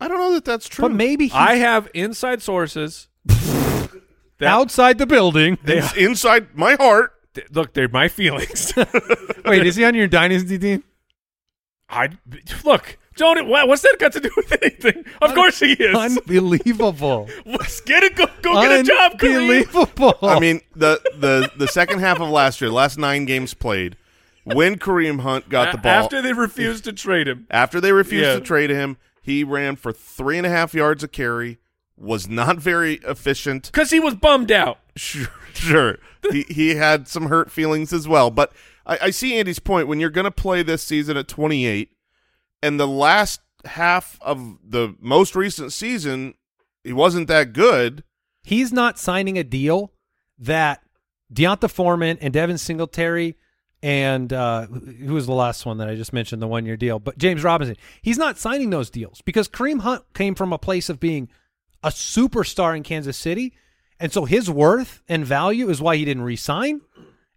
I 0.00 0.08
don't 0.08 0.18
know 0.18 0.32
that 0.34 0.44
that's 0.44 0.68
true. 0.68 0.82
But 0.88 0.92
maybe 0.96 1.26
he's 1.26 1.32
I 1.34 1.54
have 1.56 1.88
inside 1.94 2.42
sources. 2.42 3.08
that, 3.26 3.92
outside 4.42 4.98
the 4.98 5.06
building. 5.06 5.56
It's 5.64 5.94
inside 5.96 6.56
my 6.56 6.74
heart. 6.74 7.12
th- 7.34 7.48
look, 7.52 7.72
they're 7.74 7.88
my 7.88 8.08
feelings. 8.18 8.72
Wait, 9.44 9.64
is 9.64 9.76
he 9.76 9.84
on 9.84 9.94
your 9.94 10.08
dynasty 10.08 10.58
team? 10.58 10.82
I 11.88 12.08
look. 12.64 12.98
Don't. 13.16 13.48
What, 13.48 13.68
what's 13.68 13.82
that 13.82 13.96
got 13.98 14.12
to 14.12 14.20
do 14.20 14.30
with 14.36 14.52
anything? 14.62 15.04
Of 15.22 15.34
course 15.34 15.60
he 15.60 15.72
is. 15.72 15.96
Unbelievable. 15.96 17.28
Let's 17.46 17.80
get 17.80 18.02
it. 18.02 18.16
Go, 18.16 18.26
go 18.42 18.54
get 18.60 18.80
a 18.80 18.82
job, 18.82 19.18
Kareem. 19.18 19.66
Unbelievable. 19.66 20.18
I 20.22 20.38
mean, 20.40 20.60
the 20.74 21.00
the 21.18 21.50
the 21.56 21.68
second 21.68 22.00
half 22.00 22.20
of 22.20 22.28
last 22.28 22.60
year, 22.60 22.70
last 22.70 22.98
nine 22.98 23.24
games 23.24 23.54
played, 23.54 23.96
when 24.44 24.76
Kareem 24.78 25.20
Hunt 25.20 25.48
got 25.48 25.72
the 25.72 25.78
ball 25.78 25.92
after 25.92 26.20
they 26.20 26.32
refused 26.32 26.84
to 26.84 26.92
trade 26.92 27.28
him. 27.28 27.46
after 27.50 27.80
they 27.80 27.92
refused 27.92 28.26
Yeah. 28.26 28.34
to 28.34 28.40
trade 28.40 28.70
him, 28.70 28.96
he 29.22 29.44
ran 29.44 29.76
for 29.76 29.92
three 29.92 30.36
and 30.38 30.46
a 30.46 30.50
half 30.50 30.74
yards 30.74 31.02
a 31.02 31.08
carry. 31.08 31.58
Was 31.96 32.28
not 32.28 32.56
very 32.58 32.94
efficient. 33.06 33.66
Because 33.70 33.90
he 33.92 34.00
was 34.00 34.16
bummed 34.16 34.50
out. 34.50 34.78
Sure, 34.96 35.28
sure. 35.52 35.98
he 36.32 36.42
he 36.48 36.74
had 36.74 37.06
some 37.06 37.26
hurt 37.26 37.52
feelings 37.52 37.92
as 37.92 38.08
well. 38.08 38.32
But 38.32 38.52
I, 38.84 38.98
I 39.02 39.10
see 39.10 39.38
Andy's 39.38 39.60
point. 39.60 39.86
When 39.86 40.00
you're 40.00 40.10
going 40.10 40.24
to 40.24 40.32
play 40.32 40.64
this 40.64 40.82
season 40.82 41.16
at 41.16 41.28
28, 41.28 41.92
and 42.64 42.80
the 42.80 42.88
last 42.88 43.40
half 43.66 44.18
of 44.22 44.58
the 44.66 44.96
most 44.98 45.36
recent 45.36 45.72
season, 45.72 46.34
he 46.82 46.92
wasn't 46.92 47.28
that 47.28 47.52
good. 47.52 48.02
he's 48.42 48.72
not 48.72 48.98
signing 48.98 49.38
a 49.38 49.44
deal 49.44 49.92
that 50.38 50.82
D'Onta 51.32 51.68
Foreman 51.68 52.18
and 52.20 52.32
Devin 52.32 52.58
Singletary 52.58 53.36
and 53.82 54.32
uh, 54.32 54.66
who 54.66 55.12
was 55.12 55.26
the 55.26 55.34
last 55.34 55.66
one 55.66 55.76
that 55.76 55.90
I 55.90 55.94
just 55.94 56.14
mentioned, 56.14 56.40
the 56.40 56.46
one 56.46 56.64
year 56.64 56.76
deal, 56.76 56.98
but 56.98 57.18
James 57.18 57.44
Robinson. 57.44 57.76
He's 58.00 58.16
not 58.16 58.38
signing 58.38 58.70
those 58.70 58.88
deals 58.88 59.20
because 59.20 59.46
Kareem 59.46 59.80
Hunt 59.80 60.02
came 60.14 60.34
from 60.34 60.54
a 60.54 60.58
place 60.58 60.88
of 60.88 60.98
being 60.98 61.28
a 61.82 61.90
superstar 61.90 62.74
in 62.74 62.82
Kansas 62.82 63.18
City. 63.18 63.52
And 64.00 64.10
so 64.10 64.24
his 64.24 64.50
worth 64.50 65.02
and 65.06 65.24
value 65.26 65.68
is 65.68 65.82
why 65.82 65.96
he 65.96 66.04
didn't 66.06 66.22
re-sign. 66.22 66.80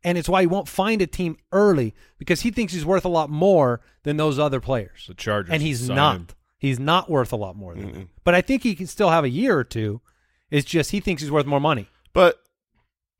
And 0.03 0.17
it's 0.17 0.29
why 0.29 0.41
he 0.41 0.47
won't 0.47 0.67
find 0.67 1.01
a 1.01 1.07
team 1.07 1.37
early 1.51 1.93
because 2.17 2.41
he 2.41 2.51
thinks 2.51 2.71
he's 2.73 2.85
worth 2.85 3.03
a 3.05 3.09
lot 3.09 3.29
more 3.29 3.81
than 4.03 4.17
those 4.17 4.37
other 4.39 4.59
players. 4.59 5.05
The 5.07 5.13
Chargers 5.15 5.51
And 5.51 5.61
he's 5.61 5.89
not. 5.89 6.15
him. 6.15 6.27
He's 6.59 6.79
not 6.79 7.09
worth 7.09 7.31
a 7.31 7.35
lot 7.35 7.55
more 7.55 7.75
than 7.75 7.91
that. 7.91 8.07
But 8.23 8.33
I 8.35 8.41
think 8.41 8.63
he 8.63 8.73
can 8.75 8.87
still 8.87 9.09
have 9.09 9.23
a 9.23 9.29
year 9.29 9.57
or 9.57 9.63
two. 9.63 10.01
It's 10.49 10.65
just 10.65 10.91
he 10.91 10.99
thinks 10.99 11.21
he's 11.21 11.31
worth 11.31 11.45
more 11.45 11.59
money. 11.59 11.87
But 12.13 12.39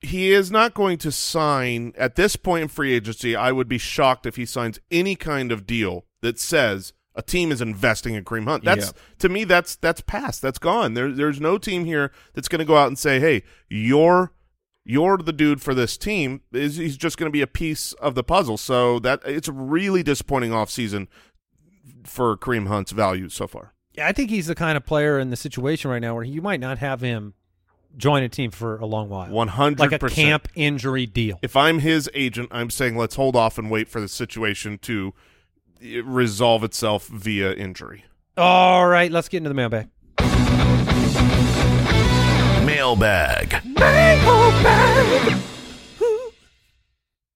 he 0.01 0.32
is 0.32 0.49
not 0.51 0.73
going 0.73 0.97
to 0.99 1.11
sign 1.11 1.93
at 1.97 2.15
this 2.15 2.36
point 2.36 2.63
in 2.63 2.67
free 2.67 2.93
agency. 2.93 3.36
I 3.36 3.51
would 3.51 3.67
be 3.67 3.78
shocked 3.80 4.25
if 4.25 4.36
he 4.38 4.45
signs 4.45 4.80
any 4.91 5.15
kind 5.15 5.51
of 5.51 5.65
deal 5.67 6.05
that 6.21 6.39
says 6.39 6.93
a 7.15 7.21
team 7.23 7.51
is 7.51 7.61
investing 7.61 8.13
in 8.13 8.23
Kareem 8.23 8.45
Hunt. 8.47 8.63
That's 8.63 8.88
Yeah. 8.88 9.01
to 9.19 9.30
me 9.30 9.43
that's 9.43 9.75
that's 9.75 10.01
past. 10.01 10.41
That's 10.41 10.59
gone. 10.59 10.93
There, 10.93 11.11
there's 11.11 11.41
no 11.41 11.57
team 11.57 11.86
here 11.86 12.11
that's 12.34 12.47
going 12.47 12.59
to 12.59 12.65
go 12.65 12.78
out 12.78 12.88
and 12.88 12.97
say, 12.97 13.19
"Hey, 13.19 13.43
you're 13.69 14.32
you're 14.88 15.17
the 15.17 15.33
dude 15.33 15.61
for 15.61 15.73
this 15.73 15.97
team." 15.97 16.41
Is 16.51 16.77
he's 16.77 16.97
just 16.97 17.17
going 17.17 17.27
to 17.29 17.33
be 17.33 17.41
a 17.41 17.47
piece 17.47 17.93
of 17.93 18.15
the 18.15 18.23
puzzle. 18.23 18.57
So 18.57 18.99
that 18.99 19.21
it's 19.25 19.47
a 19.47 19.53
really 19.53 20.03
disappointing 20.03 20.51
offseason 20.51 21.07
for 22.03 22.38
Kareem 22.38 22.67
Hunt's 22.67 22.91
value 22.91 23.29
so 23.29 23.47
far. 23.47 23.73
Yeah, 23.93 24.07
I 24.07 24.11
think 24.11 24.29
he's 24.29 24.47
the 24.47 24.55
kind 24.55 24.77
of 24.77 24.85
player 24.85 25.19
in 25.19 25.29
the 25.29 25.35
situation 25.35 25.89
right 25.89 25.99
now 25.99 26.13
where 26.13 26.23
you 26.23 26.41
might 26.41 26.59
not 26.59 26.77
have 26.77 27.01
him 27.01 27.33
join 27.97 28.23
a 28.23 28.29
team 28.29 28.51
for 28.51 28.77
a 28.77 28.85
long 28.85 29.09
while. 29.09 29.27
100%. 29.29 29.79
like 29.79 29.91
a 29.91 29.99
camp 30.09 30.47
injury 30.55 31.05
deal. 31.05 31.39
if 31.41 31.55
I'm 31.55 31.79
his 31.79 32.09
agent, 32.13 32.49
I'm 32.51 32.69
saying 32.69 32.95
let's 32.95 33.15
hold 33.15 33.35
off 33.35 33.57
and 33.57 33.71
wait 33.71 33.88
for 33.89 33.99
the 33.99 34.07
situation 34.07 34.77
to 34.79 35.13
uh, 35.83 36.03
resolve 36.03 36.63
itself 36.63 37.07
via 37.07 37.53
injury. 37.53 38.05
All 38.38 38.88
right, 38.88 39.11
let's 39.11 39.29
get 39.29 39.38
into 39.38 39.49
the 39.49 39.55
mailbag. 39.55 39.89
Mailbag. 42.78 43.65
Mailbag. 43.65 45.34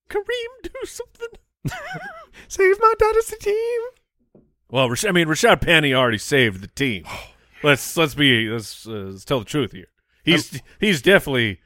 Kareem, 0.08 0.52
do 0.62 0.70
something. 0.84 1.28
Save 2.48 2.76
my 2.80 2.94
dynasty 2.96 3.36
team. 3.40 3.80
Well, 4.70 4.88
Rash- 4.88 5.04
I 5.04 5.10
mean, 5.10 5.26
Rashad 5.26 5.60
Penny 5.60 5.92
already 5.92 6.18
saved 6.18 6.62
the 6.62 6.68
team. 6.68 7.06
Let's 7.64 7.96
let's 7.96 8.14
be 8.14 8.48
let's, 8.50 8.86
uh, 8.86 8.90
let's 9.10 9.24
tell 9.24 9.40
the 9.40 9.44
truth 9.44 9.72
here. 9.72 9.88
He's 10.22 10.62
he's 10.78 11.02
definitely 11.02 11.58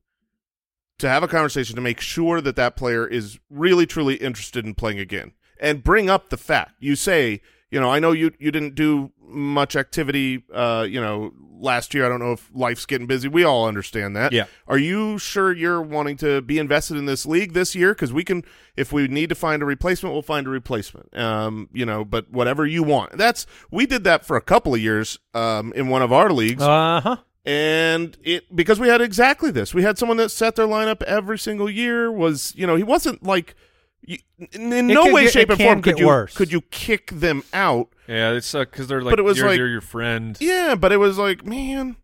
to 0.98 1.08
have 1.08 1.22
a 1.22 1.28
conversation 1.28 1.76
to 1.76 1.82
make 1.82 2.00
sure 2.00 2.40
that 2.40 2.56
that 2.56 2.76
player 2.76 3.06
is 3.06 3.38
really 3.50 3.86
truly 3.86 4.14
interested 4.16 4.64
in 4.64 4.74
playing 4.74 4.98
again 4.98 5.32
and 5.60 5.84
bring 5.84 6.08
up 6.08 6.30
the 6.30 6.36
fact. 6.36 6.74
You 6.80 6.96
say, 6.96 7.40
you 7.70 7.80
know, 7.80 7.90
I 7.90 7.98
know 7.98 8.12
you 8.12 8.32
you 8.38 8.50
didn't 8.50 8.74
do 8.74 9.12
much 9.20 9.74
activity, 9.76 10.44
uh, 10.54 10.86
you 10.88 11.00
know, 11.00 11.32
last 11.58 11.94
year. 11.94 12.06
I 12.06 12.08
don't 12.08 12.20
know 12.20 12.32
if 12.32 12.48
life's 12.54 12.86
getting 12.86 13.06
busy. 13.06 13.28
We 13.28 13.42
all 13.44 13.66
understand 13.66 14.14
that. 14.16 14.32
Yeah. 14.32 14.44
Are 14.68 14.78
you 14.78 15.18
sure 15.18 15.52
you're 15.52 15.82
wanting 15.82 16.16
to 16.18 16.40
be 16.42 16.58
invested 16.58 16.96
in 16.96 17.06
this 17.06 17.26
league 17.26 17.52
this 17.52 17.74
year? 17.74 17.92
Because 17.92 18.12
we 18.12 18.22
can, 18.22 18.44
if 18.76 18.92
we 18.92 19.08
need 19.08 19.28
to 19.30 19.34
find 19.34 19.62
a 19.62 19.66
replacement, 19.66 20.12
we'll 20.12 20.22
find 20.22 20.46
a 20.46 20.50
replacement. 20.50 21.16
Um, 21.18 21.68
you 21.72 21.84
know, 21.84 22.04
but 22.04 22.30
whatever 22.30 22.64
you 22.66 22.82
want. 22.84 23.18
That's 23.18 23.46
we 23.70 23.84
did 23.84 24.04
that 24.04 24.24
for 24.24 24.36
a 24.36 24.42
couple 24.42 24.74
of 24.74 24.80
years, 24.80 25.18
um, 25.34 25.72
in 25.74 25.88
one 25.88 26.02
of 26.02 26.12
our 26.12 26.30
leagues, 26.30 26.62
Uh 26.62 27.00
huh. 27.00 27.16
And 27.46 28.16
it 28.24 28.54
because 28.54 28.78
we 28.80 28.88
had 28.88 29.00
exactly 29.00 29.50
this. 29.50 29.72
We 29.72 29.82
had 29.82 29.96
someone 29.98 30.16
that 30.18 30.30
set 30.30 30.56
their 30.56 30.66
lineup 30.66 31.02
every 31.04 31.38
single 31.38 31.70
year. 31.70 32.10
Was 32.12 32.54
you 32.56 32.66
know 32.66 32.76
he 32.76 32.82
wasn't 32.82 33.22
like. 33.22 33.54
you- 34.02 34.18
In, 34.52 34.72
in 34.72 34.86
no 34.88 35.04
could 35.04 35.14
way, 35.14 35.22
get- 35.24 35.32
shape, 35.32 35.50
it 35.50 35.54
or 35.54 35.56
form 35.64 35.82
could 35.82 35.98
you 35.98 36.06
worse. 36.06 36.34
could 36.36 36.52
you 36.52 36.60
kick 36.70 37.10
them 37.12 37.42
out. 37.54 37.88
Yeah, 38.08 38.32
it's 38.32 38.54
uh, 38.54 38.60
because 38.60 38.86
they're 38.88 39.00
like, 39.02 39.12
But 39.12 39.18
it 39.18 39.22
was 39.24 39.38
you're, 39.38 39.48
like- 39.48 39.56
you're 39.58 39.68
your 39.68 39.80
friend. 39.80 40.36
Yeah, 40.40 40.74
but 40.76 40.92
it 40.92 40.98
was 40.98 41.18
like, 41.18 41.44
man, 41.44 41.96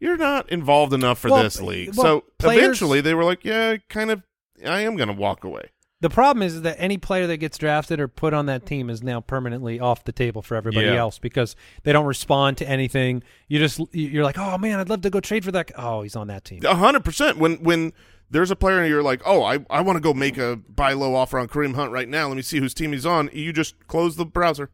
you're 0.00 0.16
not 0.16 0.48
involved 0.50 0.92
enough 0.92 1.18
for 1.20 1.30
Well, 1.30 1.42
this 1.42 1.60
league. 1.60 1.94
well, 1.96 2.04
so 2.04 2.24
players- 2.38 2.62
eventually 2.64 3.00
they 3.00 3.14
were 3.14 3.22
like, 3.24 3.44
yeah, 3.44 3.76
kind 3.88 4.10
of, 4.10 4.22
I 4.66 4.80
am 4.80 4.96
going 4.96 5.08
to 5.08 5.14
walk 5.14 5.44
away. 5.44 5.70
The 6.02 6.10
problem 6.10 6.42
is 6.42 6.60
that 6.62 6.76
any 6.78 6.98
player 6.98 7.26
that 7.26 7.38
gets 7.38 7.56
drafted 7.56 8.00
or 8.00 8.06
put 8.08 8.34
on 8.34 8.46
that 8.46 8.66
team 8.66 8.90
is 8.90 9.02
now 9.02 9.22
permanently 9.22 9.80
off 9.80 10.04
the 10.04 10.12
table 10.12 10.42
for 10.42 10.54
everybody 10.54 10.86
Yeah. 10.88 10.96
else 10.96 11.18
because 11.18 11.56
they 11.84 11.92
don't 11.92 12.04
respond 12.04 12.58
to 12.58 12.68
anything. 12.68 13.22
You 13.48 13.58
just 13.58 13.80
you're 13.94 14.22
like, 14.24 14.36
oh 14.36 14.58
man, 14.58 14.78
I'd 14.78 14.90
love 14.90 15.00
to 15.02 15.10
go 15.10 15.20
trade 15.20 15.44
for 15.44 15.52
that. 15.52 15.68
guy." 15.68 15.74
Oh, 15.82 16.02
he's 16.02 16.14
on 16.14 16.26
that 16.28 16.44
team. 16.44 16.60
A 16.66 16.74
hundred 16.74 17.02
percent. 17.04 17.38
When 17.38 17.54
when 17.62 17.94
there's 18.30 18.50
a 18.50 18.56
player 18.56 18.80
and 18.80 18.90
you're 18.90 19.02
like, 19.02 19.22
oh, 19.24 19.42
I, 19.44 19.64
I 19.70 19.80
want 19.80 19.96
to 19.96 20.00
go 20.00 20.12
make 20.12 20.36
a 20.36 20.56
buy 20.56 20.92
low 20.92 21.14
offer 21.14 21.38
on 21.38 21.48
Kareem 21.48 21.76
Hunt 21.76 21.92
right 21.92 22.08
now. 22.08 22.26
Let 22.28 22.36
me 22.36 22.42
see 22.42 22.58
whose 22.58 22.74
team 22.74 22.92
he's 22.92 23.06
on. 23.06 23.30
You 23.32 23.52
just 23.52 23.86
close 23.86 24.16
the 24.16 24.26
browser 24.26 24.68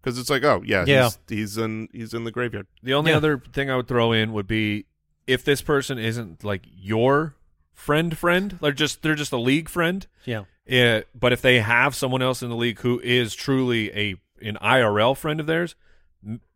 because 0.00 0.18
it's 0.18 0.30
like, 0.30 0.42
oh 0.44 0.62
yeah, 0.64 0.84
Yeah. 0.86 1.04
He's, 1.04 1.18
he's 1.28 1.58
in 1.58 1.88
he's 1.92 2.14
in 2.14 2.24
the 2.24 2.30
graveyard. 2.32 2.66
The 2.82 2.94
only 2.94 3.10
Yeah. 3.10 3.18
other 3.18 3.42
thing 3.52 3.68
I 3.70 3.76
would 3.76 3.88
throw 3.88 4.12
in 4.12 4.32
would 4.32 4.46
be 4.46 4.86
if 5.26 5.44
this 5.44 5.60
person 5.60 5.98
isn't 5.98 6.42
like 6.44 6.62
your 6.74 7.34
friend 7.74 8.16
friend, 8.16 8.58
they're 8.62 8.72
just 8.72 9.02
they're 9.02 9.14
just 9.14 9.32
a 9.32 9.36
league 9.38 9.68
friend. 9.68 10.06
Yeah. 10.24 10.44
Yeah, 10.66 11.02
but 11.14 11.32
if 11.32 11.42
they 11.42 11.60
have 11.60 11.94
someone 11.94 12.22
else 12.22 12.42
in 12.42 12.48
the 12.48 12.56
league 12.56 12.80
who 12.80 13.00
is 13.00 13.34
truly 13.34 13.90
a 13.92 14.16
an 14.40 14.58
IRL 14.60 15.16
friend 15.16 15.38
of 15.40 15.46
theirs, 15.46 15.74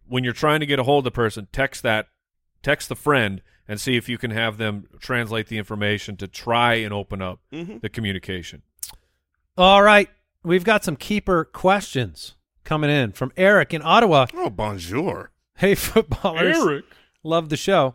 when 0.07 0.25
you're 0.25 0.33
trying 0.33 0.61
to 0.61 0.67
get 0.67 0.79
a 0.79 0.83
hold 0.83 1.01
of 1.01 1.13
the 1.13 1.15
person, 1.15 1.49
text 1.53 1.83
that 1.83 2.09
text 2.63 2.89
the 2.89 2.97
friend 2.97 3.43
and 3.69 3.81
see 3.81 3.97
if 3.97 4.09
you 4.09 4.19
can 4.19 4.31
have 4.31 4.59
them 4.59 4.89
translate 5.01 5.49
the 5.49 5.59
information 5.59 6.17
to 6.17 6.29
try 6.29 6.75
and 6.75 6.93
open 6.93 7.21
up 7.21 7.41
mm-hmm. 7.53 7.79
the 7.79 7.89
communication. 7.89 8.63
All 9.59 9.83
right, 9.83 10.09
we've 10.45 10.65
got 10.65 10.85
some 10.85 10.97
keeper 10.97 11.45
questions 11.45 12.35
coming 12.65 12.91
in 12.91 13.13
from 13.13 13.33
Eric 13.37 13.75
in 13.75 13.83
Ottawa. 13.83 14.27
Oh 14.35 14.51
bonjour. 14.51 15.31
Hey, 15.57 15.75
footballers, 15.77 16.57
Eric, 16.57 16.85
love 17.23 17.49
the 17.49 17.57
show. 17.57 17.95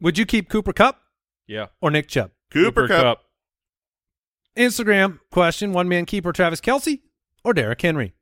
Would 0.00 0.18
you 0.18 0.26
keep 0.26 0.48
Cooper 0.48 0.72
Kupp 0.72 1.00
Yeah. 1.46 1.66
or 1.80 1.90
Nick 1.90 2.08
Chubb? 2.08 2.32
Cooper, 2.50 2.88
Kupp. 2.88 3.24
Instagram 4.56 5.18
question: 5.30 5.72
One 5.72 5.88
man 5.88 6.04
keeper 6.06 6.32
Travis 6.32 6.60
Kelce 6.60 7.00
or 7.44 7.54
Derrick 7.54 7.80
Henry? 7.82 8.14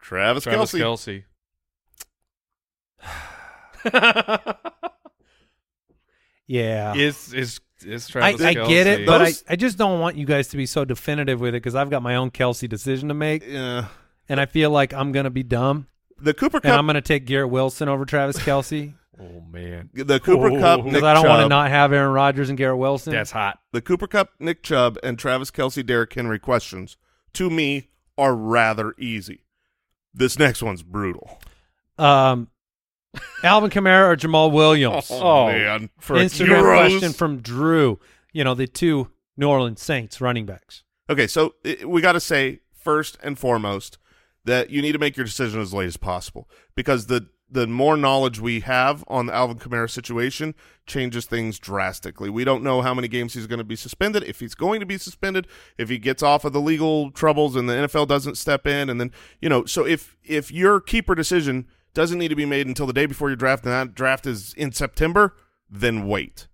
Travis, 0.00 0.44
Travis 0.44 0.72
Kelce. 0.72 1.24
Kelce. 3.02 4.52
Yeah, 6.48 6.94
is 6.94 7.32
is 7.34 7.60
is 7.84 8.08
I, 8.08 8.12
Travis 8.12 8.40
I 8.42 8.54
Kelce. 8.54 8.68
get 8.68 8.86
it, 8.86 9.06
but 9.06 9.20
I, 9.20 9.24
Those- 9.26 9.44
I 9.48 9.56
just 9.56 9.76
don't 9.78 9.98
want 10.00 10.16
you 10.16 10.24
guys 10.26 10.48
to 10.48 10.56
be 10.56 10.64
so 10.66 10.84
definitive 10.84 11.40
with 11.40 11.50
it 11.50 11.58
because 11.62 11.74
I've 11.74 11.90
got 11.90 12.02
my 12.02 12.14
own 12.16 12.30
Kelce 12.30 12.68
decision 12.68 13.08
to 13.08 13.14
make, 13.14 13.44
Yeah. 13.46 13.86
and 14.28 14.40
I 14.40 14.46
feel 14.46 14.70
like 14.70 14.94
I'm 14.94 15.10
gonna 15.12 15.30
be 15.30 15.42
dumb, 15.42 15.88
The 16.20 16.34
Cooper 16.34 16.60
and 16.62 16.72
I'm 16.72 16.86
gonna 16.86 17.00
take 17.00 17.26
Garrett 17.26 17.50
Wilson 17.50 17.88
over 17.88 18.04
Travis 18.04 18.38
Kelce 18.38 18.94
oh 19.20 19.40
man, 19.50 19.90
the 19.94 20.20
Cooper 20.20 20.50
Oh. 20.50 20.58
Kupp. 20.60 20.80
Because 20.84 20.92
Nick 20.94 21.02
I 21.04 21.14
don't 21.14 21.26
want 21.26 21.38
to 21.40 21.42
Chubb- 21.44 21.50
not 21.50 21.70
have 21.70 21.92
Aaron 21.92 22.12
Rodgers 22.12 22.48
and 22.48 22.58
Garrett 22.58 22.78
Wilson. 22.78 23.12
that's 23.12 23.30
hot. 23.30 23.58
the 23.72 23.80
Cooper 23.80 24.06
Kupp, 24.06 24.30
Nick 24.38 24.62
Chubb, 24.62 24.98
and 25.02 25.18
Travis 25.18 25.50
Kelce, 25.50 25.84
Derrick 25.84 26.12
Henry 26.12 26.38
questions 26.38 26.96
to 27.34 27.50
me 27.50 27.88
are 28.18 28.34
rather 28.34 28.94
easy. 28.98 29.44
This 30.14 30.38
next 30.38 30.62
one's 30.62 30.82
brutal. 30.82 31.40
um, 31.98 32.48
Alvin 33.42 33.70
Kamara 33.70 34.08
or 34.12 34.16
Jamaal 34.16 34.52
Williams. 34.52 35.08
Oh, 35.10 35.46
man. 35.46 35.90
For 35.98 36.16
Instagram 36.16 36.62
Euros. 36.62 36.88
question 36.98 37.12
from 37.12 37.38
Drew. 37.40 37.98
You 38.32 38.44
know 38.44 38.54
the 38.54 38.66
two 38.66 39.10
New 39.36 39.48
Orleans 39.48 39.80
Saints 39.82 40.20
running 40.20 40.44
backs. 40.46 40.82
Okay, 41.08 41.26
so 41.26 41.54
i- 41.64 41.78
we 41.86 42.00
got 42.02 42.12
to 42.12 42.20
say 42.20 42.60
first 42.74 43.16
and 43.22 43.38
foremost 43.38 43.98
that 44.44 44.70
you 44.70 44.80
need 44.82 44.92
to 44.92 44.98
make 44.98 45.16
your 45.16 45.24
decision 45.24 45.60
as 45.60 45.72
late 45.74 45.86
as 45.86 45.96
possible 45.96 46.48
because 46.74 47.06
the 47.06 47.28
the 47.48 47.66
more 47.66 47.96
knowledge 47.96 48.40
we 48.40 48.60
have 48.60 49.04
on 49.06 49.26
the 49.26 49.34
Alvin 49.34 49.58
Kamara 49.58 49.88
situation 49.88 50.54
changes 50.84 51.26
things 51.26 51.58
drastically. 51.58 52.28
We 52.28 52.44
don't 52.44 52.62
know 52.62 52.82
how 52.82 52.92
many 52.92 53.08
games 53.08 53.34
he's 53.34 53.46
going 53.46 53.58
to 53.58 53.64
be 53.64 53.76
suspended, 53.76 54.24
if 54.24 54.40
he's 54.40 54.54
going 54.54 54.80
to 54.80 54.86
be 54.86 54.98
suspended, 54.98 55.46
if 55.78 55.88
he 55.88 55.98
gets 55.98 56.22
off 56.22 56.44
of 56.44 56.52
the 56.52 56.60
legal 56.60 57.10
troubles 57.10 57.54
and 57.54 57.68
the 57.68 57.74
NFL 57.74 58.08
doesn't 58.08 58.36
step 58.36 58.66
in, 58.66 58.90
and 58.90 59.00
then 59.00 59.12
you 59.40 59.48
know. 59.48 59.64
So 59.64 59.86
if 59.86 60.16
if 60.24 60.50
your 60.50 60.80
keeper 60.80 61.14
decision 61.14 61.66
doesn't 61.94 62.18
need 62.18 62.28
to 62.28 62.36
be 62.36 62.46
made 62.46 62.66
until 62.66 62.86
the 62.86 62.92
day 62.92 63.06
before 63.06 63.28
your 63.28 63.36
draft, 63.36 63.64
and 63.64 63.72
that 63.72 63.94
draft 63.94 64.26
is 64.26 64.52
in 64.54 64.72
September, 64.72 65.34
then 65.70 66.06
wait. 66.06 66.48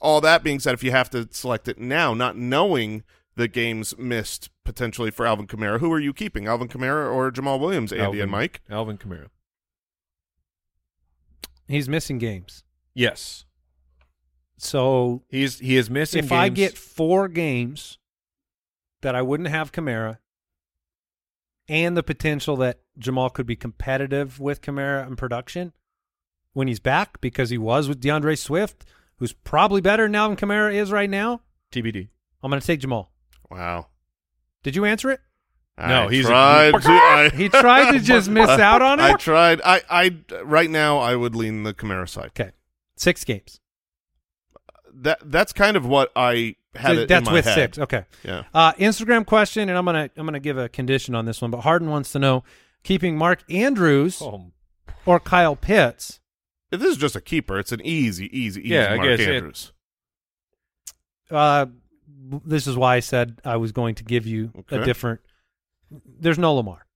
All 0.00 0.20
that 0.20 0.42
being 0.42 0.60
said, 0.60 0.74
if 0.74 0.82
you 0.82 0.92
have 0.92 1.10
to 1.10 1.28
select 1.30 1.68
it 1.68 1.78
now, 1.78 2.14
not 2.14 2.36
knowing 2.36 3.04
the 3.36 3.48
games 3.48 3.96
missed 3.98 4.50
potentially 4.64 5.10
for 5.10 5.26
Alvin 5.26 5.46
Kamara, 5.46 5.80
who 5.80 5.92
are 5.92 6.00
you 6.00 6.12
keeping, 6.12 6.46
Alvin 6.46 6.68
Kamara 6.68 7.12
or 7.12 7.30
Jamaal 7.30 7.58
Williams, 7.58 7.92
Andy 7.92 8.04
Alvin, 8.04 8.20
and 8.20 8.30
Mike? 8.30 8.60
Alvin 8.70 8.98
Kamara. 8.98 9.28
He's 11.70 11.88
missing 11.88 12.18
games. 12.18 12.64
Yes, 12.94 13.44
So 14.58 15.22
he's 15.28 15.58
he 15.60 15.76
is 15.76 15.88
missing. 15.88 16.22
Games. 16.22 16.32
If 16.32 16.36
I 16.36 16.48
get 16.48 16.76
four 16.76 17.28
games 17.28 17.98
that 19.02 19.14
I 19.14 19.22
wouldn't 19.22 19.48
have 19.48 19.72
Kamara, 19.72 20.18
and 21.68 21.96
the 21.96 22.02
potential 22.02 22.56
that 22.56 22.80
Jamaal 22.98 23.32
could 23.32 23.46
be 23.46 23.56
competitive 23.56 24.40
with 24.40 24.60
Kamara 24.60 25.06
in 25.06 25.16
production 25.16 25.72
when 26.52 26.66
he's 26.66 26.80
back, 26.80 27.20
because 27.20 27.50
he 27.50 27.58
was 27.58 27.88
with 27.88 28.00
D'Andre 28.00 28.34
Swift, 28.34 28.84
who's 29.16 29.32
probably 29.32 29.80
better 29.80 30.02
than 30.02 30.16
Alvin 30.16 30.36
Kamara 30.36 30.74
is 30.74 30.90
right 30.90 31.08
now, 31.08 31.42
TBD. 31.72 32.08
I'm 32.42 32.50
going 32.50 32.60
to 32.60 32.66
take 32.66 32.80
Jamaal. 32.80 33.06
Wow. 33.50 33.86
Did 34.64 34.74
you 34.74 34.84
answer 34.84 35.10
it? 35.10 35.20
No, 35.88 36.08
I 36.08 36.10
he's 36.10 36.26
a- 36.26 36.28
to. 36.28 36.34
I, 36.34 37.30
He 37.34 37.48
tried 37.48 37.92
to 37.92 38.00
just 38.00 38.28
miss 38.30 38.48
out 38.48 38.82
on 38.82 39.00
it. 39.00 39.02
I 39.04 39.12
tried. 39.14 39.60
I, 39.64 39.82
I 39.90 40.16
right 40.44 40.68
now 40.70 40.98
I 40.98 41.16
would 41.16 41.34
lean 41.34 41.62
the 41.62 41.72
Kamara 41.74 42.08
side. 42.08 42.26
Okay, 42.38 42.50
six 42.96 43.24
games. 43.24 43.60
That 44.92 45.18
that's 45.24 45.52
kind 45.52 45.76
of 45.76 45.86
what 45.86 46.10
I 46.14 46.56
had. 46.74 46.96
So 46.96 47.00
it 47.02 47.08
that's 47.08 47.20
in 47.20 47.24
my 47.26 47.32
with 47.32 47.44
head. 47.46 47.54
six. 47.54 47.78
Okay. 47.78 48.04
Yeah. 48.22 48.44
Uh, 48.52 48.72
Instagram 48.74 49.24
question, 49.24 49.68
and 49.68 49.78
I'm 49.78 49.84
gonna 49.84 50.10
I'm 50.16 50.26
gonna 50.26 50.40
give 50.40 50.58
a 50.58 50.68
condition 50.68 51.14
on 51.14 51.24
this 51.24 51.40
one. 51.40 51.50
But 51.50 51.60
Harden 51.60 51.88
wants 51.88 52.12
to 52.12 52.18
know: 52.18 52.44
keeping 52.82 53.16
Mark 53.16 53.42
Andrews 53.50 54.20
Oh, 54.20 54.52
or 55.06 55.18
Kyle 55.20 55.56
Pitts? 55.56 56.20
If 56.70 56.80
this 56.80 56.90
is 56.90 56.96
just 56.98 57.16
a 57.16 57.20
keeper, 57.20 57.58
it's 57.58 57.72
an 57.72 57.80
easy, 57.82 58.26
easy, 58.26 58.60
easy. 58.60 58.68
Yeah, 58.74 58.88
I 58.92 58.96
Mark 58.96 59.08
guess 59.08 59.20
it- 59.20 59.28
Andrews. 59.34 59.72
Uh, 61.30 61.66
this 62.44 62.66
is 62.66 62.76
why 62.76 62.96
I 62.96 63.00
said 63.00 63.40
I 63.44 63.56
was 63.56 63.72
going 63.72 63.94
to 63.96 64.04
give 64.04 64.26
you 64.26 64.52
a 64.70 64.84
different. 64.84 65.20
There's 65.90 66.38
no 66.38 66.54
Lamar. 66.54 66.86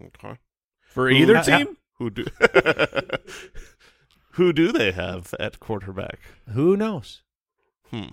Okay. 0.00 0.38
for 0.80 1.08
Who- 1.10 1.16
either 1.16 1.36
ha- 1.36 1.42
ha- 1.46 1.58
team. 1.58 1.76
Who 1.98 2.10
do? 2.10 2.24
who 4.32 4.52
do 4.52 4.70
they 4.72 4.92
have 4.92 5.34
at 5.40 5.58
quarterback? 5.60 6.18
Who 6.52 6.76
knows? 6.76 7.22
Hmm. 7.90 8.08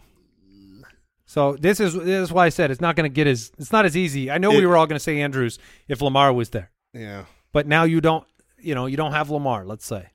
So 1.26 1.56
this 1.56 1.80
is 1.80 1.94
this 1.94 2.30
is 2.30 2.32
why 2.34 2.46
I 2.46 2.50
said 2.50 2.72
it's 2.72 2.82
not 2.82 2.96
going 2.96 3.10
to 3.10 3.14
get 3.14 3.28
as 3.28 3.52
it's 3.58 3.72
not 3.72 3.86
as 3.86 3.96
easy. 3.98 4.32
I 4.32 4.38
know 4.38 4.52
It- 4.52 4.58
we 4.58 4.66
were 4.66 4.78
all 4.78 4.88
going 4.88 4.96
to 4.98 5.04
say 5.04 5.22
Andrews 5.22 5.60
if 5.88 6.02
Lamar 6.02 6.34
was 6.34 6.50
there, 6.50 6.72
Yeah. 6.94 7.26
but 7.52 7.68
now 7.68 7.84
you 7.84 8.02
don't. 8.02 8.26
You 8.58 8.74
know 8.74 8.86
you 8.88 8.98
don't 8.98 9.12
have 9.12 9.30
Lamar. 9.30 9.66
Let's 9.66 9.86
say 9.86 10.10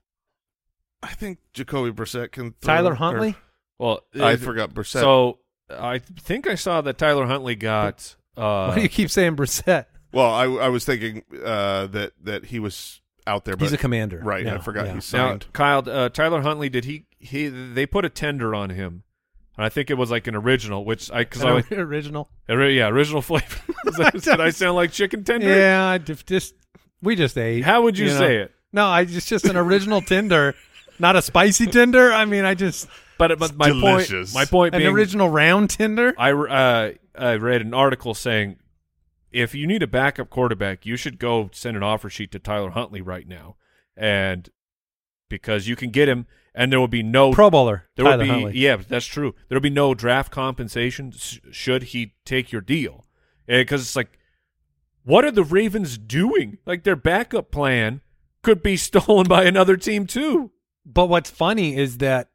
I 1.02 1.08
think 1.14 1.38
Jacoby 1.52 1.92
Brissett 1.92 2.32
can. 2.32 2.54
Throw, 2.60 2.74
Tyler 2.74 2.92
or- 2.92 2.96
Huntley. 2.96 3.36
Well, 3.78 4.00
I 4.20 4.32
uh, 4.32 4.36
forgot 4.36 4.74
Brissett. 4.74 5.00
So 5.00 5.38
I 5.70 5.98
think 5.98 6.48
I 6.48 6.54
saw 6.56 6.80
that 6.80 6.98
Tyler 6.98 7.26
Huntley 7.26 7.54
got. 7.54 8.16
Uh, 8.36 8.66
Why 8.68 8.74
do 8.76 8.80
you 8.82 8.88
keep 8.88 9.10
saying 9.10 9.36
Brissett? 9.36 9.86
well, 10.12 10.30
I 10.32 10.44
I 10.44 10.68
was 10.68 10.84
thinking 10.84 11.22
uh, 11.44 11.86
that 11.88 12.12
that 12.22 12.46
he 12.46 12.58
was 12.58 13.00
out 13.26 13.44
there, 13.44 13.56
but 13.56 13.64
He's 13.64 13.72
a 13.72 13.78
commander. 13.78 14.20
right. 14.22 14.46
I 14.46 14.58
forgot 14.58 14.86
yeah. 14.86 14.98
he 15.00 15.16
now. 15.16 15.38
Kyle 15.52 15.82
uh, 15.88 16.08
Tyler 16.08 16.40
Huntley 16.42 16.68
did 16.68 16.84
he 16.84 17.06
he 17.18 17.48
they 17.48 17.86
put 17.86 18.04
a 18.04 18.08
tender 18.08 18.54
on 18.54 18.70
him, 18.70 19.02
and 19.56 19.64
I 19.64 19.68
think 19.68 19.90
it 19.90 19.94
was 19.94 20.10
like 20.10 20.26
an 20.26 20.34
original, 20.34 20.84
which 20.84 21.10
I 21.10 21.20
because 21.24 21.44
I 21.44 21.58
An 21.58 21.64
original. 21.80 22.30
ori- 22.48 22.76
yeah 22.78 22.88
original 22.88 23.22
flavor. 23.22 23.56
That- 23.98 24.20
Did 24.22 24.40
I 24.40 24.50
sound 24.50 24.76
like 24.76 24.92
chicken 24.92 25.24
tender? 25.24 25.48
Yeah, 25.48 25.84
I 25.84 25.98
just, 25.98 26.26
just 26.26 26.54
we 27.02 27.16
just 27.16 27.36
ate. 27.38 27.62
How 27.64 27.82
would 27.82 27.98
you, 27.98 28.06
know? 28.06 28.18
say 28.18 28.36
it? 28.38 28.52
No, 28.72 28.86
I 28.86 29.04
just 29.04 29.28
just 29.28 29.44
an 29.46 29.56
original 29.56 30.00
tender, 30.00 30.54
not 30.98 31.16
a 31.16 31.22
spicy 31.22 31.66
tender. 31.66 32.12
I 32.12 32.24
mean, 32.24 32.44
I 32.44 32.54
just 32.54 32.88
But, 33.18 33.38
but 33.38 33.56
my 33.56 33.68
delicious. 33.68 34.32
point 34.32 34.34
my 34.34 34.44
point 34.44 34.74
an 34.74 34.80
being 34.82 34.92
original 34.94 35.28
round 35.28 35.70
tender. 35.70 36.14
I 36.16 36.32
uh, 36.32 36.92
I 37.18 37.34
read 37.34 37.60
an 37.62 37.74
article 37.74 38.14
saying 38.14 38.56
if 39.30 39.54
you 39.54 39.66
need 39.66 39.82
a 39.82 39.86
backup 39.86 40.30
quarterback, 40.30 40.84
you 40.84 40.96
should 40.96 41.18
go 41.18 41.50
send 41.52 41.76
an 41.76 41.82
offer 41.82 42.10
sheet 42.10 42.32
to 42.32 42.38
Tyler 42.38 42.70
Huntley 42.70 43.00
right 43.00 43.26
now, 43.26 43.56
and 43.96 44.48
because 45.28 45.68
you 45.68 45.76
can 45.76 45.90
get 45.90 46.08
him, 46.08 46.26
and 46.54 46.72
there 46.72 46.80
will 46.80 46.88
be 46.88 47.02
no 47.02 47.32
Pro 47.32 47.50
Bowler. 47.50 47.88
there 47.96 48.04
Tyler 48.04 48.18
will 48.18 48.24
be 48.24 48.28
Huntley. 48.30 48.58
yeah, 48.58 48.76
that's 48.76 49.06
true. 49.06 49.34
There 49.48 49.56
will 49.56 49.62
be 49.62 49.70
no 49.70 49.94
draft 49.94 50.32
compensation 50.32 51.12
sh- 51.12 51.38
should 51.52 51.84
he 51.84 52.14
take 52.24 52.50
your 52.50 52.60
deal, 52.60 53.06
eh, 53.48 53.60
because 53.60 53.82
it's 53.82 53.96
like, 53.96 54.18
what 55.04 55.24
are 55.24 55.30
the 55.30 55.44
Ravens 55.44 55.96
doing? 55.96 56.58
Like 56.66 56.82
their 56.82 56.96
backup 56.96 57.50
plan 57.50 58.00
could 58.42 58.62
be 58.62 58.76
stolen 58.76 59.28
by 59.28 59.44
another 59.44 59.76
team 59.76 60.06
too. 60.06 60.50
But 60.84 61.06
what's 61.06 61.30
funny 61.30 61.76
is 61.76 61.98
that 61.98 62.30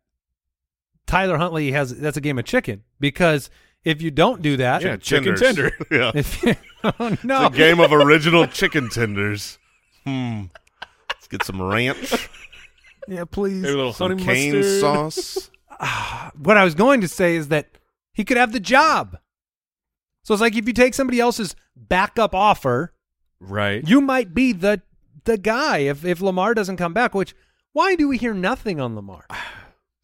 Tyler 1.05 1.37
Huntley 1.37 1.71
has 1.71 1.97
that's 1.97 2.17
a 2.17 2.21
game 2.21 2.39
of 2.39 2.45
chicken 2.45 2.83
because 2.99 3.49
if 3.85 4.01
you 4.01 4.11
don't 4.11 4.41
do 4.41 4.57
that, 4.57 4.81
Yeah, 4.81 4.97
chicken 4.97 5.35
Tenders. 5.35 5.71
tender. 5.71 5.71
yeah. 5.91 6.11
if 6.13 6.43
you, 6.43 6.55
oh 6.83 7.15
no, 7.23 7.45
It's 7.45 7.55
a 7.55 7.57
game 7.57 7.79
of 7.79 7.93
original 7.93 8.47
chicken 8.47 8.89
tenders. 8.89 9.57
Hmm. 10.03 10.43
Let's 11.09 11.27
get 11.27 11.43
some 11.43 11.61
ranch, 11.61 12.29
yeah, 13.07 13.23
please. 13.25 13.61
Maybe 13.61 13.73
a 13.73 13.77
little 13.77 13.93
some 13.93 14.11
honey 14.11 14.23
cane 14.23 14.55
mustard. 14.57 14.79
sauce. 14.81 15.49
what 16.37 16.57
I 16.57 16.63
was 16.63 16.75
going 16.75 17.01
to 17.01 17.07
say 17.07 17.35
is 17.35 17.47
that 17.49 17.77
he 18.13 18.23
could 18.23 18.37
have 18.37 18.51
the 18.51 18.59
job. 18.59 19.17
So 20.23 20.33
it's 20.33 20.41
like 20.41 20.55
if 20.55 20.67
you 20.67 20.73
take 20.73 20.93
somebody 20.93 21.19
else's 21.19 21.55
backup 21.75 22.33
offer, 22.35 22.93
Right. 23.39 23.87
you 23.87 24.01
might 24.01 24.33
be 24.33 24.53
the 24.53 24.81
the 25.25 25.37
guy 25.37 25.79
if 25.79 26.03
if 26.05 26.21
Lamar 26.21 26.53
doesn't 26.53 26.77
come 26.77 26.93
back. 26.93 27.13
Which 27.15 27.35
why 27.73 27.95
do 27.95 28.07
we 28.07 28.17
hear 28.17 28.33
nothing 28.33 28.79
on 28.79 28.95
Lamar? 28.95 29.25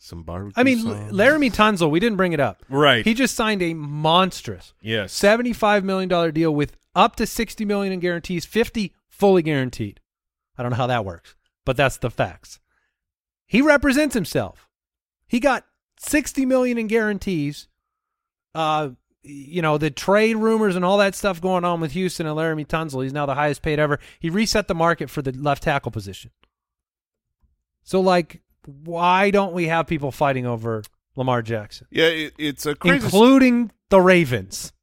Some 0.04 0.24
barbecue. 0.24 0.60
I 0.60 0.64
mean, 0.64 0.80
sauce. 0.80 1.12
Laremy 1.12 1.54
Tunsil, 1.54 1.92
we 1.92 2.00
didn't 2.00 2.18
bring 2.18 2.34
it 2.34 2.40
up. 2.40 2.66
Right. 2.70 3.06
He 3.06 3.14
just 3.14 3.36
signed 3.36 3.62
a 3.62 3.76
monstrous 3.76 4.74
yes. 4.82 5.14
seventy-five 5.14 5.84
million 5.84 6.10
dollar 6.10 6.32
deal 6.32 6.56
with 6.56 6.76
up 6.96 7.16
to 7.18 7.28
sixty 7.28 7.66
million 7.66 7.94
in 7.94 8.00
guarantees, 8.00 8.44
fifty 8.44 8.96
fully 9.10 9.44
guaranteed. 9.44 10.00
I 10.58 10.64
don't 10.64 10.72
know 10.72 10.78
how 10.78 10.88
that 10.88 11.06
works, 11.06 11.36
but 11.66 11.78
that's 11.78 11.98
the 11.98 12.10
facts. 12.10 12.60
He 13.46 13.62
represents 13.62 14.16
himself. 14.16 14.68
He 15.28 15.40
got 15.40 15.66
sixty 16.00 16.48
million 16.48 16.80
in 16.80 16.88
guarantees. 16.88 17.68
Uh, 18.56 18.90
you 19.22 19.62
know 19.62 19.78
the 19.78 19.92
trade 19.92 20.36
rumors 20.36 20.76
and 20.76 20.84
all 20.84 20.98
that 20.98 21.14
stuff 21.14 21.40
going 21.40 21.64
on 21.64 21.80
with 21.80 21.92
Houston 21.92 22.26
and 22.26 22.36
Laremy 22.36 22.66
Tunsil. 22.66 23.04
He's 23.04 23.14
now 23.14 23.28
the 23.28 23.36
highest 23.36 23.62
paid 23.62 23.78
ever. 23.78 24.00
He 24.20 24.32
reset 24.32 24.68
the 24.68 24.74
market 24.74 25.12
for 25.12 25.22
the 25.22 25.32
left 25.32 25.62
tackle 25.62 25.92
position. 25.92 26.32
So, 27.84 28.02
like, 28.02 28.42
why 28.66 29.32
don't 29.32 29.54
we 29.54 29.68
have 29.68 29.88
people 29.88 30.12
fighting 30.12 30.46
over 30.46 30.84
Lamar 31.16 31.42
Jackson, 31.42 31.88
yeah, 31.92 32.06
it, 32.06 32.34
it's 32.38 32.66
a 32.66 32.76
crazy. 32.76 33.06
including 33.06 33.72
the 33.90 34.02
Ravens? 34.02 34.74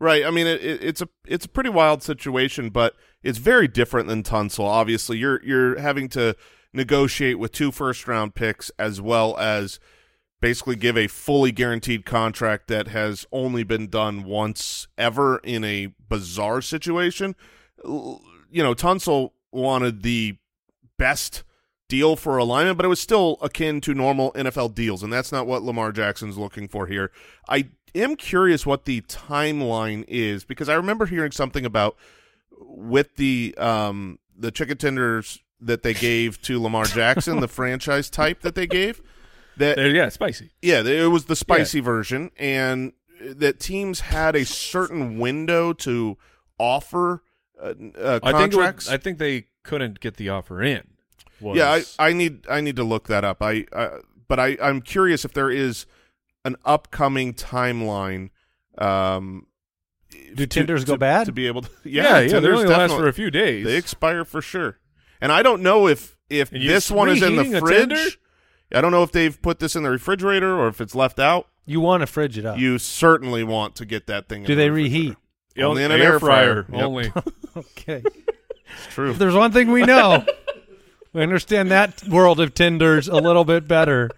Right. 0.00 0.24
I 0.26 0.30
mean, 0.30 0.46
it, 0.46 0.62
it, 0.62 0.82
it's 0.82 1.00
a 1.00 1.08
it's 1.26 1.44
a 1.44 1.48
pretty 1.48 1.70
wild 1.70 2.02
situation, 2.02 2.70
but 2.70 2.94
it's 3.22 3.38
very 3.38 3.68
different 3.68 4.08
than 4.08 4.22
Tunsil. 4.22 4.64
Obviously, 4.64 5.18
you're 5.18 5.42
you're 5.44 5.78
having 5.78 6.08
to 6.10 6.36
negotiate 6.72 7.38
with 7.38 7.52
two 7.52 7.70
first 7.70 8.06
round 8.08 8.34
picks 8.34 8.70
as 8.78 9.00
well 9.00 9.36
as 9.38 9.78
basically 10.40 10.76
give 10.76 10.98
a 10.98 11.06
fully 11.06 11.52
guaranteed 11.52 12.04
contract 12.04 12.68
that 12.68 12.88
has 12.88 13.24
only 13.32 13.62
been 13.62 13.86
done 13.86 14.24
once 14.24 14.86
ever 14.98 15.38
in 15.38 15.64
a 15.64 15.94
bizarre 16.08 16.60
situation. 16.60 17.34
You 17.82 18.62
know, 18.62 18.74
Tunsil 18.74 19.30
wanted 19.52 20.02
the 20.02 20.36
best 20.98 21.44
deal 21.96 22.16
for 22.16 22.36
a 22.38 22.44
lineman, 22.44 22.76
but 22.76 22.84
it 22.84 22.88
was 22.88 23.00
still 23.00 23.38
akin 23.40 23.80
to 23.82 23.94
normal 23.94 24.32
NFL 24.32 24.74
deals, 24.74 25.02
and 25.02 25.12
that's 25.12 25.30
not 25.32 25.46
what 25.46 25.62
Lamar 25.62 25.92
Jackson's 25.92 26.36
looking 26.36 26.66
for 26.68 26.86
here. 26.86 27.10
I 27.48 27.68
am 27.94 28.16
curious 28.16 28.66
what 28.66 28.84
the 28.84 29.00
timeline 29.02 30.04
is 30.08 30.44
because 30.44 30.68
I 30.68 30.74
remember 30.74 31.06
hearing 31.06 31.30
something 31.32 31.64
about 31.64 31.96
with 32.60 33.16
the 33.16 33.54
um 33.58 34.18
the 34.36 34.50
chicken 34.50 34.76
tenders 34.76 35.40
that 35.60 35.82
they 35.82 35.94
gave 35.94 36.40
to 36.42 36.60
Lamar 36.60 36.84
Jackson, 36.84 37.40
the 37.40 37.48
franchise 37.60 38.10
type 38.10 38.40
that 38.40 38.54
they 38.54 38.66
gave 38.66 39.00
that 39.56 39.76
There- 39.76 39.94
yeah, 39.94 40.08
spicy. 40.08 40.50
yeah, 40.62 40.82
it 40.82 41.10
was 41.10 41.26
the 41.26 41.36
spicy 41.36 41.80
version, 41.80 42.30
and 42.36 42.92
that 43.20 43.60
teams 43.60 44.00
had 44.00 44.34
a 44.34 44.44
certain 44.44 45.18
window 45.18 45.72
to 45.72 46.18
offer 46.58 47.22
uh, 47.62 47.72
uh, 47.98 48.18
I 48.22 48.32
think 48.32 48.52
was- 48.52 48.56
contracts. 48.56 48.88
I 48.90 48.96
think 48.98 49.18
they 49.18 49.46
couldn't 49.62 50.00
get 50.00 50.16
the 50.16 50.28
offer 50.28 50.60
in. 50.62 50.82
Was, 51.44 51.56
yeah, 51.58 51.70
I, 51.98 52.08
I 52.08 52.12
need 52.12 52.46
I 52.48 52.60
need 52.60 52.76
to 52.76 52.84
look 52.84 53.08
that 53.08 53.24
up. 53.24 53.42
I, 53.42 53.66
I 53.72 53.90
but 54.28 54.40
I 54.40 54.56
I'm 54.60 54.80
curious 54.80 55.24
if 55.24 55.32
there 55.32 55.50
is 55.50 55.86
an 56.44 56.56
upcoming 56.64 57.34
timeline. 57.34 58.30
Um, 58.78 59.46
Do 60.10 60.34
to- 60.34 60.46
tenders 60.46 60.84
go 60.84 60.94
to- 60.94 60.98
bad? 60.98 61.26
to 61.26 61.32
be 61.32 61.46
able 61.46 61.62
to? 61.62 61.70
yeah, 61.84 62.02
Yeah, 62.02 62.20
yeah. 62.20 62.40
They 62.40 62.48
only 62.48 62.66
last 62.66 62.92
for 62.94 63.06
a 63.08 63.12
few 63.12 63.30
days. 63.30 63.64
They 63.64 63.76
expire 63.76 64.24
for 64.24 64.40
sure. 64.42 64.78
And 65.20 65.30
I 65.32 65.42
don't 65.42 65.62
know 65.62 65.86
if 65.88 66.16
if 66.28 66.50
this 66.50 66.90
one 66.90 67.08
is 67.08 67.22
in 67.22 67.36
the 67.36 67.60
fridge. 67.60 68.18
I 68.72 68.80
don't 68.80 68.90
know 68.90 69.02
if 69.04 69.12
they've 69.12 69.40
put 69.40 69.60
this 69.60 69.76
in 69.76 69.84
the 69.84 69.90
refrigerator 69.90 70.58
or 70.58 70.66
if 70.68 70.80
it's 70.80 70.94
left 70.94 71.18
out. 71.20 71.46
You 71.66 71.80
want 71.80 72.00
to 72.00 72.06
fridge 72.06 72.36
it 72.36 72.44
up. 72.44 72.58
You 72.58 72.78
certainly 72.78 73.44
want 73.44 73.76
to 73.76 73.84
get 73.86 74.06
that 74.08 74.28
thing. 74.28 74.42
Do 74.42 74.54
the 74.54 74.62
they 74.62 74.70
refrigerator. 74.70 75.08
reheat? 75.56 75.64
Only 75.64 75.84
in 75.84 75.92
an 75.92 76.00
air 76.00 76.14
air 76.14 76.20
fryer. 76.20 76.66
Yep. 76.72 76.82
Only. 76.82 77.12
Okay. 77.56 78.02
It's 78.04 78.86
true. 78.94 79.12
if 79.12 79.18
there's 79.18 79.34
one 79.36 79.52
thing 79.52 79.70
we 79.70 79.84
know, 79.84 80.26
we 81.14 81.22
understand 81.22 81.70
that 81.70 82.06
world 82.08 82.40
of 82.40 82.54
tenders 82.54 83.08
a 83.08 83.16
little 83.16 83.44
bit 83.44 83.66
better. 83.66 84.10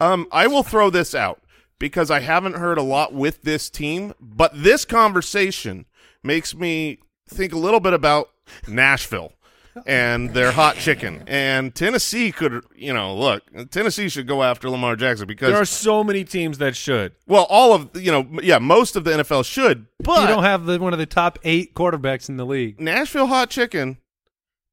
Um, 0.00 0.26
I 0.32 0.46
will 0.46 0.62
throw 0.62 0.88
this 0.90 1.14
out 1.14 1.42
because 1.78 2.10
I 2.10 2.20
haven't 2.20 2.54
heard 2.56 2.78
a 2.78 2.82
lot 2.82 3.12
with 3.12 3.42
this 3.42 3.68
team, 3.68 4.14
but 4.20 4.52
this 4.54 4.84
conversation 4.84 5.86
makes 6.22 6.54
me 6.54 7.00
think 7.28 7.52
a 7.52 7.58
little 7.58 7.80
bit 7.80 7.92
about 7.92 8.30
Nashville 8.68 9.32
and 9.86 10.30
their 10.32 10.52
hot 10.52 10.76
chicken. 10.76 11.24
And 11.26 11.74
Tennessee 11.74 12.32
could, 12.32 12.64
you 12.74 12.94
know, 12.94 13.14
look, 13.14 13.42
Tennessee 13.70 14.08
should 14.08 14.26
go 14.26 14.42
after 14.42 14.70
Lamar 14.70 14.96
Jackson 14.96 15.26
because, 15.26 15.50
There 15.50 15.60
are 15.60 15.64
so 15.66 16.02
many 16.04 16.24
teams 16.24 16.58
that 16.58 16.76
should. 16.76 17.12
well, 17.26 17.46
all 17.50 17.74
of, 17.74 17.90
you 17.94 18.12
know, 18.12 18.26
yeah, 18.42 18.58
most 18.58 18.96
of 18.96 19.04
the 19.04 19.10
NFL 19.10 19.44
should, 19.44 19.86
but 19.98 20.22
you 20.22 20.28
don't 20.28 20.44
have 20.44 20.64
the, 20.66 20.78
one 20.78 20.92
of 20.92 20.98
the 20.98 21.06
top 21.06 21.38
eight 21.42 21.74
quarterbacks 21.74 22.28
in 22.28 22.36
the 22.36 22.46
league. 22.46 22.80
Nashville 22.80 23.26
hot 23.26 23.50
chicken 23.50 23.98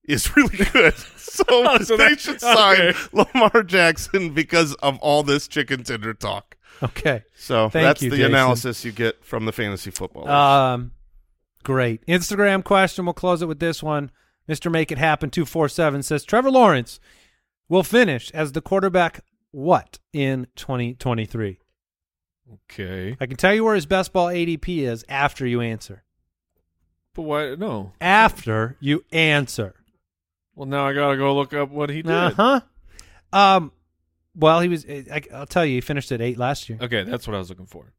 is 0.08 0.36
really 0.36 0.58
good. 0.58 0.94
So, 1.34 1.44
So 1.84 1.98
they 1.98 2.10
that- 2.10 2.20
should 2.20 2.40
sign 2.40 2.80
okay. 2.80 3.00
Lamar 3.12 3.64
Jackson 3.64 4.36
because 4.36 4.76
of 4.76 5.00
all 5.00 5.24
this 5.24 5.48
chicken 5.48 5.84
tender 5.84 6.14
talk. 6.14 6.58
Okay. 6.84 7.24
So 7.36 7.70
Thank 7.70 7.86
that's 7.86 8.04
you, 8.04 8.12
the 8.12 8.18
Jason. 8.18 8.34
analysis 8.34 8.86
you 8.86 8.92
get 8.92 9.26
from 9.26 9.46
the 9.46 9.52
fantasy 9.52 9.90
football. 9.90 10.30
Um, 10.30 10.92
great. 11.64 12.06
Instagram 12.06 12.64
question. 12.64 13.06
We'll 13.06 13.14
close 13.16 13.42
it 13.42 13.48
with 13.48 13.60
this 13.60 13.82
one. 13.82 14.12
Mr. 14.48 14.72
Make 14.72 14.92
It 14.92 15.00
Happen 15.00 15.32
247 15.32 16.04
says 16.04 16.24
Trevor 16.24 16.52
Lawrence 16.52 17.00
will 17.68 17.82
finish 17.84 18.30
as 18.32 18.52
the 18.52 18.62
quarterback 18.62 19.22
what 19.50 19.98
in 20.14 20.46
2023? 20.56 21.58
Okay. 22.70 23.18
I 23.20 23.26
can 23.26 23.38
tell 23.38 23.56
you 23.56 23.64
where 23.64 23.74
his 23.76 23.88
best 23.88 24.14
ball 24.14 24.28
ADP 24.28 24.84
is 24.88 25.04
after 25.10 25.48
you 25.48 25.62
answer. 25.62 26.04
But 27.16 27.24
why? 27.24 27.56
No. 27.56 27.94
After 28.00 28.78
you 28.80 29.04
answer. 29.12 29.74
Well, 30.56 30.68
now 30.68 30.88
I 30.88 30.94
gotta 30.94 31.18
go 31.18 31.36
look 31.36 31.54
up 31.54 31.70
what 31.70 31.90
he 31.90 32.02
did. 32.02 32.12
Uh 32.12 32.32
huh. 32.32 32.62
Um. 33.32 33.72
Well, 34.36 34.60
he 34.62 34.68
was. 34.70 34.86
I, 34.88 35.22
I'll 35.34 35.46
tell 35.46 35.66
you, 35.66 35.76
he 35.76 35.82
finished 35.82 36.12
at 36.12 36.22
eight 36.22 36.38
last 36.38 36.70
year. 36.70 36.78
Okay, 36.82 37.04
that's 37.04 37.28
what 37.28 37.36
I 37.36 37.40
was 37.40 37.50
looking 37.50 37.66
for. 37.66 37.94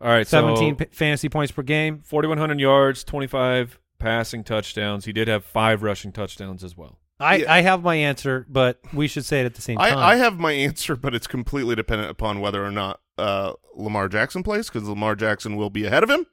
All 0.00 0.08
right, 0.08 0.26
Seventeen 0.26 0.76
so 0.78 0.84
p- 0.84 0.90
fantasy 0.92 1.28
points 1.30 1.52
per 1.52 1.62
game. 1.62 2.00
4,100 2.04 2.60
yards, 2.60 3.02
25 3.04 3.78
passing 3.98 4.44
touchdowns. 4.44 5.06
He 5.06 5.12
did 5.14 5.26
have 5.28 5.42
five 5.42 5.82
rushing 5.82 6.12
touchdowns 6.12 6.62
as 6.62 6.76
well. 6.76 6.98
I, 7.18 7.36
Yeah. 7.36 7.54
I 7.54 7.60
have 7.62 7.82
my 7.82 7.94
answer, 7.94 8.44
but 8.46 8.78
we 8.92 9.08
should 9.08 9.24
say 9.24 9.40
it 9.40 9.46
at 9.46 9.54
the 9.54 9.62
same 9.62 9.78
I, 9.78 9.88
time. 9.88 9.98
I 9.98 10.16
have 10.16 10.38
my 10.38 10.52
answer, 10.52 10.96
but 10.96 11.14
it's 11.14 11.26
completely 11.26 11.74
dependent 11.74 12.10
upon 12.10 12.40
whether 12.40 12.62
or 12.62 12.70
not 12.70 13.00
uh, 13.16 13.54
Lamar 13.74 14.08
Jackson 14.10 14.42
plays 14.42 14.68
because 14.68 14.86
Lamar 14.86 15.14
Jackson 15.16 15.56
will 15.56 15.70
be 15.70 15.86
ahead 15.86 16.02
of 16.02 16.10
him. 16.10 16.26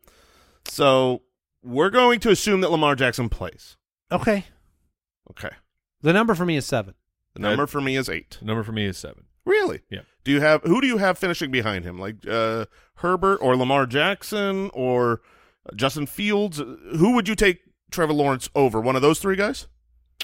So 0.66 1.22
we're 1.64 1.90
going 1.90 2.20
to 2.22 2.32
assume 2.32 2.60
that 2.62 2.70
Lamar 2.70 2.96
Jackson 2.96 3.30
plays. 3.30 3.78
okay. 4.12 4.44
Okay. 5.32 5.50
The 6.02 6.14
number 6.14 6.36
for 6.36 6.46
me 6.46 6.58
is 6.58 6.66
seven. 6.66 6.94
The 7.34 7.40
number 7.42 7.66
for 7.68 7.82
me 7.82 7.96
is 7.96 8.10
eight. 8.10 8.38
The 8.40 8.46
number 8.46 8.64
for 8.64 8.72
me 8.74 8.86
is 8.86 8.98
seven. 8.98 9.26
Really? 9.46 9.82
Yeah. 9.90 10.02
Do 10.24 10.32
you 10.32 10.42
have 10.42 10.62
who 10.64 10.80
do 10.82 10.88
you 10.88 10.98
have 10.98 11.18
finishing 11.18 11.52
behind 11.52 11.84
him? 11.86 11.98
Like 12.00 12.26
uh, 12.28 12.66
Herbert 12.96 13.38
or 13.38 13.56
Lamar 13.58 13.86
Jackson 13.86 14.70
or 14.74 15.22
Justin 15.76 16.06
Fields? 16.06 16.60
Who 16.60 17.14
would 17.14 17.28
you 17.28 17.36
take 17.36 17.60
Trevor 17.92 18.14
Lawrence 18.14 18.50
over? 18.56 18.80
One 18.80 18.96
of 18.96 19.02
those 19.02 19.20
three 19.20 19.36
guys? 19.36 19.68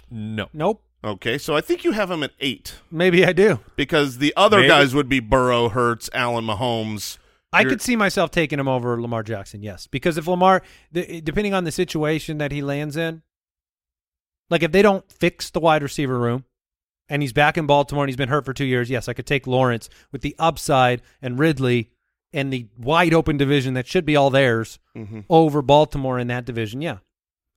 No. 0.10 0.48
Nope. 0.54 0.84
Okay, 1.04 1.38
so 1.38 1.56
I 1.56 1.62
think 1.62 1.86
you 1.86 1.94
have 1.94 2.12
him 2.12 2.24
at 2.24 2.32
eight 2.42 2.76
Maybe 2.92 3.26
I 3.26 3.32
do. 3.32 3.62
because 3.78 4.18
the 4.18 4.34
other 4.36 4.58
Maybe. 4.58 4.68
guys 4.68 4.94
would 4.94 5.08
be 5.08 5.22
Burrow, 5.22 5.70
Hurts, 5.70 6.10
Allen, 6.14 6.44
Mahomes. 6.46 7.18
I 7.54 7.62
You're- 7.62 7.72
could 7.72 7.82
see 7.82 7.96
myself 7.96 8.32
taking 8.32 8.60
him 8.60 8.68
over 8.68 9.02
Lamar 9.02 9.24
Jackson, 9.24 9.64
yes. 9.64 9.88
Because 9.88 10.18
if 10.18 10.28
Lamar, 10.28 10.62
the, 10.92 11.22
depending 11.22 11.54
on 11.54 11.64
the 11.64 11.72
situation 11.72 12.38
that 12.40 12.52
he 12.52 12.62
lands 12.62 12.98
in, 12.98 13.22
like 14.50 14.64
if 14.64 14.72
they 14.72 14.82
don't 14.82 15.10
fix 15.12 15.50
the 15.50 15.60
wide 15.60 15.84
receiver 15.84 16.18
room 16.18 16.46
and 17.08 17.22
he's 17.22 17.34
back 17.34 17.58
in 17.58 17.66
Baltimore 17.66 18.04
and 18.04 18.10
he's 18.10 18.16
been 18.18 18.30
hurt 18.30 18.46
for 18.46 18.54
two 18.54 18.66
years, 18.66 18.90
yes, 18.90 19.08
I 19.08 19.14
could 19.14 19.26
take 19.26 19.48
Lawrence 19.48 19.90
with 20.12 20.22
the 20.22 20.36
upside 20.40 21.02
and 21.22 21.38
Ridley 21.40 21.92
and 22.34 22.54
the 22.54 22.68
wide 22.78 23.14
open 23.14 23.38
division 23.38 23.74
that 23.74 23.88
should 23.88 24.06
be 24.06 24.16
all 24.16 24.30
theirs 24.30 24.78
Mhm. 24.96 25.26
over 25.30 25.62
Baltimore 25.62 26.20
in 26.20 26.28
that 26.28 26.46
division, 26.46 26.82
yeah. 26.82 26.98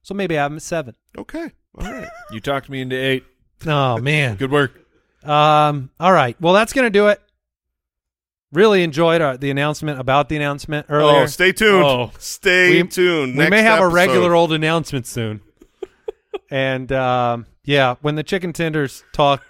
So 0.03 0.15
maybe 0.15 0.39
I 0.39 0.43
have 0.43 0.51
him 0.53 0.57
at 0.57 0.63
seven. 0.63 0.95
Okay, 1.17 1.51
all 1.79 1.93
right. 1.93 2.09
You 2.33 2.41
talked 2.41 2.69
me 2.71 2.81
into 2.81 2.97
eight. 2.97 3.25
Oh, 3.67 3.99
man. 3.99 4.37
Good 4.37 4.51
work. 4.51 4.73
Um. 5.25 5.91
All 6.01 6.13
right. 6.13 6.35
Well, 6.41 6.53
that's 6.55 6.73
gonna 6.73 6.91
do 6.91 7.07
it. 7.09 7.21
Really 8.51 8.83
enjoyed 8.83 9.21
our, 9.23 9.37
the 9.37 9.51
announcement 9.51 9.99
about 10.01 10.29
the 10.29 10.37
announcement 10.37 10.87
earlier. 10.89 11.23
Oh, 11.23 11.27
stay 11.27 11.53
tuned. 11.53 11.85
Oh. 11.85 12.11
Stay 12.19 12.83
We- 12.83 12.89
tuned. 12.89 13.33
we 13.35 13.39
Next 13.39 13.51
may 13.51 13.63
have 13.63 13.81
a 13.81 13.89
regular 13.89 14.35
old 14.35 14.53
announcement 14.53 15.07
soon. 15.07 15.41
And 16.53 16.93
um, 16.93 17.47
yeah, 17.65 17.97
when 18.03 18.15
the 18.15 18.23
chicken 18.23 18.53
tenders 18.53 19.03
talk 19.13 19.43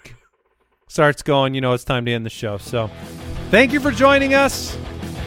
starts 0.87 1.21
going, 1.21 1.53
you 1.53 1.59
know 1.59 1.73
it's 1.73 1.83
time 1.83 2.05
to 2.05 2.11
end 2.13 2.25
the 2.25 2.29
show. 2.29 2.57
So, 2.57 2.89
thank 3.51 3.73
you 3.73 3.81
for 3.81 3.91
joining 3.91 4.33
us. 4.33 4.77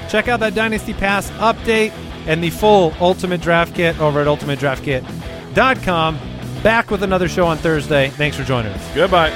Check 0.08 0.26
out 0.26 0.40
that 0.40 0.54
Dynasty 0.54 0.94
Pass 0.94 1.30
update 1.32 1.92
and 2.26 2.42
the 2.42 2.48
full 2.48 2.94
Ultimate 2.98 3.42
Draft 3.42 3.74
Kit 3.74 4.00
over 4.00 4.22
at 4.22 4.26
ultimatedraftkit.com. 4.26 6.18
Back 6.62 6.90
with 6.90 7.02
another 7.02 7.28
show 7.28 7.46
on 7.46 7.58
Thursday. 7.58 8.08
Thanks 8.08 8.38
for 8.38 8.44
joining 8.44 8.72
us. 8.72 8.94
Goodbye. 8.94 9.30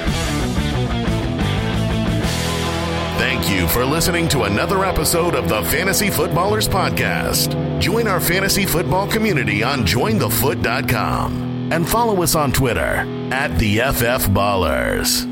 Thank 3.19 3.51
you 3.51 3.67
for 3.67 3.85
listening 3.85 4.27
to 4.29 4.43
another 4.43 4.83
episode 4.83 5.35
of 5.35 5.47
the 5.47 5.61
Fantasy 5.65 6.09
Footballers 6.09 6.67
Podcast. 6.67 7.79
Join 7.79 8.07
our 8.07 8.19
fantasy 8.19 8.65
football 8.65 9.07
community 9.07 9.61
on 9.61 9.81
jointhefoot.com 9.81 11.50
and 11.71 11.87
follow 11.87 12.21
us 12.21 12.35
on 12.35 12.51
Twitter 12.51 13.05
at 13.31 13.57
the 13.57 13.77
FF 13.77 14.27
Ballers. 14.29 15.27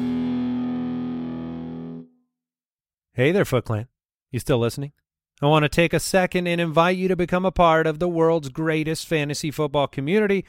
Hey 3.13 3.31
there, 3.31 3.45
Foot 3.45 3.65
Clan. 3.65 3.87
You 4.31 4.39
still 4.39 4.59
listening? 4.59 4.93
I 5.41 5.47
want 5.47 5.63
to 5.63 5.69
take 5.69 5.93
a 5.93 5.99
second 5.99 6.47
and 6.47 6.59
invite 6.59 6.97
you 6.97 7.07
to 7.07 7.15
become 7.15 7.45
a 7.45 7.51
part 7.51 7.87
of 7.87 7.99
the 7.99 8.07
world's 8.07 8.49
greatest 8.49 9.07
fantasy 9.07 9.51
football 9.51 9.87
community. 9.87 10.45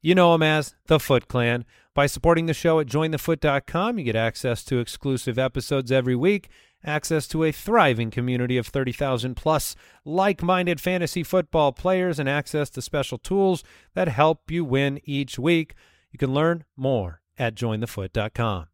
You 0.00 0.14
know 0.14 0.32
them 0.32 0.42
as 0.42 0.74
the 0.86 1.00
Foot 1.00 1.28
Clan. 1.28 1.64
By 1.94 2.06
supporting 2.06 2.46
the 2.46 2.54
show 2.54 2.80
at 2.80 2.88
jointhefoot.com, 2.88 3.98
you 3.98 4.04
get 4.04 4.16
access 4.16 4.64
to 4.64 4.78
exclusive 4.78 5.38
episodes 5.38 5.92
every 5.92 6.16
week, 6.16 6.48
access 6.84 7.26
to 7.28 7.44
a 7.44 7.52
thriving 7.52 8.10
community 8.10 8.56
of 8.56 8.66
30,000 8.66 9.34
plus 9.34 9.74
like-minded 10.04 10.80
fantasy 10.80 11.22
football 11.22 11.72
players, 11.72 12.18
and 12.18 12.28
access 12.28 12.70
to 12.70 12.82
special 12.82 13.18
tools 13.18 13.64
that 13.94 14.08
help 14.08 14.50
you 14.50 14.64
win 14.64 15.00
each 15.04 15.38
week. 15.38 15.74
You 16.12 16.18
can 16.18 16.34
learn 16.34 16.64
more 16.76 17.20
at 17.38 17.54
jointhefoot.com. 17.54 18.66